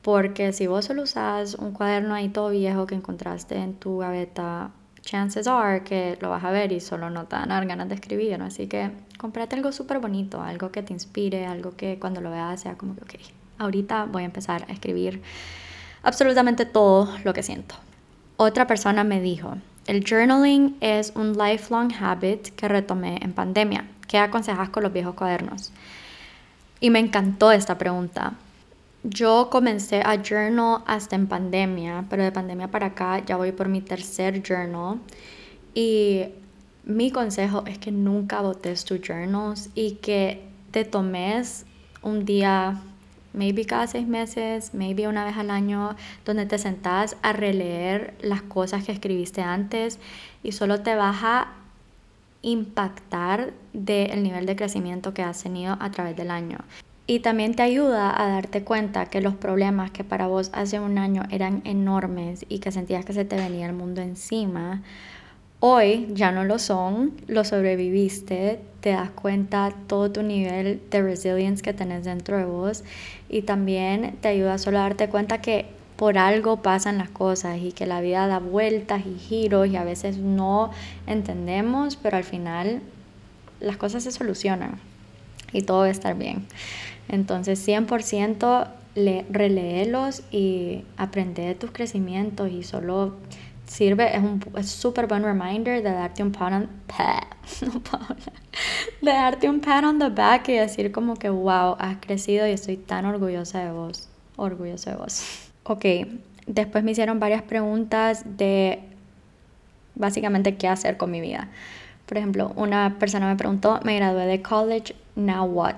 Porque 0.01 0.53
si 0.53 0.67
vos 0.67 0.85
solo 0.85 1.03
usas 1.03 1.55
un 1.55 1.71
cuaderno 1.71 2.13
ahí 2.15 2.29
todo 2.29 2.49
viejo 2.49 2.85
que 2.85 2.95
encontraste 2.95 3.57
en 3.57 3.75
tu 3.75 3.99
gaveta, 3.99 4.71
chances 5.05 5.47
are 5.47 5.83
que 5.83 6.17
lo 6.19 6.29
vas 6.29 6.43
a 6.43 6.51
ver 6.51 6.71
y 6.71 6.81
solo 6.81 7.09
no 7.09 7.25
te 7.25 7.35
dar 7.35 7.65
ganas 7.65 7.87
de 7.87 7.95
escribir. 7.95 8.41
Así 8.41 8.67
que 8.67 8.91
comprate 9.17 9.55
algo 9.55 9.71
súper 9.71 9.99
bonito, 9.99 10.41
algo 10.41 10.71
que 10.71 10.81
te 10.83 10.91
inspire, 10.91 11.45
algo 11.45 11.75
que 11.77 11.99
cuando 11.99 12.19
lo 12.19 12.31
veas 12.31 12.61
sea 12.61 12.75
como 12.75 12.95
que, 12.95 13.03
ok, 13.03 13.21
ahorita 13.59 14.05
voy 14.05 14.23
a 14.23 14.25
empezar 14.25 14.65
a 14.67 14.73
escribir 14.73 15.21
absolutamente 16.03 16.65
todo 16.65 17.09
lo 17.23 17.33
que 17.33 17.43
siento. 17.43 17.75
Otra 18.37 18.67
persona 18.67 19.03
me 19.03 19.21
dijo, 19.21 19.55
el 19.87 20.03
journaling 20.03 20.75
es 20.81 21.13
un 21.15 21.37
lifelong 21.37 21.93
habit 21.93 22.49
que 22.55 22.67
retomé 22.67 23.19
en 23.21 23.33
pandemia. 23.33 23.85
¿Qué 24.07 24.17
aconsejas 24.17 24.69
con 24.69 24.83
los 24.83 24.91
viejos 24.91 25.15
cuadernos? 25.15 25.71
Y 26.79 26.89
me 26.89 26.99
encantó 26.99 27.51
esta 27.51 27.77
pregunta. 27.77 28.33
Yo 29.07 29.49
comencé 29.51 30.01
a 30.03 30.15
journal 30.23 30.81
hasta 30.87 31.15
en 31.15 31.27
pandemia, 31.27 32.05
pero 32.09 32.23
de 32.23 32.31
pandemia 32.31 32.71
para 32.71 32.87
acá 32.87 33.23
ya 33.23 33.37
voy 33.37 33.51
por 33.51 33.69
mi 33.69 33.79
tercer 33.79 34.41
journal. 34.41 34.99
Y 35.75 36.23
mi 36.85 37.11
consejo 37.11 37.63
es 37.67 37.77
que 37.77 37.91
nunca 37.91 38.41
botes 38.41 38.83
tus 38.83 38.99
journals 39.01 39.69
y 39.75 39.97
que 40.01 40.47
te 40.71 40.85
tomes 40.85 41.67
un 42.01 42.25
día 42.25 42.81
maybe 43.33 43.65
cada 43.65 43.85
seis 43.85 44.07
meses, 44.07 44.73
maybe 44.73 45.07
una 45.07 45.23
vez 45.23 45.37
al 45.37 45.51
año, 45.51 45.95
donde 46.25 46.47
te 46.47 46.57
sentás 46.57 47.15
a 47.21 47.31
releer 47.31 48.15
las 48.21 48.41
cosas 48.41 48.85
que 48.85 48.91
escribiste 48.91 49.43
antes 49.43 49.99
y 50.41 50.51
solo 50.51 50.81
te 50.81 50.95
vas 50.95 51.17
a 51.21 51.53
impactar 52.41 53.53
del 53.71 54.23
nivel 54.23 54.47
de 54.47 54.55
crecimiento 54.55 55.13
que 55.13 55.21
has 55.21 55.43
tenido 55.43 55.77
a 55.79 55.91
través 55.91 56.15
del 56.15 56.31
año. 56.31 56.57
Y 57.07 57.19
también 57.19 57.53
te 57.53 57.63
ayuda 57.63 58.19
a 58.19 58.27
darte 58.29 58.63
cuenta 58.63 59.05
que 59.05 59.21
los 59.21 59.35
problemas 59.35 59.91
que 59.91 60.03
para 60.03 60.27
vos 60.27 60.49
hace 60.53 60.79
un 60.79 60.97
año 60.97 61.23
eran 61.29 61.61
enormes 61.65 62.45
y 62.49 62.59
que 62.59 62.71
sentías 62.71 63.05
que 63.05 63.13
se 63.13 63.25
te 63.25 63.35
venía 63.35 63.67
el 63.67 63.73
mundo 63.73 64.01
encima, 64.01 64.81
Hoy 65.61 66.09
ya 66.13 66.31
no 66.31 66.43
lo 66.43 66.59
son, 66.59 67.13
lo 67.27 67.43
sobreviviste, 67.43 68.59
te 68.81 68.91
das 68.91 69.09
cuenta 69.09 69.73
todo 69.87 70.11
tu 70.11 70.21
nivel 70.21 70.79
de 70.91 71.01
resilience 71.01 71.63
que 71.63 71.73
tenés 71.73 72.03
dentro 72.03 72.37
de 72.37 72.45
vos 72.45 72.83
y 73.29 73.41
también 73.41 74.17
te 74.21 74.27
ayuda 74.27 74.57
solo 74.57 74.77
a 74.77 74.81
darte 74.81 75.09
cuenta 75.09 75.41
que 75.41 75.65
por 75.95 76.17
algo 76.17 76.57
pasan 76.57 76.97
las 76.97 77.09
cosas 77.09 77.57
y 77.59 77.71
que 77.71 77.87
la 77.87 78.01
vida 78.01 78.27
da 78.27 78.37
vueltas 78.39 79.07
y 79.07 79.17
giros 79.17 79.67
y 79.69 79.77
a 79.77 79.83
veces 79.83 80.17
no 80.17 80.71
entendemos, 81.07 81.95
pero 81.95 82.17
al 82.17 82.25
final 82.25 82.81
las 83.59 83.77
cosas 83.77 84.03
se 84.03 84.11
solucionan 84.11 84.79
y 85.51 85.61
todo 85.61 85.79
va 85.79 85.85
a 85.85 85.89
estar 85.89 86.15
bien. 86.15 86.45
Entonces 87.09 87.65
100% 87.67 88.67
le, 88.95 89.25
releelos 89.29 90.23
y 90.31 90.83
aprende 90.97 91.43
de 91.43 91.55
tus 91.55 91.71
crecimientos 91.71 92.51
y 92.51 92.63
solo 92.63 93.13
sirve, 93.67 94.15
es 94.15 94.23
un 94.23 94.41
súper 94.63 95.07
buen 95.07 95.23
reminder 95.23 95.83
de 95.83 95.91
darte 95.91 96.23
un 96.23 96.31
pat 96.31 96.53
on, 96.53 96.69
de 99.01 99.11
darte 99.11 99.49
un 99.49 99.59
pat 99.59 99.83
on 99.83 99.99
the 99.99 100.09
back 100.09 100.49
y 100.49 100.53
decir 100.53 100.91
como 100.91 101.15
que 101.15 101.29
wow, 101.29 101.75
has 101.79 101.97
crecido 101.97 102.47
y 102.47 102.51
estoy 102.51 102.77
tan 102.77 103.05
orgullosa 103.05 103.63
de 103.63 103.71
vos, 103.71 104.07
orgullosa 104.35 104.91
de 104.91 104.97
vos. 104.97 105.41
Ok, 105.67 105.83
después 106.45 106.83
me 106.83 106.91
hicieron 106.91 107.19
varias 107.19 107.41
preguntas 107.41 108.23
de 108.37 108.83
básicamente 109.95 110.57
qué 110.57 110.67
hacer 110.67 110.95
con 110.95 111.09
mi 111.09 111.19
vida. 111.19 111.49
Por 112.05 112.19
ejemplo, 112.19 112.53
una 112.55 112.99
persona 112.99 113.27
me 113.27 113.35
preguntó, 113.35 113.79
me 113.83 113.95
gradué 113.95 114.27
de 114.27 114.43
college, 114.43 114.95
now 115.15 115.43
what? 115.43 115.75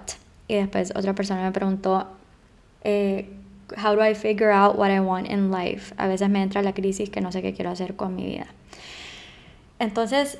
Y 0.47 0.55
después 0.55 0.93
otra 0.95 1.13
persona 1.13 1.43
me 1.43 1.51
preguntó, 1.51 2.07
eh, 2.83 3.29
how 3.75 3.95
do 3.95 4.01
I 4.01 4.15
figure 4.15 4.51
out 4.51 4.77
what 4.77 4.89
I 4.89 4.99
want 4.99 5.27
in 5.29 5.51
life? 5.51 5.93
A 5.97 6.07
veces 6.07 6.29
me 6.29 6.41
entra 6.41 6.61
la 6.61 6.73
crisis 6.73 7.09
que 7.09 7.21
no 7.21 7.31
sé 7.31 7.41
qué 7.41 7.53
quiero 7.53 7.71
hacer 7.71 7.95
con 7.95 8.15
mi 8.15 8.25
vida. 8.25 8.47
Entonces, 9.79 10.37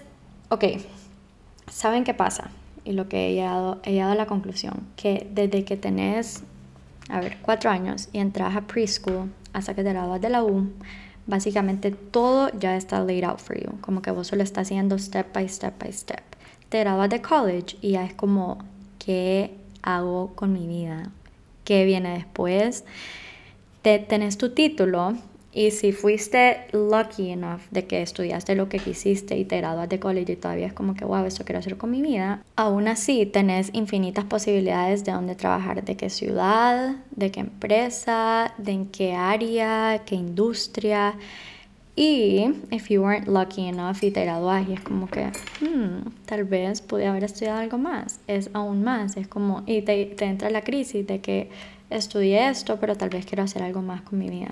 ok, 0.49 0.64
¿saben 1.70 2.03
qué 2.03 2.14
pasa? 2.14 2.49
Y 2.86 2.93
lo 2.93 3.10
que 3.10 3.28
he 3.28 3.34
llegado, 3.34 3.80
he 3.84 3.91
llegado 3.91 4.14
a 4.14 4.16
la 4.16 4.26
conclusión, 4.26 4.88
que 4.95 5.28
desde 5.32 5.66
que 5.66 5.76
tenés, 5.76 6.43
a 7.10 7.20
ver, 7.20 7.38
cuatro 7.41 7.70
años 7.70 8.10
y 8.14 8.20
entras 8.20 8.55
a 8.55 8.62
preschool 8.62 9.30
hasta 9.53 9.76
que 9.76 9.84
te 9.84 9.89
graduas 9.89 10.22
de 10.22 10.30
la 10.30 10.43
U, 10.43 10.70
básicamente 11.26 11.91
todo 11.91 12.49
ya 12.58 12.78
está 12.78 13.03
laid 13.03 13.26
out 13.26 13.39
for 13.39 13.58
you, 13.58 13.80
como 13.82 14.01
que 14.01 14.12
vos 14.12 14.28
solo 14.28 14.43
estás 14.43 14.68
haciendo 14.68 14.97
step 14.97 15.34
by 15.34 15.47
step 15.49 15.78
by 15.78 15.91
step. 15.91 16.24
Te 16.70 16.80
graduas 16.80 17.10
de 17.10 17.22
college 17.22 17.78
y 17.82 17.91
ya 17.91 18.05
es 18.05 18.14
como, 18.14 18.60
¿qué 18.99 19.57
hago 19.82 20.32
con 20.36 20.54
mi 20.54 20.68
vida? 20.68 21.12
qué 21.68 21.84
viene 21.84 22.14
después. 22.14 22.86
Te, 23.82 24.00
tenés 24.00 24.38
tu 24.38 24.52
título 24.52 25.16
y 25.52 25.72
si 25.72 25.92
fuiste 25.92 26.68
lucky 26.72 27.32
enough 27.32 27.60
de 27.72 27.86
que 27.86 28.02
estudiaste 28.02 28.56
lo 28.56 28.70
que 28.70 28.80
quisiste 28.80 29.38
y 29.38 29.44
te 29.44 29.58
graduaste 29.58 29.96
de 29.96 30.00
college 30.00 30.32
y 30.32 30.36
todavía 30.38 30.68
es 30.68 30.74
como 30.74 30.96
que, 30.96 31.04
wow, 31.04 31.26
esto 31.26 31.44
quiero 31.44 31.60
hacer 31.60 31.76
con 31.78 31.92
mi 31.92 32.02
vida, 32.02 32.42
aún 32.56 32.88
así 32.88 33.26
tenés 33.26 33.70
infinitas 33.74 34.24
posibilidades 34.24 35.04
de 35.04 35.12
dónde 35.12 35.36
trabajar, 35.36 35.84
de 35.84 35.98
qué 35.98 36.10
ciudad, 36.10 36.96
de 37.12 37.32
qué 37.32 37.42
empresa, 37.42 38.54
de 38.58 38.72
en 38.72 38.86
qué 38.86 39.14
área, 39.14 40.04
qué 40.06 40.16
industria. 40.16 41.16
Y 42.00 42.54
if 42.70 42.91
you 42.91 43.02
weren't 43.02 43.28
lucky 43.28 43.68
enough 43.68 44.04
y 44.04 44.12
te 44.12 44.24
graduas 44.24 44.70
y 44.70 44.74
es 44.74 44.82
como 44.82 45.08
que, 45.08 45.32
hmm, 45.62 46.08
tal 46.28 46.43
vez 46.43 46.80
pude 46.80 47.08
haber 47.08 47.24
estudiado 47.24 47.58
algo 47.58 47.80
más, 47.80 48.20
es 48.28 48.52
aún 48.54 48.84
más, 48.84 49.18
es 49.18 49.28
como, 49.28 49.64
y 49.66 49.82
te, 49.82 50.06
te 50.06 50.26
entra 50.26 50.52
la 50.52 50.62
crisis 50.62 51.08
de 51.08 51.22
que 51.22 51.50
estudié 51.89 52.50
esto, 52.50 52.80
pero 52.80 52.95
tal 52.95 53.10
vez 53.10 53.26
quiero 53.26 53.41
hacer 53.41 53.64
algo 53.64 53.82
más 53.82 54.04
con 54.04 54.20
mi 54.20 54.30
vida. 54.30 54.52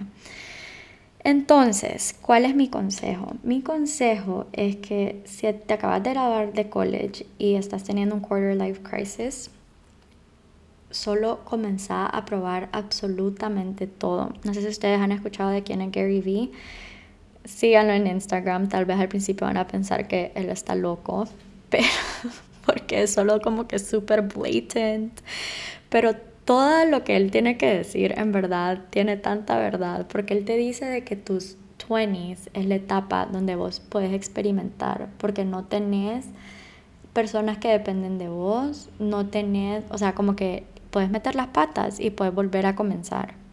Entonces, 1.24 2.16
¿cuál 2.20 2.46
es 2.46 2.56
mi 2.56 2.68
consejo? 2.68 3.36
Mi 3.44 3.62
consejo 3.62 4.48
es 4.52 4.78
que 4.78 5.22
si 5.26 5.46
te 5.54 5.76
acabas 5.76 6.02
de 6.02 6.14
graduar 6.14 6.52
de 6.52 6.68
college 6.68 7.28
y 7.38 7.54
estás 7.54 7.84
teniendo 7.84 8.16
un 8.16 8.22
quarter 8.22 8.56
life 8.56 8.82
crisis, 8.82 9.52
solo 10.90 11.42
comenzá 11.46 12.08
a 12.08 12.26
probar 12.26 12.70
absolutamente 12.72 13.86
todo. 13.86 14.34
No 14.44 14.54
sé 14.56 14.62
si 14.62 14.68
ustedes 14.68 15.00
han 15.00 15.12
escuchado 15.12 15.52
de 15.52 15.62
quién 15.62 15.82
es 15.82 15.92
Gary 15.92 16.22
Vee 16.22 16.52
síganlo 17.46 17.94
en 17.94 18.08
Instagram. 18.08 18.68
Tal 18.70 18.86
vez 18.86 19.00
al 19.00 19.08
principio 19.08 19.48
van 19.48 19.58
a 19.58 19.68
pensar 19.68 20.08
que 20.08 20.32
él 20.36 20.50
está 20.50 20.76
loco, 20.76 21.28
pero 21.70 21.88
porque 22.66 23.04
es 23.04 23.14
solo 23.14 23.40
como 23.42 23.68
que 23.68 23.80
súper 23.80 24.24
blatant, 24.24 25.20
pero 25.90 26.16
todo 26.46 26.86
lo 26.86 27.04
que 27.04 27.16
él 27.16 27.32
tiene 27.32 27.58
que 27.58 27.68
decir 27.68 28.14
en 28.18 28.32
verdad 28.32 28.80
tiene 28.90 29.18
tanta 29.18 29.58
verdad, 29.58 30.08
porque 30.08 30.34
él 30.34 30.46
te 30.46 30.58
dice 30.58 30.86
de 30.86 31.04
que 31.04 31.16
tus 31.16 31.58
20s 31.88 32.50
es 32.54 32.66
la 32.66 32.76
etapa 32.76 33.28
donde 33.32 33.56
vos 33.56 33.80
puedes 33.80 34.14
experimentar, 34.14 35.10
porque 35.18 35.46
no 35.46 35.66
tenés 35.66 36.26
personas 37.14 37.58
que 37.58 37.70
dependen 37.70 38.18
de 38.18 38.28
vos, 38.28 38.90
no 39.00 39.28
tenés, 39.28 39.84
o 39.90 39.98
sea, 39.98 40.14
como 40.14 40.36
que 40.36 40.66
puedes 40.92 41.10
meter 41.10 41.36
las 41.36 41.48
patas 41.48 42.00
y 42.00 42.10
puedes 42.10 42.34
volver 42.34 42.66
a 42.66 42.76
comenzar. 42.76 43.45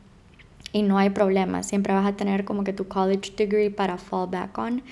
Y 0.72 0.82
no 0.82 0.98
hay 0.98 1.10
problema, 1.10 1.62
siempre 1.62 1.92
vas 1.92 2.06
a 2.06 2.16
tener 2.16 2.44
como 2.44 2.64
que 2.64 2.72
tu 2.72 2.88
college 2.88 3.32
degree 3.36 3.70
para 3.70 3.98
fall 3.98 4.28
back 4.28 4.56
on 4.56 4.82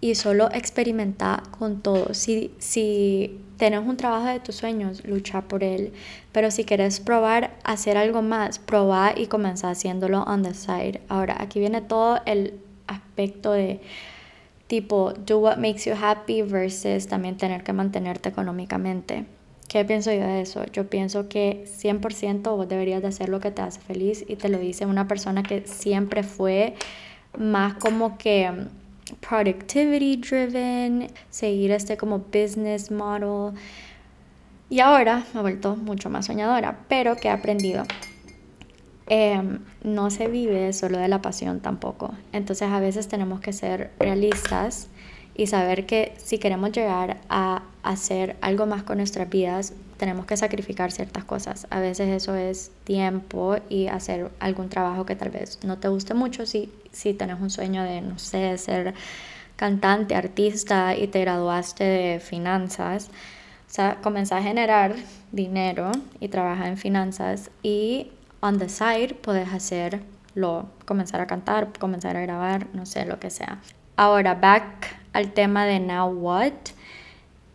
y 0.00 0.14
solo 0.14 0.48
experimenta 0.52 1.42
con 1.58 1.80
todo. 1.80 2.14
Si, 2.14 2.52
si 2.58 3.40
tenés 3.56 3.80
un 3.80 3.96
trabajo 3.96 4.26
de 4.26 4.40
tus 4.40 4.54
sueños, 4.54 5.04
lucha 5.04 5.42
por 5.42 5.64
él. 5.64 5.92
Pero 6.32 6.50
si 6.50 6.64
quieres 6.64 7.00
probar 7.00 7.56
hacer 7.64 7.96
algo 7.96 8.22
más, 8.22 8.58
proba 8.58 9.12
y 9.16 9.26
comenzar 9.26 9.72
haciéndolo 9.72 10.22
on 10.22 10.42
the 10.42 10.54
side. 10.54 11.00
Ahora, 11.08 11.36
aquí 11.40 11.58
viene 11.58 11.80
todo 11.80 12.20
el 12.26 12.60
aspecto 12.86 13.52
de 13.52 13.80
tipo 14.68 15.12
do 15.12 15.38
what 15.38 15.56
makes 15.56 15.88
you 15.88 15.94
happy 16.00 16.42
versus 16.42 17.08
también 17.08 17.36
tener 17.36 17.64
que 17.64 17.72
mantenerte 17.72 18.28
económicamente. 18.28 19.26
¿Qué 19.68 19.84
pienso 19.84 20.10
yo 20.10 20.20
de 20.20 20.40
eso? 20.40 20.64
Yo 20.72 20.88
pienso 20.88 21.28
que 21.28 21.66
100% 21.66 22.56
vos 22.56 22.68
deberías 22.68 23.02
de 23.02 23.08
hacer 23.08 23.28
lo 23.28 23.38
que 23.38 23.50
te 23.50 23.60
hace 23.60 23.80
feliz 23.80 24.24
y 24.26 24.36
te 24.36 24.48
lo 24.48 24.58
dice 24.58 24.86
una 24.86 25.06
persona 25.06 25.42
que 25.42 25.66
siempre 25.66 26.22
fue 26.22 26.74
más 27.38 27.74
como 27.74 28.16
que 28.16 28.50
productivity 29.20 30.16
driven, 30.16 31.08
seguir 31.28 31.70
este 31.72 31.98
como 31.98 32.18
business 32.18 32.90
model. 32.90 33.52
Y 34.70 34.80
ahora 34.80 35.24
me 35.34 35.40
he 35.40 35.42
vuelto 35.42 35.76
mucho 35.76 36.08
más 36.08 36.26
soñadora, 36.26 36.78
pero 36.88 37.16
que 37.16 37.28
he 37.28 37.30
aprendido. 37.30 37.84
Em, 39.06 39.60
no 39.82 40.10
se 40.10 40.28
vive 40.28 40.72
solo 40.72 40.98
de 40.98 41.08
la 41.08 41.20
pasión 41.20 41.60
tampoco. 41.60 42.14
Entonces 42.32 42.68
a 42.70 42.80
veces 42.80 43.08
tenemos 43.08 43.40
que 43.40 43.52
ser 43.52 43.90
realistas 43.98 44.88
y 45.38 45.46
saber 45.46 45.86
que 45.86 46.14
si 46.18 46.38
queremos 46.38 46.72
llegar 46.72 47.18
a 47.30 47.62
hacer 47.84 48.36
algo 48.40 48.66
más 48.66 48.82
con 48.82 48.98
nuestras 48.98 49.30
vidas, 49.30 49.72
tenemos 49.96 50.26
que 50.26 50.36
sacrificar 50.36 50.90
ciertas 50.90 51.24
cosas. 51.24 51.68
A 51.70 51.78
veces 51.78 52.08
eso 52.08 52.34
es 52.34 52.72
tiempo 52.82 53.56
y 53.68 53.86
hacer 53.86 54.32
algún 54.40 54.68
trabajo 54.68 55.06
que 55.06 55.14
tal 55.14 55.30
vez 55.30 55.60
no 55.62 55.78
te 55.78 55.86
guste 55.86 56.12
mucho 56.12 56.44
si, 56.44 56.72
si 56.90 57.14
tenés 57.14 57.40
un 57.40 57.50
sueño 57.50 57.84
de, 57.84 58.00
no 58.00 58.18
sé, 58.18 58.58
ser 58.58 58.94
cantante, 59.54 60.16
artista 60.16 60.96
y 60.96 61.06
te 61.06 61.20
graduaste 61.20 61.84
de 61.84 62.18
finanzas. 62.18 63.06
O 63.06 63.70
sea, 63.70 63.98
comenzar 64.02 64.40
a 64.40 64.42
generar 64.42 64.96
dinero 65.30 65.92
y 66.18 66.28
trabajar 66.28 66.66
en 66.66 66.78
finanzas 66.78 67.52
y 67.62 68.10
on 68.40 68.58
the 68.58 68.68
side 68.68 69.14
puedes 69.14 69.52
hacerlo, 69.52 70.68
comenzar 70.84 71.20
a 71.20 71.28
cantar, 71.28 71.68
comenzar 71.78 72.16
a 72.16 72.22
grabar, 72.22 72.66
no 72.72 72.86
sé, 72.86 73.04
lo 73.04 73.20
que 73.20 73.30
sea. 73.30 73.60
Ahora, 73.96 74.34
back 74.34 74.98
al 75.18 75.32
tema 75.32 75.66
de 75.66 75.80
now 75.80 76.08
what. 76.08 76.52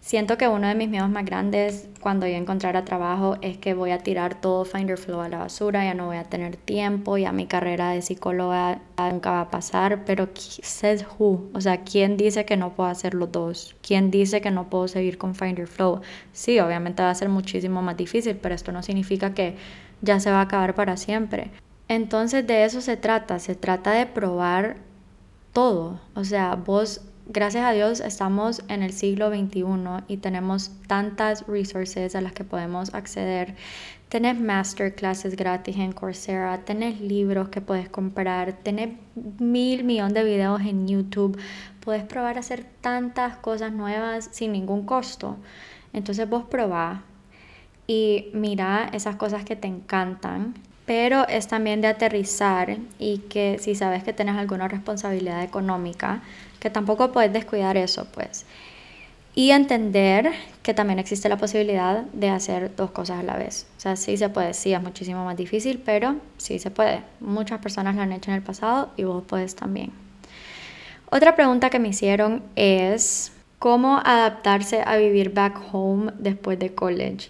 Siento 0.01 0.37
que 0.37 0.49
uno 0.49 0.67
de 0.67 0.75
mis 0.75 0.89
miedos 0.89 1.09
más 1.09 1.23
grandes 1.23 1.87
cuando 2.01 2.27
yo 2.27 2.35
encontrara 2.35 2.83
trabajo 2.83 3.37
es 3.41 3.57
que 3.57 3.73
voy 3.73 3.91
a 3.91 3.99
tirar 3.99 4.41
todo 4.41 4.65
Finder 4.65 4.97
Flow 4.97 5.21
a 5.21 5.29
la 5.29 5.37
basura, 5.37 5.85
ya 5.85 5.93
no 5.93 6.07
voy 6.07 6.17
a 6.17 6.25
tener 6.25 6.57
tiempo, 6.57 7.17
ya 7.17 7.31
mi 7.31 7.47
carrera 7.47 7.91
de 7.91 8.01
psicóloga 8.01 8.81
nunca 8.97 9.31
va 9.31 9.41
a 9.41 9.49
pasar, 9.49 10.03
pero 10.03 10.27
says 10.35 11.05
who? 11.17 11.49
O 11.53 11.61
sea, 11.61 11.85
¿quién 11.85 12.17
dice 12.17 12.43
que 12.43 12.57
no 12.57 12.73
puedo 12.73 12.89
hacer 12.89 13.13
los 13.13 13.31
dos? 13.31 13.77
¿Quién 13.81 14.11
dice 14.11 14.41
que 14.41 14.51
no 14.51 14.69
puedo 14.69 14.89
seguir 14.89 15.17
con 15.17 15.33
Finder 15.33 15.67
Flow? 15.67 16.01
Sí, 16.33 16.59
obviamente 16.59 17.01
va 17.01 17.11
a 17.11 17.15
ser 17.15 17.29
muchísimo 17.29 17.81
más 17.81 17.95
difícil, 17.95 18.35
pero 18.35 18.55
esto 18.55 18.73
no 18.73 18.83
significa 18.83 19.33
que 19.33 19.55
ya 20.01 20.19
se 20.19 20.31
va 20.31 20.39
a 20.39 20.41
acabar 20.41 20.75
para 20.75 20.97
siempre. 20.97 21.49
Entonces 21.87 22.45
de 22.45 22.65
eso 22.65 22.81
se 22.81 22.97
trata, 22.97 23.39
se 23.39 23.55
trata 23.55 23.91
de 23.93 24.05
probar 24.05 24.75
todo. 25.53 26.01
O 26.13 26.25
sea, 26.25 26.55
vos, 26.55 27.01
gracias 27.27 27.65
a 27.65 27.71
Dios, 27.71 27.99
estamos 27.99 28.63
en 28.67 28.83
el 28.83 28.91
siglo 28.91 29.29
XXI 29.29 29.63
y 30.07 30.17
tenemos 30.17 30.71
tantas 30.87 31.47
resources 31.47 32.15
a 32.15 32.21
las 32.21 32.33
que 32.33 32.43
podemos 32.43 32.93
acceder. 32.93 33.55
Tenés 34.09 34.39
masterclasses 34.39 35.35
gratis 35.35 35.77
en 35.77 35.91
Coursera, 35.91 36.65
tenés 36.65 37.01
libros 37.01 37.49
que 37.49 37.61
puedes 37.61 37.89
comprar, 37.89 38.53
tenés 38.53 38.95
mil 39.39 39.83
millones 39.83 40.13
de 40.13 40.23
videos 40.23 40.61
en 40.61 40.87
YouTube. 40.87 41.39
Puedes 41.79 42.03
probar 42.03 42.37
hacer 42.37 42.65
tantas 42.81 43.37
cosas 43.37 43.71
nuevas 43.71 44.29
sin 44.31 44.51
ningún 44.51 44.85
costo. 44.85 45.37
Entonces 45.93 46.29
vos 46.29 46.43
probá 46.43 47.03
y 47.87 48.29
mira 48.33 48.89
esas 48.93 49.15
cosas 49.15 49.43
que 49.43 49.55
te 49.55 49.67
encantan 49.67 50.53
pero 50.85 51.27
es 51.27 51.47
también 51.47 51.81
de 51.81 51.87
aterrizar 51.87 52.77
y 52.99 53.19
que 53.19 53.57
si 53.59 53.75
sabes 53.75 54.03
que 54.03 54.13
tienes 54.13 54.35
alguna 54.35 54.67
responsabilidad 54.67 55.43
económica, 55.43 56.21
que 56.63 56.69
tampoco 56.69 57.11
puedes 57.11 57.33
descuidar 57.33 57.75
eso, 57.75 58.07
pues. 58.13 58.45
Y 59.35 59.51
entender 59.51 60.31
que 60.61 60.73
también 60.73 60.97
existe 60.97 61.27
la 61.27 61.35
posibilidad 61.35 62.03
de 62.13 62.29
hacer 62.29 62.73
dos 62.73 62.91
cosas 62.91 63.19
a 63.19 63.23
la 63.23 63.35
vez. 63.35 63.67
O 63.75 63.81
sea, 63.81 63.97
sí 63.97 64.15
se 64.15 64.29
puede, 64.29 64.53
sí 64.53 64.73
es 64.73 64.81
muchísimo 64.81 65.25
más 65.25 65.35
difícil, 65.35 65.81
pero 65.83 66.15
sí 66.37 66.59
se 66.59 66.71
puede. 66.71 67.01
Muchas 67.19 67.59
personas 67.59 67.97
lo 67.97 68.01
han 68.01 68.13
hecho 68.13 68.31
en 68.31 68.37
el 68.37 68.43
pasado 68.43 68.91
y 68.95 69.03
vos 69.03 69.25
puedes 69.27 69.57
también. 69.57 69.91
Otra 71.11 71.35
pregunta 71.35 71.69
que 71.69 71.79
me 71.79 71.89
hicieron 71.89 72.41
es 72.55 73.33
cómo 73.59 73.97
adaptarse 73.97 74.83
a 74.85 74.95
vivir 74.95 75.33
back 75.33 75.59
home 75.69 76.13
después 76.17 76.57
de 76.59 76.73
college. 76.73 77.29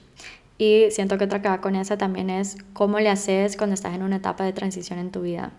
Y 0.60 0.92
siento 0.92 1.18
que 1.18 1.24
otra 1.24 1.42
que 1.42 1.50
va 1.50 1.60
con 1.60 1.76
esa 1.76 1.98
también 1.98 2.30
es 2.30 2.58
cómo 2.74 3.00
le 3.00 3.10
haces 3.10 3.58
cuando 3.58 3.74
estás 3.74 3.96
en 3.96 4.04
una 4.04 4.18
etapa 4.18 4.44
de 4.44 4.54
transición 4.54 5.00
en 5.00 5.10
tu 5.10 5.22
vida. 5.22 5.54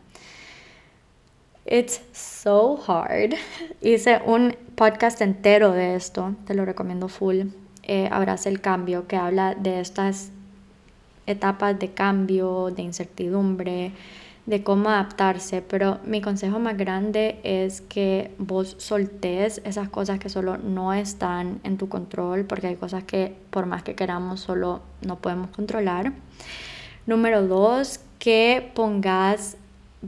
It's 1.67 2.03
so 2.13 2.77
hard. 2.87 3.37
Hice 3.81 4.21
un 4.27 4.55
podcast 4.75 5.23
entero 5.23 5.73
de 5.73 5.95
esto, 5.95 6.35
te 6.47 6.53
lo 6.53 6.67
recomiendo 6.67 7.09
full. 7.09 7.47
Eh, 7.83 8.11
el 8.45 8.61
cambio, 8.61 9.07
que 9.07 9.17
habla 9.17 9.55
de 9.55 9.81
estas 9.81 10.31
etapas 11.27 11.79
de 11.79 11.93
cambio, 11.93 12.71
de 12.71 12.83
incertidumbre, 12.83 13.93
de 14.45 14.63
cómo 14.63 14.91
adaptarse, 14.91 15.63
pero 15.63 16.01
mi 16.05 16.21
consejo 16.21 16.59
más 16.59 16.77
grande 16.77 17.41
es 17.45 17.81
que 17.81 18.35
vos 18.37 18.77
soltés 18.79 19.63
esas 19.65 19.89
cosas 19.89 20.19
que 20.19 20.29
solo 20.29 20.59
no 20.59 20.93
están 20.93 21.61
en 21.65 21.79
tu 21.79 21.89
control, 21.89 22.45
porque 22.45 22.67
hay 22.67 22.77
cosas 22.77 23.05
que 23.05 23.35
por 23.49 23.65
más 23.65 23.83
que 23.83 23.95
queramos 23.95 24.41
solo 24.41 24.83
no 25.01 25.17
podemos 25.17 25.49
controlar. 25.49 26.13
Número 27.07 27.47
dos, 27.47 28.01
que 28.19 28.71
pongas 28.75 29.57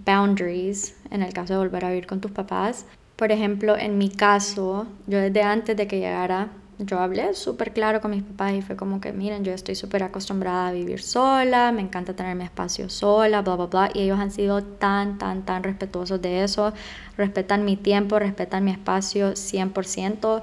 boundaries 0.05 0.97
en 1.11 1.23
el 1.23 1.33
caso 1.33 1.55
de 1.55 1.59
volver 1.59 1.85
a 1.85 1.91
vivir 1.91 2.07
con 2.07 2.21
tus 2.21 2.31
papás. 2.31 2.87
Por 3.17 3.33
ejemplo, 3.33 3.77
en 3.77 3.99
mi 3.99 4.11
caso, 4.11 4.87
yo 5.07 5.19
desde 5.19 5.43
antes 5.43 5.77
de 5.77 5.87
que 5.87 5.99
llegara 5.99 6.51
yo 6.79 6.99
hablé 6.99 7.33
súper 7.33 7.73
claro 7.73 8.03
con 8.03 8.11
mis 8.11 8.23
papás 8.23 8.53
y 8.53 8.61
fue 8.61 8.77
como 8.77 9.01
que, 9.01 9.11
miren, 9.13 9.45
yo 9.45 9.53
estoy 9.53 9.75
súper 9.75 10.03
acostumbrada 10.03 10.69
a 10.69 10.73
vivir 10.73 11.01
sola, 11.01 11.73
me 11.73 11.81
encanta 11.81 12.15
tener 12.15 12.37
mi 12.37 12.45
espacio 12.45 12.91
sola, 12.91 13.41
bla, 13.41 13.57
bla, 13.57 13.67
bla. 13.67 13.91
Y 13.95 14.03
ellos 14.03 14.19
han 14.19 14.31
sido 14.31 14.63
tan, 14.63 15.17
tan, 15.17 15.47
tan 15.47 15.63
respetuosos 15.63 16.21
de 16.21 16.45
eso. 16.45 16.75
Respetan 17.17 17.65
mi 17.65 17.77
tiempo, 17.77 18.19
respetan 18.19 18.65
mi 18.65 18.73
espacio 18.73 19.33
100%. 19.33 20.43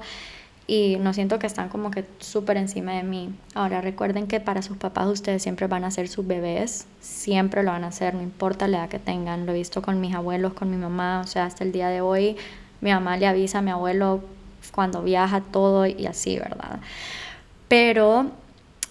Y 0.66 0.96
no 0.96 1.12
siento 1.12 1.38
que 1.38 1.46
están 1.46 1.68
como 1.68 1.90
que 1.90 2.06
súper 2.20 2.56
encima 2.56 2.92
de 2.92 3.02
mí. 3.02 3.34
Ahora 3.54 3.82
recuerden 3.82 4.26
que 4.26 4.40
para 4.40 4.62
sus 4.62 4.78
papás 4.78 5.08
ustedes 5.08 5.42
siempre 5.42 5.66
van 5.66 5.84
a 5.84 5.90
ser 5.90 6.08
sus 6.08 6.26
bebés, 6.26 6.86
siempre 7.00 7.62
lo 7.62 7.70
van 7.70 7.84
a 7.84 7.88
hacer, 7.88 8.14
no 8.14 8.22
importa 8.22 8.66
la 8.66 8.78
edad 8.78 8.88
que 8.88 8.98
tengan. 8.98 9.44
Lo 9.44 9.52
he 9.52 9.56
visto 9.56 9.82
con 9.82 10.00
mis 10.00 10.14
abuelos, 10.14 10.54
con 10.54 10.70
mi 10.70 10.78
mamá, 10.78 11.20
o 11.20 11.26
sea, 11.26 11.44
hasta 11.44 11.64
el 11.64 11.72
día 11.72 11.88
de 11.88 12.00
hoy 12.00 12.36
mi 12.80 12.90
mamá 12.90 13.16
le 13.16 13.26
avisa 13.26 13.58
a 13.58 13.62
mi 13.62 13.70
abuelo 13.70 14.22
cuando 14.72 15.02
viaja 15.02 15.40
todo 15.40 15.86
y 15.86 16.06
así, 16.06 16.38
¿verdad? 16.38 16.80
Pero 17.68 18.30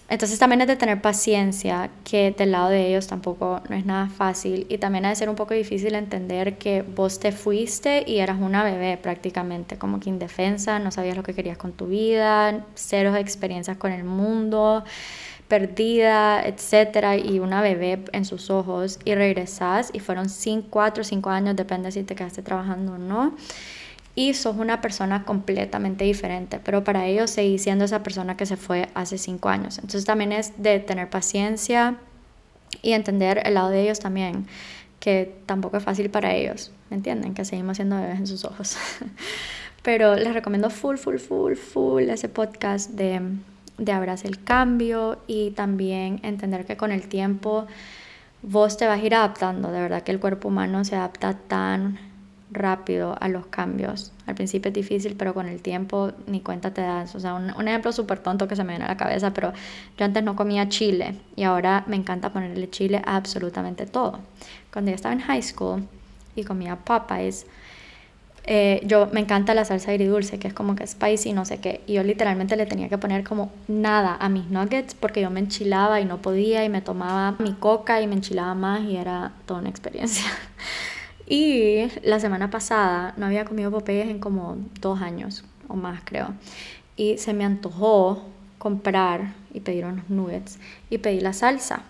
entonces 0.08 0.38
también 0.38 0.60
es 0.60 0.66
de 0.66 0.76
tener 0.76 1.00
paciencia, 1.00 1.90
que 2.04 2.34
del 2.36 2.52
lado 2.52 2.68
de 2.68 2.88
ellos 2.88 3.06
tampoco 3.06 3.62
no 3.68 3.74
es 3.74 3.86
nada 3.86 4.08
fácil. 4.08 4.66
Y 4.68 4.78
también 4.78 5.06
ha 5.06 5.08
de 5.08 5.16
ser 5.16 5.30
un 5.30 5.34
poco 5.34 5.54
difícil 5.54 5.94
entender 5.94 6.58
que 6.58 6.82
vos 6.82 7.18
te 7.18 7.32
fuiste 7.32 8.04
y 8.06 8.18
eras 8.18 8.38
una 8.40 8.64
bebé 8.64 8.98
prácticamente, 8.98 9.78
como 9.78 10.00
que 10.00 10.10
indefensa, 10.10 10.78
no 10.78 10.90
sabías 10.90 11.16
lo 11.16 11.22
que 11.22 11.32
querías 11.32 11.56
con 11.56 11.72
tu 11.72 11.86
vida, 11.86 12.66
cero 12.74 13.16
experiencias 13.16 13.78
con 13.78 13.92
el 13.92 14.04
mundo, 14.04 14.84
perdida, 15.48 16.44
etcétera, 16.44 17.16
y 17.16 17.38
una 17.38 17.62
bebé 17.62 18.04
en 18.12 18.26
sus 18.26 18.50
ojos 18.50 18.98
y 19.04 19.14
regresás 19.14 19.90
y 19.92 20.00
fueron 20.00 20.28
5, 20.28 20.68
4, 20.70 21.04
5 21.04 21.30
años, 21.30 21.56
depende 21.56 21.90
si 21.92 22.02
te 22.02 22.14
quedaste 22.14 22.42
trabajando 22.42 22.92
o 22.92 22.98
no 22.98 23.34
y 24.14 24.34
sos 24.34 24.56
una 24.56 24.80
persona 24.80 25.24
completamente 25.24 26.04
diferente, 26.04 26.60
pero 26.62 26.84
para 26.84 27.06
ellos 27.06 27.30
seguís 27.30 27.62
siendo 27.62 27.84
esa 27.84 28.02
persona 28.02 28.36
que 28.36 28.46
se 28.46 28.56
fue 28.56 28.88
hace 28.94 29.18
cinco 29.18 29.48
años. 29.48 29.78
Entonces 29.78 30.04
también 30.04 30.32
es 30.32 30.62
de 30.62 30.78
tener 30.78 31.10
paciencia 31.10 31.96
y 32.82 32.92
entender 32.92 33.42
el 33.44 33.54
lado 33.54 33.70
de 33.70 33.82
ellos 33.82 33.98
también, 33.98 34.46
que 35.00 35.34
tampoco 35.46 35.76
es 35.76 35.84
fácil 35.84 36.10
para 36.10 36.32
ellos, 36.34 36.70
¿me 36.90 36.96
entienden? 36.96 37.34
Que 37.34 37.44
seguimos 37.44 37.76
siendo 37.76 37.96
bebés 37.96 38.18
en 38.18 38.26
sus 38.26 38.44
ojos. 38.44 38.76
Pero 39.82 40.14
les 40.14 40.32
recomiendo 40.32 40.70
full, 40.70 40.96
full, 40.96 41.18
full, 41.18 41.54
full 41.56 42.04
ese 42.04 42.28
podcast 42.28 42.90
de, 42.90 43.20
de 43.78 44.18
el 44.24 44.42
Cambio 44.42 45.18
y 45.26 45.50
también 45.50 46.20
entender 46.22 46.64
que 46.64 46.76
con 46.76 46.90
el 46.90 47.06
tiempo 47.08 47.66
vos 48.42 48.76
te 48.76 48.86
vas 48.86 49.00
a 49.00 49.04
ir 49.04 49.14
adaptando. 49.14 49.70
De 49.72 49.80
verdad 49.80 50.02
que 50.02 50.12
el 50.12 50.20
cuerpo 50.20 50.48
humano 50.48 50.84
se 50.84 50.96
adapta 50.96 51.34
tan 51.34 51.98
rápido 52.54 53.16
a 53.20 53.28
los 53.28 53.46
cambios. 53.46 54.12
Al 54.26 54.34
principio 54.34 54.68
es 54.68 54.74
difícil, 54.74 55.16
pero 55.16 55.34
con 55.34 55.46
el 55.46 55.60
tiempo 55.60 56.12
ni 56.26 56.40
cuenta 56.40 56.72
te 56.72 56.80
das. 56.80 57.14
O 57.14 57.20
sea, 57.20 57.34
un, 57.34 57.68
ejemplo 57.68 57.92
súper 57.92 58.20
tonto 58.20 58.48
que 58.48 58.56
se 58.56 58.64
me 58.64 58.72
viene 58.72 58.86
a 58.86 58.88
la 58.88 58.96
cabeza, 58.96 59.32
pero 59.34 59.52
yo 59.98 60.04
antes 60.04 60.22
no 60.22 60.36
comía 60.36 60.68
chile 60.68 61.16
y 61.36 61.42
ahora 61.42 61.84
me 61.86 61.96
encanta 61.96 62.32
ponerle 62.32 62.70
chile 62.70 63.02
a 63.04 63.16
absolutamente 63.16 63.86
todo. 63.86 64.20
Cuando 64.72 64.90
yo 64.90 64.94
estaba 64.94 65.14
en 65.14 65.20
high 65.20 65.42
school 65.42 65.86
y 66.34 66.44
comía 66.44 66.76
Popeyes, 66.76 67.46
eh, 68.46 68.82
yo 68.84 69.08
me 69.10 69.20
encanta 69.20 69.54
la 69.54 69.64
salsa 69.64 69.90
agridulce, 69.90 70.38
que 70.38 70.48
es 70.48 70.54
como 70.54 70.76
que 70.76 70.86
spicy, 70.86 71.32
no 71.32 71.44
sé 71.44 71.58
qué. 71.58 71.80
Y 71.86 71.94
yo 71.94 72.02
literalmente 72.02 72.56
le 72.56 72.66
tenía 72.66 72.88
que 72.88 72.98
poner 72.98 73.24
como 73.24 73.50
nada 73.68 74.16
a 74.20 74.28
mis 74.28 74.50
nuggets 74.50 74.94
porque 74.94 75.22
yo 75.22 75.30
me 75.30 75.40
enchilaba 75.40 76.00
y 76.00 76.04
no 76.04 76.20
podía 76.20 76.64
y 76.64 76.68
me 76.68 76.82
tomaba 76.82 77.36
mi 77.38 77.54
coca 77.54 78.02
y 78.02 78.06
me 78.06 78.14
enchilaba 78.14 78.54
más 78.54 78.82
y 78.82 78.96
era 78.96 79.32
toda 79.46 79.60
una 79.60 79.70
experiencia. 79.70 80.26
Y 81.26 81.86
la 82.02 82.20
semana 82.20 82.50
pasada 82.50 83.14
no 83.16 83.26
había 83.26 83.44
comido 83.44 83.70
Popeyes 83.70 84.08
en 84.08 84.18
como 84.18 84.56
dos 84.80 85.00
años 85.00 85.44
o 85.68 85.74
más, 85.74 86.02
creo. 86.04 86.28
Y 86.96 87.18
se 87.18 87.32
me 87.32 87.44
antojó 87.44 88.24
comprar 88.58 89.34
y 89.52 89.60
pedir 89.60 89.84
unos 89.84 90.08
nuggets 90.10 90.58
y 90.90 90.98
pedí 90.98 91.20
la 91.20 91.32
salsa. 91.32 91.82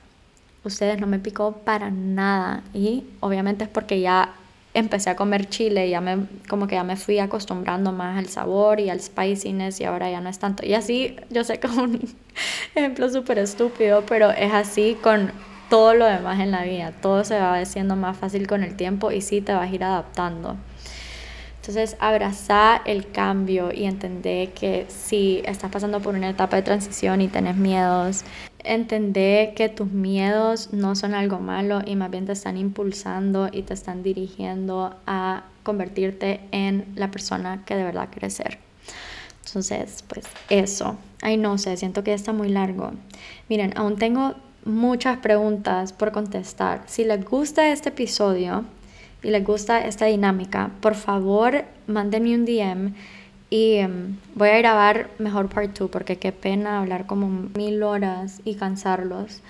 Ustedes 0.64 1.00
no 1.00 1.06
me 1.06 1.18
picó 1.18 1.52
para 1.52 1.90
nada 1.90 2.62
y 2.72 3.04
obviamente 3.20 3.64
es 3.64 3.70
porque 3.70 4.00
ya 4.00 4.34
empecé 4.72 5.08
a 5.08 5.14
comer 5.14 5.48
chile 5.48 5.88
ya 5.88 6.00
me 6.00 6.26
como 6.48 6.66
que 6.66 6.74
ya 6.74 6.82
me 6.82 6.96
fui 6.96 7.20
acostumbrando 7.20 7.92
más 7.92 8.18
al 8.18 8.28
sabor 8.28 8.80
y 8.80 8.90
al 8.90 9.00
spiciness 9.00 9.80
y 9.80 9.84
ahora 9.84 10.10
ya 10.10 10.20
no 10.20 10.28
es 10.28 10.38
tanto. 10.38 10.66
Y 10.66 10.74
así, 10.74 11.16
yo 11.30 11.44
sé 11.44 11.60
que 11.60 11.68
es 11.68 11.76
un 11.76 12.00
ejemplo 12.74 13.08
súper 13.08 13.38
estúpido, 13.38 14.04
pero 14.06 14.30
es 14.30 14.52
así 14.52 14.96
con 15.02 15.30
todo 15.74 15.92
lo 15.92 16.06
demás 16.06 16.38
en 16.38 16.52
la 16.52 16.62
vida. 16.62 16.92
Todo 16.92 17.24
se 17.24 17.36
va 17.36 17.58
haciendo 17.58 17.96
más 17.96 18.16
fácil 18.16 18.46
con 18.46 18.62
el 18.62 18.76
tiempo 18.76 19.10
y 19.10 19.20
sí 19.20 19.40
te 19.40 19.52
vas 19.52 19.68
a 19.68 19.74
ir 19.74 19.82
adaptando. 19.82 20.56
Entonces, 21.56 21.96
abrazar 21.98 22.82
el 22.84 23.10
cambio 23.10 23.72
y 23.74 23.86
entender 23.86 24.52
que 24.52 24.86
si 24.86 25.42
estás 25.44 25.72
pasando 25.72 25.98
por 25.98 26.14
una 26.14 26.30
etapa 26.30 26.54
de 26.54 26.62
transición 26.62 27.20
y 27.22 27.26
tenés 27.26 27.56
miedos, 27.56 28.22
entender 28.60 29.54
que 29.54 29.68
tus 29.68 29.90
miedos 29.90 30.72
no 30.72 30.94
son 30.94 31.12
algo 31.12 31.40
malo 31.40 31.80
y 31.84 31.96
más 31.96 32.08
bien 32.08 32.24
te 32.24 32.32
están 32.34 32.56
impulsando 32.56 33.48
y 33.50 33.62
te 33.62 33.74
están 33.74 34.04
dirigiendo 34.04 34.94
a 35.08 35.42
convertirte 35.64 36.38
en 36.52 36.84
la 36.94 37.10
persona 37.10 37.64
que 37.66 37.74
de 37.74 37.82
verdad 37.82 38.10
quieres 38.12 38.34
ser. 38.34 38.58
Entonces, 39.44 40.04
pues 40.06 40.24
eso. 40.50 40.96
Ay, 41.20 41.36
no 41.36 41.58
sé, 41.58 41.76
siento 41.76 42.04
que 42.04 42.14
está 42.14 42.32
muy 42.32 42.48
largo. 42.48 42.92
Miren, 43.48 43.76
aún 43.76 43.96
tengo 43.96 44.36
muchas 44.64 45.18
preguntas 45.18 45.92
por 45.92 46.12
contestar. 46.12 46.82
Si 46.86 47.04
les 47.04 47.24
gusta 47.24 47.70
este 47.70 47.90
episodio 47.90 48.64
y 49.22 49.30
les 49.30 49.44
gusta 49.44 49.86
esta 49.86 50.06
dinámica, 50.06 50.70
por 50.80 50.94
favor 50.94 51.64
mándenme 51.86 52.34
un 52.34 52.44
DM 52.44 52.94
y 53.50 53.74
em, 53.76 54.16
voy 54.34 54.48
a 54.48 54.58
grabar 54.58 55.10
mejor 55.18 55.48
part 55.48 55.78
2 55.78 55.90
porque 55.90 56.16
qué 56.16 56.32
pena 56.32 56.80
hablar 56.80 57.06
como 57.06 57.28
mil 57.54 57.82
horas 57.82 58.40
y 58.44 58.54
cansarlos. 58.56 59.42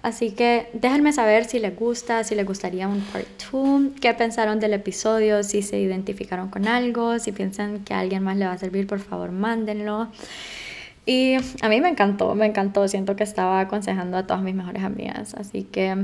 Así 0.00 0.30
que 0.30 0.70
déjenme 0.74 1.12
saber 1.12 1.44
si 1.44 1.58
les 1.58 1.74
gusta, 1.74 2.22
si 2.22 2.36
les 2.36 2.46
gustaría 2.46 2.86
un 2.86 3.00
part 3.00 3.26
2, 3.50 3.94
qué 4.00 4.14
pensaron 4.14 4.60
del 4.60 4.74
episodio, 4.74 5.42
si 5.42 5.62
se 5.62 5.80
identificaron 5.80 6.50
con 6.50 6.68
algo, 6.68 7.18
si 7.18 7.32
piensan 7.32 7.80
que 7.80 7.94
a 7.94 8.00
alguien 8.00 8.22
más 8.22 8.36
le 8.36 8.46
va 8.46 8.52
a 8.52 8.58
servir, 8.58 8.86
por 8.86 9.00
favor 9.00 9.32
mándenlo. 9.32 10.08
Y 11.08 11.36
a 11.62 11.70
mí 11.70 11.80
me 11.80 11.88
encantó, 11.88 12.34
me 12.34 12.44
encantó. 12.44 12.86
Siento 12.86 13.16
que 13.16 13.24
estaba 13.24 13.60
aconsejando 13.60 14.18
a 14.18 14.26
todas 14.26 14.42
mis 14.42 14.54
mejores 14.54 14.82
amigas. 14.82 15.32
Así 15.32 15.62
que 15.62 15.96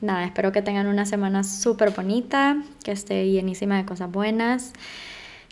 nada, 0.00 0.24
espero 0.24 0.52
que 0.52 0.62
tengan 0.62 0.86
una 0.86 1.06
semana 1.06 1.42
súper 1.42 1.90
bonita, 1.90 2.62
que 2.84 2.92
esté 2.92 3.28
llenísima 3.28 3.76
de 3.76 3.84
cosas 3.84 4.12
buenas. 4.12 4.72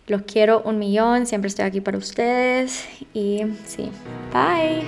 Los 0.07 0.23
quiero 0.23 0.63
un 0.63 0.79
millón, 0.79 1.27
siempre 1.27 1.49
estoy 1.49 1.65
aquí 1.65 1.81
para 1.81 1.99
ustedes. 1.99 2.87
Y 3.13 3.41
sí, 3.67 3.91
bye. 4.33 4.87